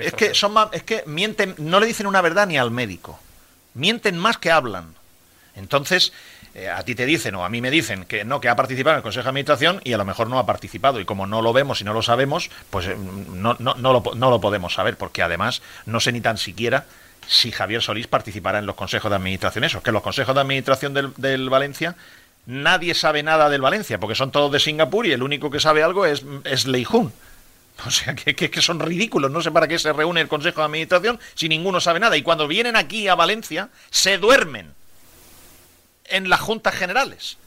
[0.01, 3.21] es que son es que mienten, no le dicen una verdad ni al médico.
[3.75, 4.95] Mienten más que hablan.
[5.57, 6.13] Entonces,
[6.55, 8.95] eh, a ti te dicen o a mí me dicen que no, que ha participado
[8.95, 11.01] en el Consejo de Administración y a lo mejor no ha participado.
[11.01, 14.03] Y como no lo vemos y no lo sabemos, pues eh, no, no, no, lo,
[14.15, 16.87] no lo podemos saber, porque además no sé ni tan siquiera
[17.27, 19.65] si Javier Solís participará en los consejos de administración.
[19.65, 21.97] Eso, que los consejos de administración del, del Valencia
[22.47, 25.83] nadie sabe nada del Valencia, porque son todos de Singapur y el único que sabe
[25.83, 27.13] algo es, es Leijun.
[27.87, 29.33] O sea, que, que, son ridículos.
[29.33, 32.17] No sé para qué se reúne el Consejo de Administración si ninguno sabe nada.
[32.17, 34.73] Y cuando vienen aquí a Valencia, se duermen
[36.07, 37.39] en las juntas generales.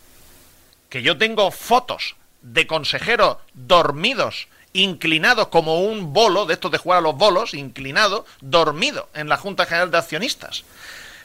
[0.90, 7.00] Que yo tengo fotos de consejeros dormidos, inclinados como un bolo, de estos de jugar
[7.00, 10.64] a los bolos, inclinado, dormido en la Junta General de Accionistas.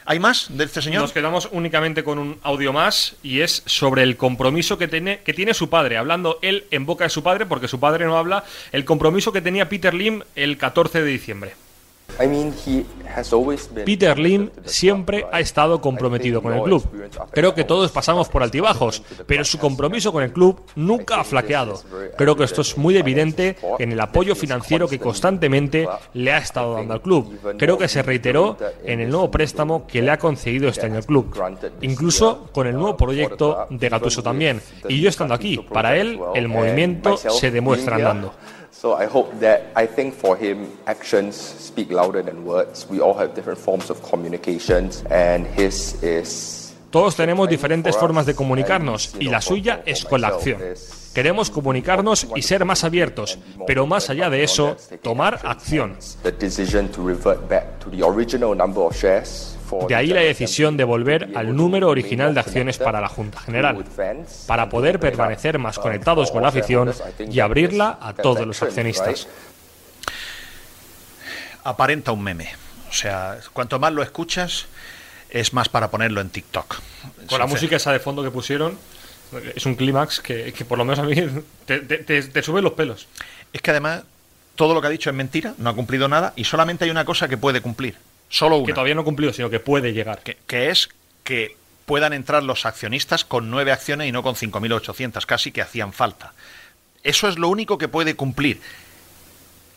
[0.05, 1.01] ¿Hay más de este señor?
[1.01, 5.33] Nos quedamos únicamente con un audio más y es sobre el compromiso que tiene, que
[5.33, 8.43] tiene su padre, hablando él en boca de su padre, porque su padre no habla,
[8.73, 11.55] el compromiso que tenía Peter Lim el 14 de diciembre.
[13.85, 16.83] Peter Lim siempre ha estado comprometido con el club.
[17.31, 21.81] Creo que todos pasamos por altibajos, pero su compromiso con el club nunca ha flaqueado.
[22.17, 26.75] Creo que esto es muy evidente en el apoyo financiero que constantemente le ha estado
[26.75, 27.57] dando al club.
[27.57, 31.05] Creo que se reiteró en el nuevo préstamo que le ha concedido este año el
[31.05, 31.35] club,
[31.81, 34.61] incluso con el nuevo proyecto de Gatuso también.
[34.87, 38.33] Y yo estando aquí, para él el movimiento se demuestra andando.
[38.83, 42.85] So I hope that I think for him actions speak louder than words.
[42.89, 48.35] We all have different forms of communications and his is Todos tenemos diferentes formas de
[48.35, 50.59] comunicarnos y la suya es con la acción.
[51.13, 55.95] Queremos comunicarnos y ser más abiertos, pero más allá de eso, tomar acción.
[59.87, 63.83] De ahí la decisión de volver al número original de acciones para la Junta General,
[64.47, 69.27] para poder permanecer más conectados con la afición y abrirla a todos los accionistas.
[71.63, 72.49] Aparenta un meme.
[72.89, 74.67] O sea, cuanto más lo escuchas,
[75.29, 76.79] es más para ponerlo en TikTok.
[77.27, 78.77] Con la música esa de fondo que pusieron,
[79.55, 81.15] es un clímax que, por lo menos a mí
[81.65, 83.07] te, te sube los pelos.
[83.51, 84.03] Es que además
[84.55, 87.05] todo lo que ha dicho es mentira, no ha cumplido nada y solamente hay una
[87.05, 87.95] cosa que puede cumplir,
[88.33, 88.65] Solo una.
[88.65, 90.23] Que todavía no ha cumplido, sino que puede llegar.
[90.23, 90.89] Que, es
[91.23, 91.55] que
[91.85, 96.33] puedan entrar los accionistas con nueve acciones y no con 5.800 casi que hacían falta.
[97.03, 98.59] Eso es lo único que puede cumplir.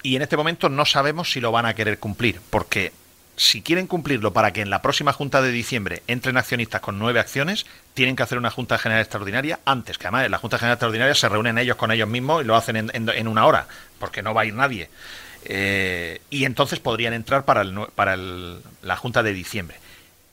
[0.03, 2.93] Y en este momento no sabemos si lo van a querer cumplir, porque
[3.37, 7.21] si quieren cumplirlo para que en la próxima Junta de diciembre entren accionistas con nueve
[7.21, 10.77] acciones, tienen que hacer una Junta General Extraordinaria antes, que además en la Junta General
[10.77, 13.69] Extraordinaria se reúnen ellos con ellos mismos y lo hacen en una hora,
[13.99, 14.89] porque no va a ir nadie.
[15.49, 17.65] Eh, y entonces podrían entrar para,
[17.95, 19.77] para la Junta de diciembre.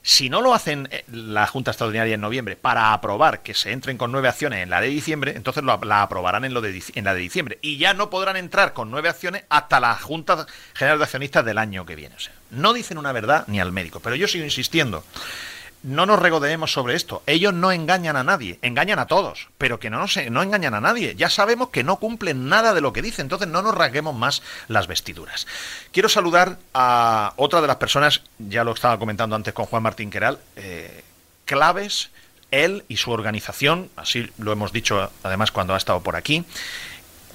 [0.06, 3.98] Si no lo hacen eh, la Junta Extraordinaria en noviembre para aprobar que se entren
[3.98, 7.19] con nueve acciones en la de diciembre, entonces la aprobarán en, lo de, la de
[7.22, 7.57] diciembre.
[7.61, 11.57] Y ya no podrán entrar con nueve acciones hasta la Junta General de Accionistas del
[11.57, 12.15] año que viene.
[12.49, 15.06] no dicen una verdad ni al médico, pero yo sigo insistiendo
[15.84, 17.22] no nos regodeemos sobre esto.
[17.27, 21.15] Ellos no engañan a nadie, engañan a todos, pero que no, no engañan a nadie.
[21.15, 24.41] Ya sabemos que no cumplen nada de lo que dicen, entonces no nos rasguemos más
[24.69, 25.45] las vestiduras.
[25.91, 30.10] Quiero saludar a otra de las personas, ya lo estaba comentando antes con Juan Martín
[30.10, 31.03] Queral, eh,
[31.45, 32.10] claves,
[32.51, 36.45] él y su organización, así lo hemos dicho además cuando ha estado por aquí,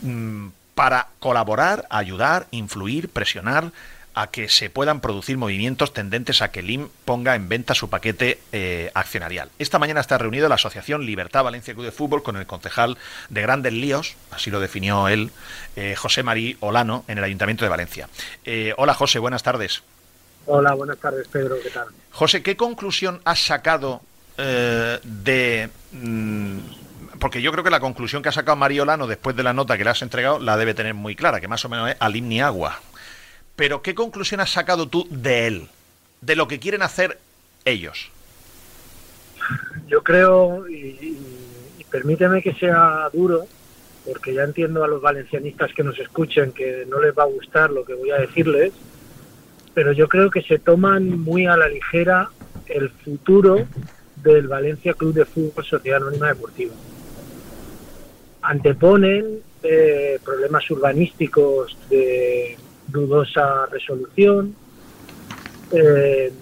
[0.00, 3.72] mm, para colaborar, ayudar, influir, presionar
[4.14, 8.40] a que se puedan producir movimientos tendentes a que LIM ponga en venta su paquete
[8.52, 9.50] eh, accionarial.
[9.58, 12.98] Esta mañana está reunido la Asociación Libertad Valencia Club de Fútbol con el concejal
[13.28, 15.30] de Grandes Líos, así lo definió él,
[15.76, 18.08] eh, José Marí Olano, en el Ayuntamiento de Valencia.
[18.44, 19.82] Eh, hola José, buenas tardes.
[20.46, 21.88] Hola, buenas tardes Pedro, ¿qué tal?
[22.10, 24.02] José, ¿qué conclusión has sacado
[24.36, 25.68] de...
[25.90, 26.58] Mm,
[27.18, 29.76] porque yo creo que la conclusión que ha sacado María Olano después de la nota
[29.76, 32.28] que le has entregado la debe tener muy clara, que más o menos es Alim
[32.28, 32.80] ni agua.
[33.58, 35.68] Pero ¿qué conclusión has sacado tú de él?
[36.20, 37.18] De lo que quieren hacer
[37.64, 38.12] ellos.
[39.88, 41.18] Yo creo, y,
[41.90, 43.48] permíteme que sea duro,
[44.06, 47.70] porque ya entiendo a los valencianistas que nos escuchen que no les va a gustar
[47.70, 48.72] lo que voy a decirles,
[49.74, 52.30] pero yo creo que se toman muy a la ligera
[52.66, 53.66] el futuro
[54.22, 56.74] del Valencia Club de Fútbol Sociedad Anónima Deportiva.
[58.40, 62.56] Anteponen eh, problemas urbanísticos de
[62.88, 64.54] dudosa resolución,
[65.72, 66.32] eh,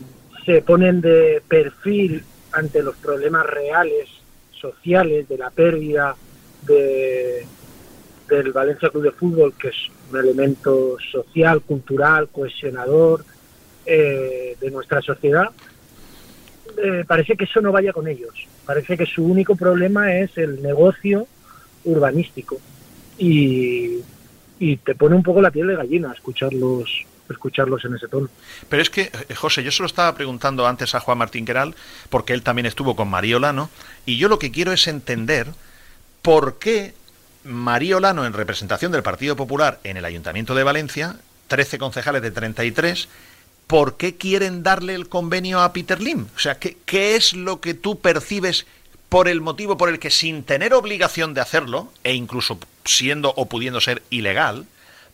[0.45, 4.09] se ponen de perfil ante los problemas reales,
[4.53, 6.17] sociales, de la pérdida
[6.63, 7.47] de,
[8.29, 9.77] del Valencia Club de Fútbol, que es
[10.11, 13.25] un elemento social, cultural, cohesionador
[13.85, 15.51] eh, de nuestra sociedad,
[16.77, 18.35] eh, parece que eso no vaya con ellos.
[18.65, 21.27] Parece que su único problema es el negocio
[21.85, 22.59] urbanístico.
[23.19, 23.99] Y,
[24.59, 28.29] y te pone un poco la piel de gallina escucharlos escucharlos en ese tono.
[28.69, 31.75] Pero es que, eh, José, yo se lo estaba preguntando antes a Juan Martín Queral,
[32.09, 33.69] porque él también estuvo con María Olano,
[34.05, 35.49] y yo lo que quiero es entender
[36.23, 36.95] por qué
[37.45, 41.17] María Olano, en representación del Partido Popular en el Ayuntamiento de Valencia,
[41.49, 43.09] 13 concejales de 33,
[43.67, 46.27] ¿por qué quieren darle el convenio a Peter Lim?
[46.37, 48.67] O sea, ¿qué, ¿qué, es lo que tú percibes
[49.09, 53.47] por el motivo por el que sin tener obligación de hacerlo, e incluso siendo o
[53.47, 54.67] pudiendo ser ilegal,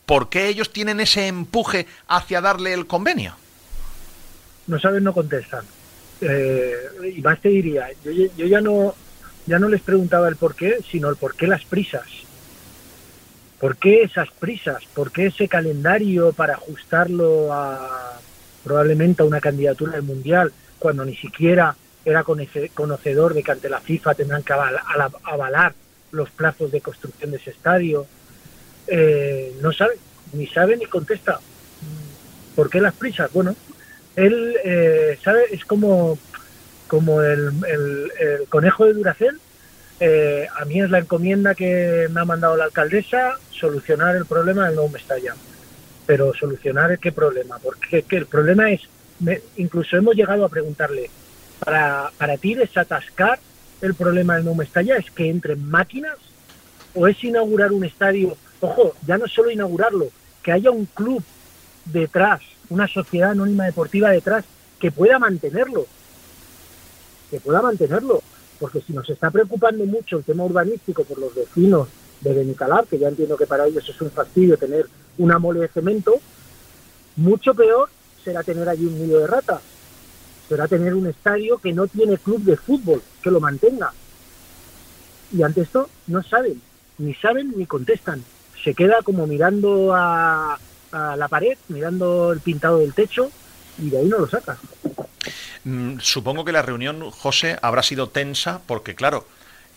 [0.07, 3.35] ¿por qué ellos tienen ese empuje hacia darle el convenio?
[4.67, 5.65] No saben, no contestan.
[6.21, 6.75] Eh,
[7.17, 8.95] y más te diría, yo, ya no
[9.45, 12.07] ya no les preguntaba el por qué, sino el por qué las prisas.
[13.59, 14.85] ¿Por qué esas prisas?
[14.95, 18.21] ¿Por qué ese calendario para ajustarlo a
[18.63, 21.75] probablemente a una candidatura del Mundial cuando ni siquiera
[22.05, 25.75] era conocedor de que ante la FIFA tendrán que avalar
[26.13, 28.07] los plazos de construcción de ese estadio?
[28.87, 29.95] eh, no sabe,
[30.33, 31.41] ni sabe ni contesta.
[32.55, 33.33] ¿Por qué las prisas?
[33.33, 33.55] Bueno,
[34.17, 36.19] él eh, sabe, es como,
[36.89, 37.53] como el,
[38.49, 39.41] conejo de Duracel.
[40.01, 44.67] Eh, a mí es la encomienda que me ha mandado la alcaldesa, solucionar el problema
[44.67, 45.35] del nuevo Mestalla.
[46.07, 48.83] Pero solucionar qué problema, porque que el problema es,
[49.57, 51.09] incluso hemos llegado a preguntarle,
[51.61, 53.39] para, para ti desatascar
[53.83, 56.17] el problema del nuevo Mestalla es que entren máquinas
[56.95, 58.37] o es inaugurar un estadio.
[58.61, 60.09] Ojo, ya no solo inaugurarlo,
[60.43, 61.23] que haya un club
[61.85, 62.41] detrás,
[62.71, 64.45] una sociedad anónima deportiva detrás
[64.79, 65.87] que pueda mantenerlo,
[67.31, 68.23] que pueda mantenerlo,
[68.61, 71.89] porque si nos está preocupando mucho el tema urbanístico por los vecinos
[72.21, 74.87] de Benicalab, que ya entiendo que para ellos es un fastidio tener
[75.19, 76.15] una mole de cemento,
[77.17, 77.89] mucho peor
[78.23, 79.61] será tener allí un nido de ratas,
[80.53, 83.93] será tener un estadio que no tiene club de fútbol, que lo mantenga.
[85.33, 86.61] Y ante esto no saben,
[86.99, 88.23] ni saben ni contestan
[88.63, 90.59] se queda como mirando a,
[90.93, 93.31] la pared, mirando el pintado del techo
[93.79, 94.59] y de ahí no lo saca.
[95.65, 99.27] Mm, supongo que la reunión, José, habrá sido tensa porque, claro,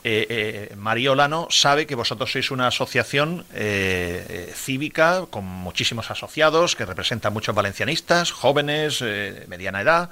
[0.08, 6.12] eh, eh, María Olano sabe que vosotros sois una asociación eh, eh, cívica con muchísimos
[6.12, 10.12] asociados que representan muchos valencianistas, jóvenes, de mediana edad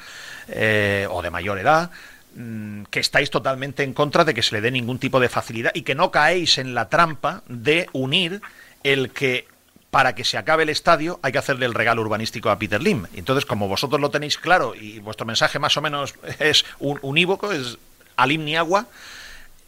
[1.11, 1.91] o de mayor edad
[2.35, 5.69] mm, que estáis totalmente en contra de que se le dé ningún tipo de facilidad
[5.75, 8.41] y que no caéis en la trampa de unir
[8.81, 9.45] el que
[9.91, 13.05] para que se acabe el estadio hay que hacerle el regalo urbanístico a Peter Lim.
[13.13, 17.51] Entonces, como vosotros lo tenéis claro y vuestro mensaje más o menos es un, unívoco,
[17.51, 17.77] es
[18.17, 18.87] Alim ni agua,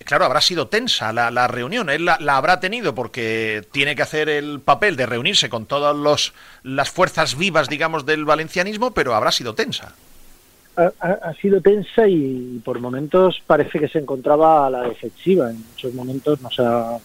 [0.04, 1.90] claro, habrá sido tensa la, reunión.
[1.90, 6.90] Él la, habrá tenido porque tiene que hacer el papel de reunirse con todas las
[6.90, 9.94] fuerzas vivas, digamos, del valencianismo, pero habrá sido tensa.
[10.78, 15.50] Ha, ha, sido tensa y por momentos parece que se encontraba a la defensiva.
[15.50, 16.98] En muchos momentos nos ha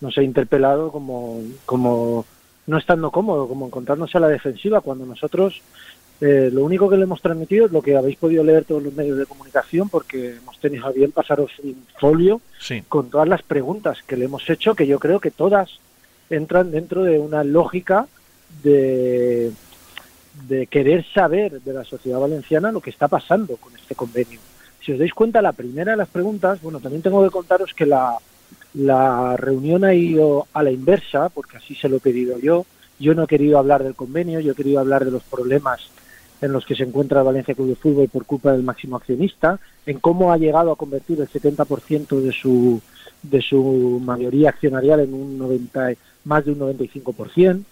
[0.00, 2.24] nos ha interpelado como, como
[2.66, 5.62] no estando cómodo, como encontrarnos a la defensiva, cuando nosotros
[6.20, 8.94] eh, lo único que le hemos transmitido es lo que habéis podido leer todos los
[8.94, 12.40] medios de comunicación, porque hemos tenido a bien pasaros un folio
[12.88, 15.78] con todas las preguntas que le hemos hecho, que yo creo que todas
[16.30, 18.06] entran dentro de una lógica
[18.62, 19.52] de,
[20.48, 24.40] de querer saber de la sociedad valenciana lo que está pasando con este convenio.
[24.80, 27.86] Si os dais cuenta, la primera de las preguntas, bueno, también tengo que contaros que
[27.86, 28.16] la,
[28.74, 32.64] la reunión ha ido a la inversa, porque así se lo he pedido yo.
[32.98, 35.88] Yo no he querido hablar del convenio, yo he querido hablar de los problemas
[36.40, 39.98] en los que se encuentra Valencia Club de Fútbol por culpa del máximo accionista, en
[39.98, 42.80] cómo ha llegado a convertir el 70% de su,
[43.22, 45.92] de su mayoría accionarial en un 90,
[46.24, 47.62] más de un 95%.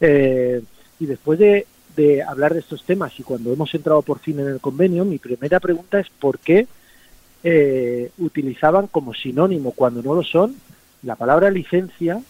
[0.00, 0.62] Eh,
[1.00, 1.66] y después de,
[1.96, 5.18] de hablar de estos temas y cuando hemos entrado por fin en el convenio, mi
[5.18, 6.66] primera pregunta es por qué
[7.44, 10.56] eh, utilizaban como sinónimo, cuando no lo son,
[11.04, 12.20] la palabra licencia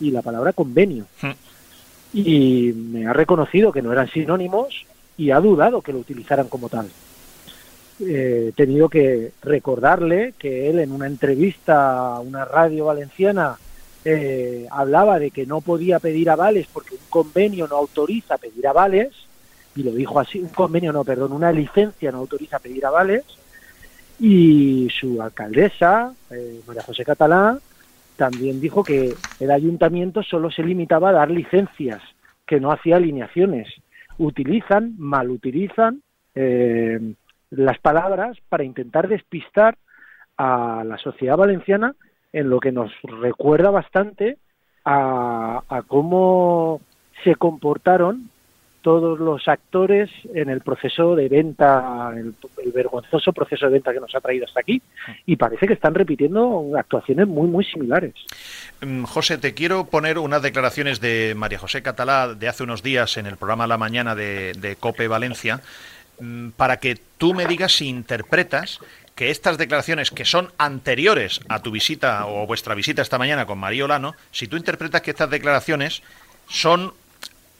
[0.00, 1.06] y la palabra convenio.
[1.22, 1.30] Hmm.
[2.12, 4.86] Y me ha reconocido que no eran sinónimos
[5.18, 6.88] y ha dudado que lo utilizaran como tal.
[8.00, 13.58] Eh, he tenido que recordarle que él en una entrevista a una radio valenciana
[14.04, 19.10] eh, hablaba de que no podía pedir avales porque un convenio no autoriza pedir avales,
[19.74, 23.24] y lo dijo así, un convenio no, perdón, una licencia no autoriza pedir avales,
[24.20, 27.58] y su alcaldesa, eh, María José Catalá,
[28.16, 32.00] también dijo que el ayuntamiento solo se limitaba a dar licencias
[32.46, 33.68] que no hacía alineaciones.
[34.18, 36.02] Utilizan, mal utilizan
[36.34, 37.14] eh,
[37.50, 39.78] las palabras para intentar despistar
[40.36, 41.94] a la sociedad valenciana
[42.32, 44.38] en lo que nos recuerda bastante
[44.84, 46.80] a, a cómo
[47.24, 48.30] se comportaron
[48.82, 52.34] todos los actores en el proceso de venta, el,
[52.72, 54.80] vergonzoso proceso de venta que nos ha traído hasta aquí.
[55.26, 58.14] Y parece que están repitiendo actuaciones muy, muy similares.
[58.80, 63.16] Mm, José, te quiero poner unas declaraciones de María José Catalá de hace unos días
[63.16, 65.60] en el programa La Mañana de, de COPE Valencia,
[66.20, 68.80] mm, para que tú me digas si interpretas
[69.18, 73.58] que estas declaraciones que son anteriores a tu visita o vuestra visita esta mañana con
[73.58, 76.04] María Olano, si tú interpretas que estas declaraciones
[76.48, 76.92] son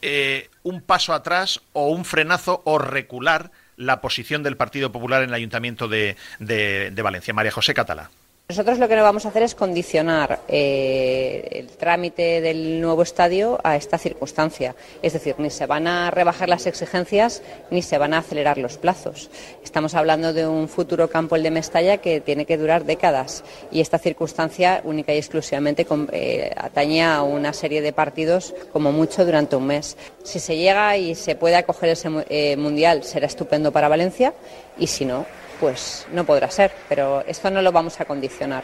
[0.01, 5.29] eh, un paso atrás o un frenazo o recular la posición del Partido Popular en
[5.29, 7.33] el Ayuntamiento de, de Valencia.
[7.33, 8.09] María José Catalá.
[8.49, 13.59] Nosotros lo que no vamos a hacer es condicionar eh, el trámite del nuevo estadio
[13.63, 14.75] a esta circunstancia.
[15.03, 18.79] Es decir, ni se van a rebajar las exigencias ni se van a acelerar los
[18.79, 19.29] plazos.
[19.63, 23.81] Estamos hablando de un futuro campo, el de Mestalla, que tiene que durar décadas y
[23.81, 29.57] esta circunstancia única y exclusivamente eh, atañe a una serie de partidos como mucho durante
[29.57, 29.95] un mes.
[30.23, 34.33] Si se llega y se puede acoger ese eh, mundial será estupendo para Valencia
[34.79, 35.27] y si no,
[35.59, 38.63] pues no podrá ser, pero esto no lo vamos a condicionar.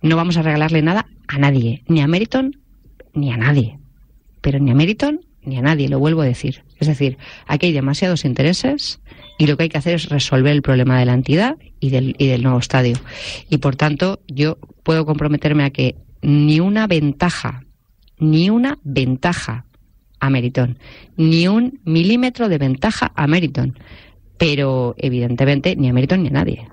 [0.00, 2.56] No vamos a regalarle nada a nadie, ni a Meriton
[3.14, 3.78] ni a nadie.
[4.40, 6.62] Pero ni a Meriton ni a nadie, lo vuelvo a decir.
[6.78, 7.16] Es decir,
[7.46, 9.00] aquí hay demasiados intereses
[9.38, 12.14] y lo que hay que hacer es resolver el problema de la entidad y del,
[12.18, 12.96] y del nuevo estadio.
[13.48, 17.64] Y por tanto, yo puedo comprometerme a que ni una ventaja,
[18.18, 19.64] ni una ventaja
[20.20, 20.78] a Meriton,
[21.16, 23.78] ni un milímetro de ventaja a Meriton
[24.38, 26.68] pero evidentemente ni a mérito ni a nadie.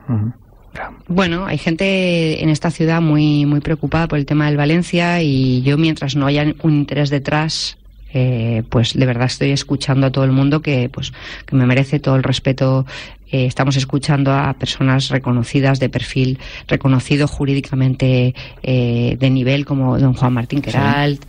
[1.08, 5.62] Bueno, hay gente en esta ciudad muy, muy preocupada por el tema del Valencia y
[5.62, 7.78] yo mientras no haya un interés detrás,
[8.14, 11.14] eh, pues de verdad estoy escuchando a todo el mundo que, pues,
[11.46, 12.86] que me merece todo el respeto.
[13.32, 20.14] Eh, estamos escuchando a personas reconocidas de perfil reconocido jurídicamente eh, de nivel como don
[20.14, 21.24] Juan Martín Queralt.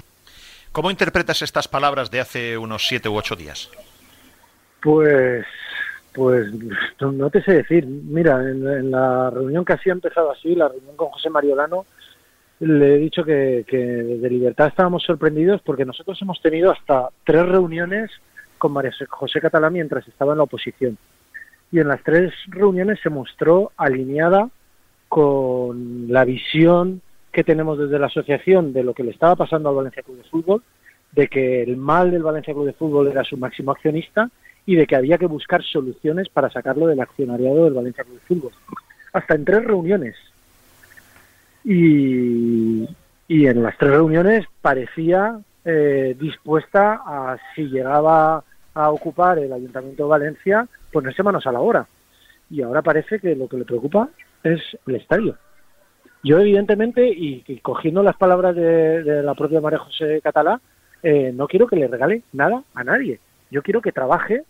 [0.72, 3.70] ¿Cómo interpretas estas palabras de hace unos siete u ocho días?
[4.82, 5.46] Pues
[6.16, 6.50] pues
[6.98, 7.86] no, te sé decir.
[7.86, 11.84] Mira, en, la reunión que ha empezado así, la reunión con José Mariolano,
[12.60, 18.10] le he dicho que, de libertad estábamos sorprendidos porque nosotros hemos tenido hasta tres reuniones
[18.56, 20.96] con María José Catalán mientras estaba en la oposición.
[21.70, 24.48] Y en las tres reuniones se mostró alineada
[25.10, 29.74] con la visión que tenemos desde la asociación de lo que le estaba pasando al
[29.74, 30.62] Valencia Club de Fútbol,
[31.12, 34.30] de que el mal del Valencia Club de Fútbol era su máximo accionista
[34.66, 38.26] y de que había que buscar soluciones para sacarlo del accionariado del Valencia Club de
[38.26, 38.52] Fútbol.
[39.12, 40.16] Hasta en tres reuniones.
[41.64, 42.88] Y,
[43.28, 48.44] y en las tres reuniones parecía eh, dispuesta a, si llegaba
[48.74, 51.86] a ocupar el Ayuntamiento de Valencia, ponerse manos a la obra.
[52.50, 54.08] Y ahora parece que lo que le preocupa
[54.42, 55.36] es el estadio.
[56.22, 60.60] Yo, evidentemente, y, cogiendo las palabras de, la propia María José Catalá,
[61.02, 63.20] eh, no quiero que le regale nada a nadie.
[63.50, 64.44] Yo quiero que trabaje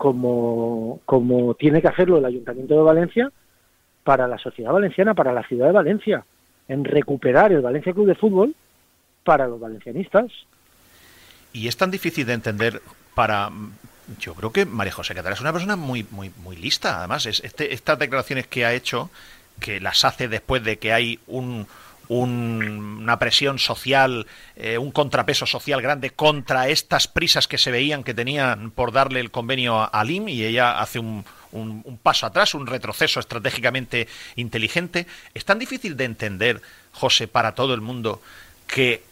[0.00, 3.30] como, como tiene que hacerlo el Ayuntamiento de Valencia
[4.02, 6.24] para la sociedad valenciana, para la ciudad de Valencia,
[6.68, 8.54] en recuperar el Valencia Club de Fútbol
[9.24, 10.32] para los valencianistas.
[11.52, 12.80] Y es tan difícil de entender
[13.14, 13.50] para
[14.18, 17.44] yo creo que María José Catalá es una persona muy muy muy lista además es
[17.44, 19.10] este, estas declaraciones que ha hecho
[19.60, 21.66] que las hace después de que hay un,
[22.10, 24.26] una presión social,
[24.56, 29.20] eh, un contrapeso social grande contra estas prisas que se veían que tenían por darle
[29.20, 35.06] el convenio a, LIM y ella hace un, un, paso atrás, un retroceso estratégicamente inteligente.
[35.34, 38.20] Es tan difícil de entender, José, para todo el mundo,
[38.66, 39.04] que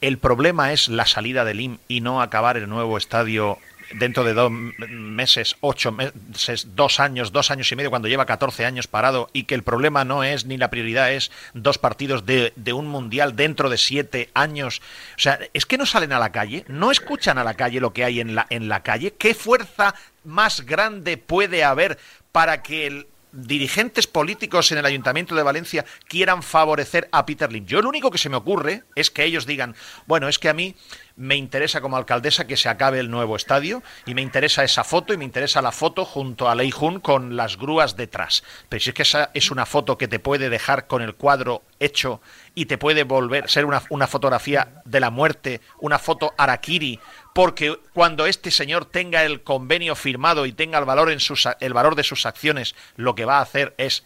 [0.00, 3.58] el problema es la salida del LIM y no acabar el nuevo estadio
[3.92, 8.64] dentro de dos meses, ocho meses, dos años, dos años y medio, cuando lleva 14
[8.64, 12.52] años parado y que el problema no es ni la prioridad es dos partidos de,
[12.56, 14.80] de, un mundial dentro de siete años.
[15.16, 17.92] O sea, es que no salen a la calle, no escuchan a la calle lo
[17.92, 19.14] que hay en la, en la calle.
[19.18, 19.94] ¿Qué fuerza
[20.24, 21.98] más grande puede haber
[22.32, 27.66] para que el dirigentes políticos en el Ayuntamiento de Valencia quieran favorecer a Peter Lim.
[27.66, 29.74] Yo lo único que se me ocurre es que ellos digan,
[30.06, 30.74] bueno, es que a mí
[31.16, 35.12] me interesa como alcaldesa que se acabe el nuevo estadio y me interesa esa foto
[35.12, 38.44] y me interesa la foto junto a Lei Jun con las grúas detrás.
[38.68, 41.62] Pero si es que esa es una foto que te puede dejar con el cuadro
[41.80, 42.20] hecho
[42.54, 47.00] y te puede volver ser una, una fotografía de la muerte, una foto arakiri,
[47.38, 51.72] porque cuando este señor tenga el convenio firmado y tenga el valor, en sus, el
[51.72, 54.02] valor de sus acciones, lo que va a hacer es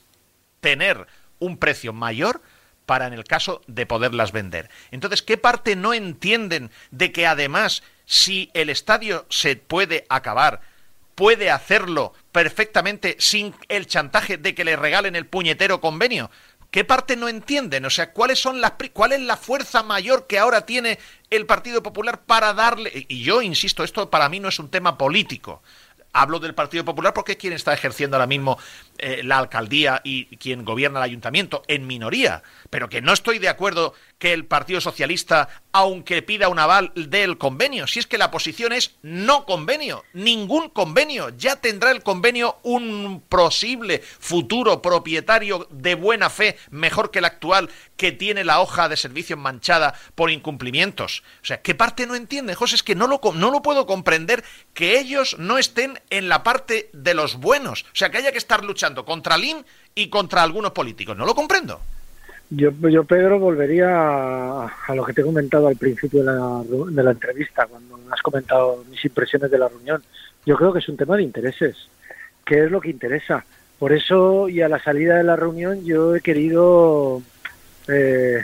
[0.60, 1.06] tener
[1.38, 2.42] un precio mayor
[2.84, 4.68] para en el caso de poderlas vender.
[4.90, 10.60] Entonces, ¿qué parte no entienden de que además si el estadio se puede acabar,
[11.14, 16.30] puede hacerlo perfectamente sin el chantaje de que le regalen el puñetero convenio.
[16.72, 17.84] ¿Qué parte no entienden?
[17.84, 21.82] O sea, ¿cuáles son las cuál es la fuerza mayor que ahora tiene el Partido
[21.82, 25.62] Popular para darle y yo insisto, esto para mí no es un tema político.
[26.14, 28.58] Hablo del Partido Popular porque es quien está ejerciendo ahora mismo
[29.04, 32.44] eh, la alcaldía y quien gobierna el ayuntamiento, en minoría.
[32.70, 37.36] Pero que no estoy de acuerdo que el Partido Socialista, aunque pida un aval del
[37.36, 41.30] convenio, si es que la posición es no convenio, ningún convenio.
[41.36, 47.70] Ya tendrá el convenio un posible futuro propietario de buena fe, mejor que el actual,
[47.96, 51.24] que tiene la hoja de servicio manchada por incumplimientos.
[51.42, 52.76] O sea, ¿qué parte no entiende, José?
[52.76, 56.90] Es que no lo, no lo puedo comprender que ellos no estén en la parte
[56.92, 57.82] de los buenos.
[57.82, 59.58] O sea, que haya que estar luchando contra LIM
[59.94, 61.16] y contra algunos políticos.
[61.16, 61.80] No lo comprendo.
[62.50, 63.88] Yo, yo Pedro, volvería
[64.64, 68.20] a, lo que te he comentado al principio de la, de la entrevista, cuando has
[68.20, 70.02] comentado mis impresiones de la reunión.
[70.44, 71.76] Yo creo que es un tema de intereses.
[72.44, 73.44] ¿Qué es lo que interesa?
[73.78, 77.22] Por eso, y a la salida de la reunión, yo he querido...
[77.88, 78.42] Eh,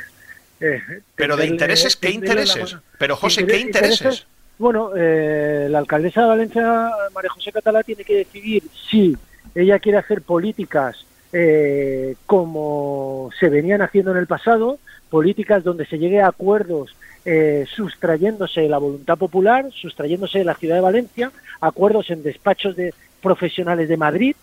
[0.61, 0.83] eh,
[1.15, 2.77] Pero de intereses, ¿qué intereses?
[2.99, 4.27] Pero José, ¿qué intereses?
[4.59, 9.17] Bueno, eh, la alcaldesa de Valencia, María José Catalá, tiene que decidir si
[9.55, 14.79] ella quiere hacer políticas eh, como se venían haciendo en el pasado,
[15.11, 20.55] políticas donde se llegue a acuerdos eh, sustrayéndose de la voluntad popular, sustrayéndose de la
[20.55, 21.31] ciudad de Valencia,
[21.61, 24.37] acuerdos en despachos de profesionales de Madrid,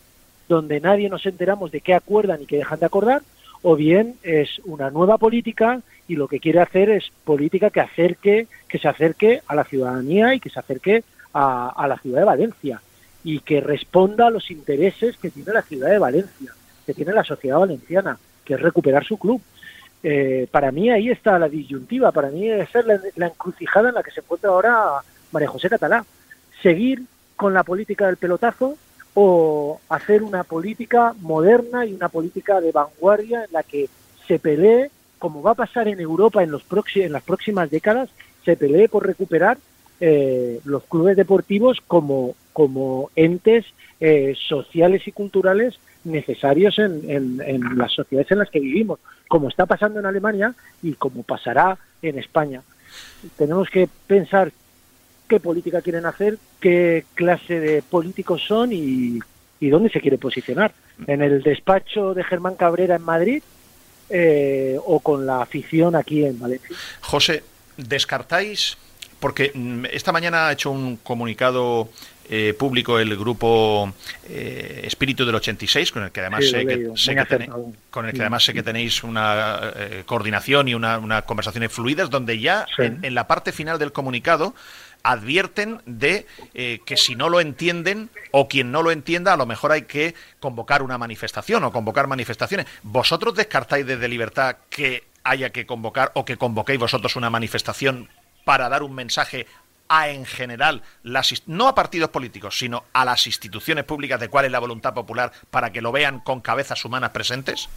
[0.48, 3.24] donde nadie nos enteramos de qué acuerdan y qué dejan de acordar,
[3.64, 8.48] o bien es una nueva política y lo que quiere hacer es política que acerque,
[8.68, 11.04] que se acerque a la ciudadanía y que se acerque
[11.34, 12.80] a la ciudad de Valencia
[13.26, 16.54] y que responda a los intereses que tiene la ciudad de Valencia
[16.86, 19.42] que tiene la sociedad valenciana, que es recuperar su club.
[20.04, 24.04] Eh, para mí ahí está la disyuntiva, para mí es la, la encrucijada en la
[24.04, 26.06] que se encuentra ahora María José Catalá.
[26.62, 27.04] Seguir
[27.36, 28.78] con la política del pelotazo
[29.16, 33.90] o hacer una política moderna y una política de vanguardia en la que
[34.28, 36.64] se pelee, como va a pasar en Europa en, los
[36.96, 38.10] en las próximas décadas,
[38.44, 39.58] se pelee por recuperar
[40.00, 43.66] eh, los clubes deportivos como, como entes
[44.00, 49.66] eh, sociales y culturales necesarios en, en, las sociedades en las que vivimos, como está
[49.66, 50.54] pasando en Alemania
[50.84, 52.62] y como pasará en España.
[53.38, 54.52] Tenemos que pensar
[55.28, 59.20] qué política quieren hacer, qué clase de políticos son y,
[59.60, 60.74] y dónde se quiere posicionar.
[61.08, 63.44] En el despacho de Germán Cabrera en Madrid
[64.10, 66.76] eh, o con la afición aquí en Valencia.
[67.02, 67.44] José,
[67.76, 68.78] ¿descartáis?
[69.20, 71.90] Porque mm, esta mañana ha hecho un comunicado
[72.28, 73.94] eh, público el grupo
[74.28, 76.90] eh, Espíritu del 86, con el que además sé, que,
[77.92, 82.10] con el que además sé que tenéis una eh, coordinación y una, una, conversaciones fluidas,
[82.10, 84.56] donde ya en, la parte final del comunicado
[85.04, 89.72] advierten de que si no lo entienden o quien no lo entienda, a lo mejor
[89.72, 92.66] hay que convocar una manifestación o convocar manifestaciones.
[92.82, 98.10] ¿Vosotros descartáis desde Libertad que haya que convocar o que convoquéis vosotros una manifestación
[98.46, 99.46] para dar un mensaje
[99.90, 104.46] a en general, las, no a partidos políticos, sino a las instituciones públicas de cuál
[104.46, 107.70] es la voluntad popular para que lo vean con cabezas humanas presentes?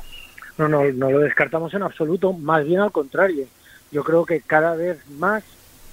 [0.56, 3.46] No, no, no lo descartamos en absoluto, más bien al contrario.
[3.90, 5.44] Yo creo que cada vez más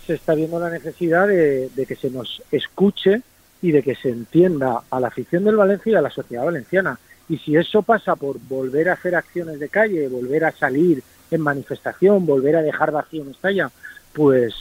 [0.05, 3.21] se está viendo la necesidad de, que se nos escuche
[3.61, 6.99] y de que se entienda a la afición del Valencia y a la sociedad valenciana.
[7.27, 11.41] Y si eso pasa por volver a hacer acciones de calle, volver a salir en
[11.41, 13.71] manifestación, volver a dejar vacío un estalla,
[14.15, 14.55] pues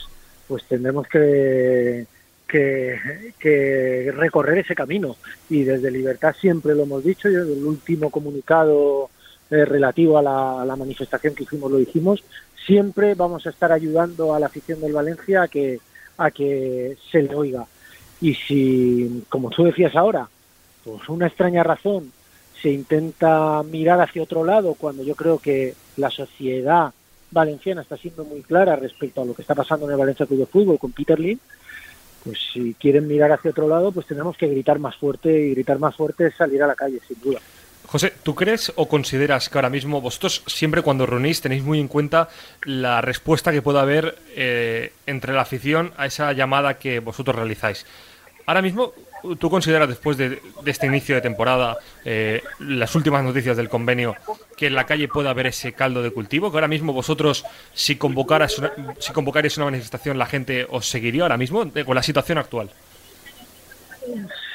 [0.47, 2.05] pues tendremos que,
[2.47, 5.15] que, recorrer ese camino.
[5.49, 9.09] Y desde Libertad siempre lo hemos dicho, y el último comunicado
[9.49, 10.21] eh, relativo a
[10.65, 12.23] la, manifestación que hicimos lo dijimos,
[12.65, 15.79] siempre vamos a estar ayudando a la afición del Valencia a que,
[16.17, 17.65] a que se le oiga.
[18.21, 20.27] Y si, como tú decías ahora,
[20.83, 22.11] por una extraña razón
[22.61, 26.93] se intenta mirar hacia otro lado cuando yo creo que la sociedad
[27.31, 30.39] valenciana está siendo muy clara respecto a lo que está pasando en el Valencia Club
[30.39, 31.39] de Fútbol con Peter Lim,
[32.23, 35.79] pues si quieren mirar hacia otro lado, pues tenemos que gritar más fuerte y gritar
[35.79, 37.39] más fuerte es salir a la calle, sin duda.
[37.85, 41.87] José, ¿tú crees o consideras que ahora mismo vosotros siempre cuando reunís tenéis muy en
[41.87, 42.29] cuenta
[42.63, 47.85] la respuesta que pueda haber eh, entre la afición a esa llamada que vosotros realizáis?
[48.47, 48.93] Ahora mismo,
[49.39, 54.15] ¿tú consideras después de, este inicio de temporada, eh, las últimas noticias del convenio,
[54.57, 56.51] que en la calle pueda haber ese caldo de cultivo?
[56.51, 61.23] Que ahora mismo vosotros, si convocarais una, si convocarais una manifestación, la gente os seguiría
[61.23, 62.69] ahora mismo con la situación actual.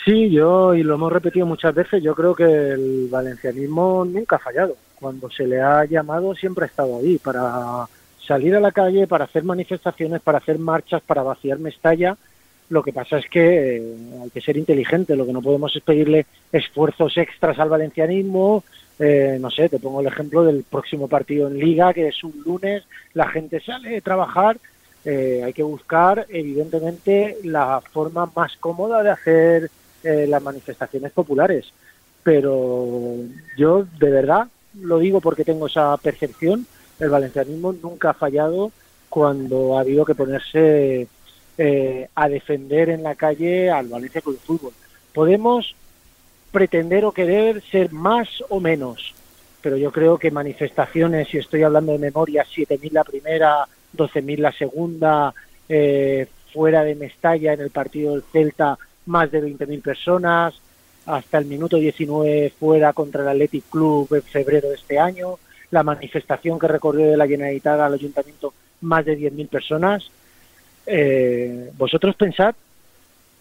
[0.05, 4.39] Sí, yo, y lo hemos repetido muchas veces, yo creo que el valencianismo nunca ha
[4.39, 4.77] fallado.
[4.99, 7.87] Cuando se le ha llamado siempre ha estado ahí para
[8.27, 12.17] salir a la calle para hacer manifestaciones, para hacer marchas, para vaciar Mestalla.
[12.71, 15.83] Lo que pasa es que eh, hay que ser inteligente, lo que no podemos es
[15.83, 18.63] pedirle esfuerzos extras al valencianismo.
[18.97, 22.33] Eh, no sé, te pongo el ejemplo del próximo partido en Liga, que es un
[22.45, 24.57] lunes, la gente sale a trabajar.
[25.05, 29.71] Eh, hay que buscar, evidentemente, la forma más cómoda de hacer
[30.03, 31.73] las manifestaciones populares.
[32.23, 33.17] Pero
[33.59, 34.47] yo, de verdad,
[34.81, 36.67] lo digo porque tengo esa percepción,
[36.99, 38.73] el valencianismo nunca ha fallado
[39.11, 41.07] cuando ha habido que ponerse
[41.63, 44.73] eh, a defender en la calle al Valencia Club de Fútbol.
[45.13, 45.75] Podemos
[46.51, 49.15] pretender o querer ser más o menos,
[49.61, 54.53] pero yo creo que manifestaciones, si estoy hablando de memoria, 7.000 la primera, 12.000 la
[54.53, 55.35] segunda,
[55.69, 60.55] eh, fuera de Mestalla en el partido del Celta, más de 20.000 personas,
[61.05, 65.39] hasta el minuto 19 fuera contra el Athletic Club en febrero de este año,
[65.71, 70.11] la manifestación que recorrió de la Generalitat al Ayuntamiento más de 10.000 personas.
[70.87, 72.55] Eh, vosotros pensad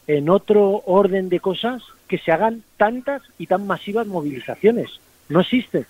[0.07, 4.99] en otro orden de cosas que se hagan tantas y tan masivas movilizaciones.
[5.29, 5.85] No existe.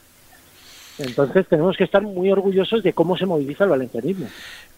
[0.98, 4.28] Entonces tenemos que estar muy orgullosos de cómo se moviliza el valencianismo.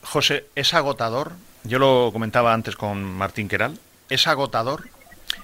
[0.04, 1.34] José, es agotador,
[1.64, 3.80] yo lo comentaba antes con Martín Queral,
[4.10, 4.84] es agotador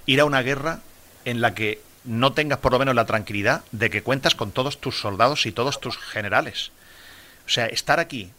[0.05, 0.81] ir a una guerra
[1.25, 4.79] en la que no tengas por lo menos la tranquilidad de que cuentas con todos
[4.79, 6.71] tus soldados y todos tus generales.
[7.45, 8.29] O sea, estar aquí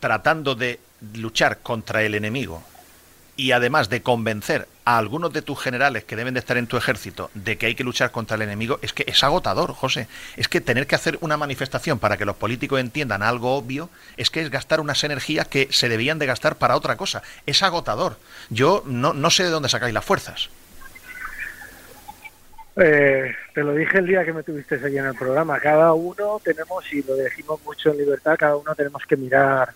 [0.00, 0.78] tratando de
[1.14, 2.62] luchar contra el enemigo
[3.38, 6.76] y además de convencer a algunos de tus generales que deben de estar en tu
[6.76, 10.08] ejército de que hay que luchar contra el enemigo, es que es agotador, José.
[10.36, 14.30] Es que tener que hacer una manifestación para que los políticos entiendan algo obvio, es
[14.30, 17.22] que es gastar unas energías que se debían de gastar para otra cosa.
[17.46, 18.16] Es agotador.
[18.50, 20.50] Yo no, no sé de dónde sacáis las fuerzas.
[22.74, 25.60] Eh, te lo dije el día que me tuviste allí en el programa.
[25.60, 29.72] Cada uno tenemos, y lo decimos mucho en libertad, cada uno tenemos que mirar,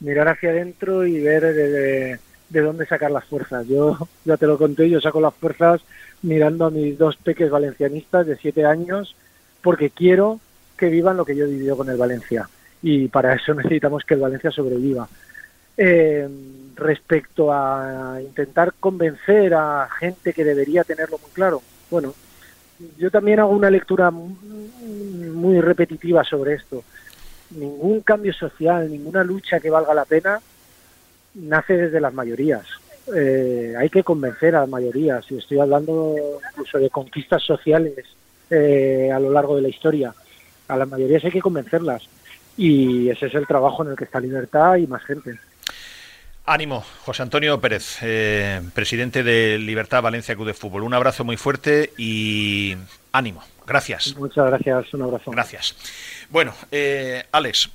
[0.00, 2.18] mirar hacia adentro y ver de,
[2.60, 3.66] dónde sacar las fuerzas.
[3.68, 5.82] Yo ya te lo conté, yo saco las fuerzas
[6.22, 9.14] mirando a mis dos peques valencianistas de siete años,
[9.62, 10.40] porque quiero
[10.76, 12.48] que vivan lo que yo he vivido con el Valencia.
[12.82, 15.08] Y para eso necesitamos que el Valencia sobreviva.
[15.76, 16.28] Eh,
[16.74, 22.14] respecto a intentar convencer a gente que debería tenerlo muy claro, bueno,
[22.98, 26.82] yo también hago una lectura muy repetitiva sobre esto.
[27.50, 30.40] Ningún cambio social, ninguna lucha que valga la pena
[31.34, 32.66] nace desde las mayorías.
[33.14, 36.16] Eh, hay que convencer a las mayorías, y estoy hablando
[36.50, 38.04] incluso de conquistas sociales
[38.50, 40.14] eh, a lo largo de la historia.
[40.68, 42.02] A las mayorías hay que convencerlas.
[42.56, 45.38] Y ese es el trabajo en el que está Libertad y más gente.
[46.46, 50.82] Ánimo, José Antonio Pérez, eh, presidente de Libertad Valencia Club de Fútbol.
[50.82, 52.76] Un abrazo muy fuerte y
[53.12, 53.42] ánimo.
[53.66, 54.16] Gracias.
[54.16, 55.30] Muchas gracias, un abrazo.
[55.30, 55.76] Gracias.
[56.30, 57.70] Bueno, eh, Alex,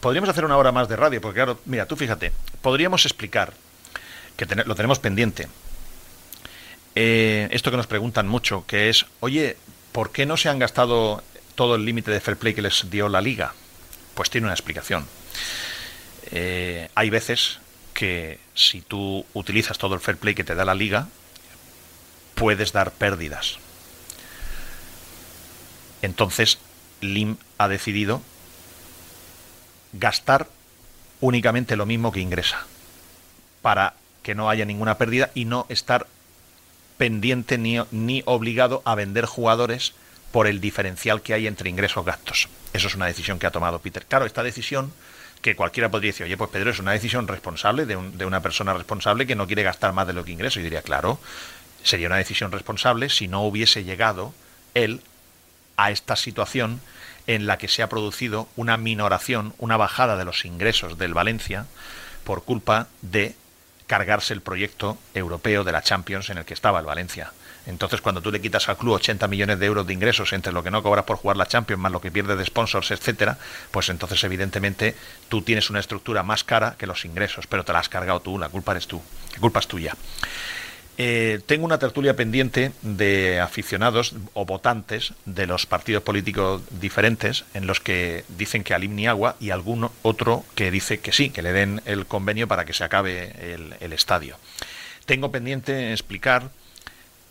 [0.00, 2.32] podríamos hacer una hora más de radio, porque claro, mira, tú fíjate,
[2.62, 3.52] podríamos explicar,
[4.38, 5.48] que lo tenemos pendiente,
[6.94, 9.58] eh, esto que nos preguntan mucho, que es, oye,
[9.92, 11.22] ¿por qué no se han gastado
[11.54, 13.52] todo el límite de fair play que les dio la liga?
[14.14, 15.06] Pues tiene una explicación.
[16.30, 17.58] Eh, hay veces
[17.92, 21.08] que si tú utilizas todo el fair play que te da la liga,
[22.34, 23.58] puedes dar pérdidas.
[26.02, 26.58] Entonces,
[27.00, 28.22] Lim ha decidido
[29.92, 30.48] gastar
[31.20, 32.66] únicamente lo mismo que ingresa,
[33.62, 36.06] para que no haya ninguna pérdida y no estar
[36.98, 39.94] pendiente ni, ni obligado a vender jugadores
[40.32, 42.48] por el diferencial que hay entre ingresos-gastos.
[42.72, 44.04] Eso es una decisión que ha tomado Peter.
[44.06, 44.92] Claro, esta decisión
[45.42, 48.74] que cualquiera podría decir, oye, pues Pedro, es una decisión responsable de, de, una persona
[48.74, 50.60] responsable que no quiere gastar más de lo que ingresa.
[50.60, 51.18] Y diría, claro,
[51.82, 54.34] sería una decisión responsable si no hubiese llegado
[54.74, 55.00] él
[55.80, 56.80] a esta situación
[57.26, 61.66] en la que se ha producido una minoración, una bajada de los ingresos del Valencia
[62.24, 63.34] por culpa de
[63.86, 67.32] cargarse el proyecto europeo de la Champions en el que estaba el Valencia.
[67.66, 70.62] Entonces, cuando tú le quitas al club 80 millones de euros de ingresos entre lo
[70.62, 73.38] que no cobras por jugar la Champions más lo que pierdes de sponsors, etcétera,
[73.70, 74.94] pues entonces evidentemente
[75.28, 78.38] tú tienes una estructura más cara que los ingresos, pero te la has cargado tú,
[78.38, 79.00] la culpa eres tú,
[79.32, 79.96] la culpa es tuya.
[81.02, 87.66] Eh, tengo una tertulia pendiente de aficionados o votantes de los partidos políticos diferentes en
[87.66, 91.54] los que dicen que al agua y algún otro que dice que sí, que le
[91.54, 93.32] den el convenio para que se acabe
[93.80, 94.36] el estadio.
[95.06, 96.50] Tengo pendiente explicar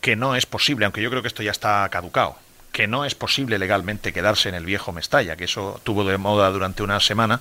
[0.02, 2.38] que no es posible, aunque yo creo que esto ya está caducado,
[2.72, 6.50] que no es posible legalmente quedarse en el viejo Mestalla, que eso tuvo de moda
[6.50, 7.40] durante una semana,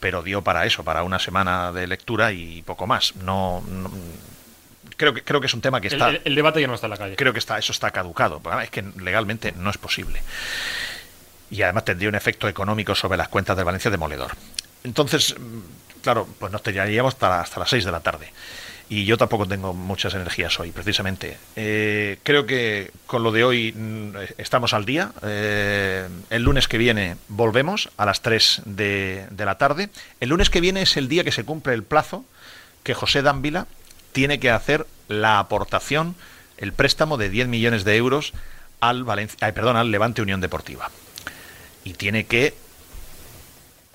[0.00, 3.14] pero dio para eso, para una semana de lectura y poco más.
[3.14, 3.62] No,
[5.00, 6.90] creo que creo que es un tema que está el, debate ya no está en
[6.90, 7.16] la calle.
[7.16, 10.20] Creo que está eso está caducado, es que legalmente no es posible.
[11.50, 14.32] Y además tendría un efecto económico sobre las cuentas de Valencia demoledor.
[14.84, 18.30] entonces, mm, claro, pues nos tiraríamos hasta, hasta las 6 de la tarde
[18.90, 21.38] y yo tampoco tengo muchas energías hoy, precisamente.
[21.54, 25.12] Eh, creo que con lo de hoy mm, estamos al día.
[25.22, 29.90] Eh, el lunes que viene volvemos a las 3 de, la tarde.
[30.18, 32.24] El lunes que viene es el día que se cumple el plazo
[32.82, 33.68] que José Dávila
[34.12, 36.14] tiene que hacer la aportación,
[36.56, 38.32] el préstamo de 10 millones de euros
[38.80, 40.90] al, Valencia, al Levante Unión Deportiva.
[41.84, 42.54] Y tiene que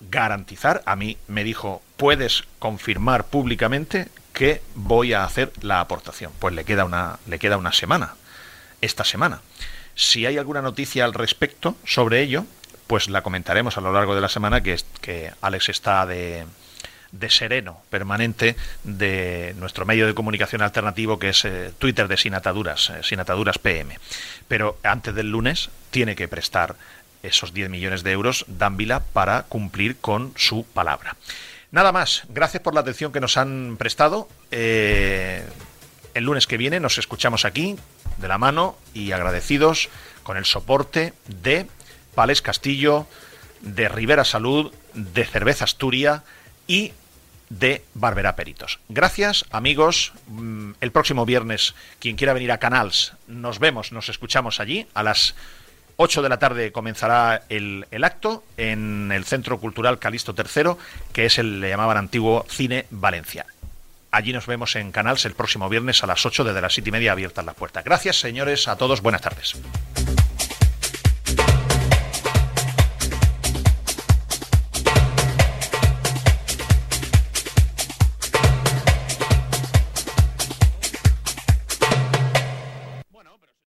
[0.09, 6.31] garantizar, a mí me dijo, puedes confirmar públicamente que voy a hacer la aportación.
[6.39, 8.15] Pues le queda una, le queda una semana,
[8.81, 9.41] esta semana.
[9.95, 12.45] Si hay alguna noticia al respecto sobre ello,
[12.87, 16.45] pues la comentaremos a lo largo de la semana, que, que Alex está de,
[17.19, 22.33] de sereno permanente de nuestro medio de comunicación alternativo que es eh, Twitter de Sin
[22.33, 23.97] Ataduras, eh, Sin Ataduras PM.
[24.47, 26.75] Pero antes del lunes tiene que prestar
[27.23, 31.15] esos 10 millones de euros Danvila para cumplir con su palabra.
[31.71, 34.29] Nada más, gracias por la atención que nos han prestado.
[34.51, 35.43] Eh,
[36.13, 37.75] el lunes que viene nos escuchamos aquí,
[38.17, 39.89] de la mano y agradecidos
[40.23, 41.67] con el soporte de
[42.15, 43.07] Pales Castillo,
[43.61, 46.23] de Rivera Salud, de Cerveza Asturia
[46.67, 46.93] y
[47.49, 48.79] de Barbera Peritos.
[48.89, 50.13] Gracias, amigos.
[50.27, 55.03] Mm, el próximo viernes, quien quiera venir a Canals, nos vemos, nos escuchamos allí a
[55.03, 55.35] las
[55.97, 60.71] 8 de la tarde comenzará el, acto en el Centro Cultural Calisto III,
[61.13, 63.45] que es el, le llamaban antiguo Cine Valencia.
[64.11, 66.91] Allí nos vemos en Canals el próximo viernes a las 8 desde las 7 y
[66.91, 67.83] media abiertas las puertas.
[67.83, 69.01] Gracias, señores, a todos.
[69.01, 69.55] Buenas tardes.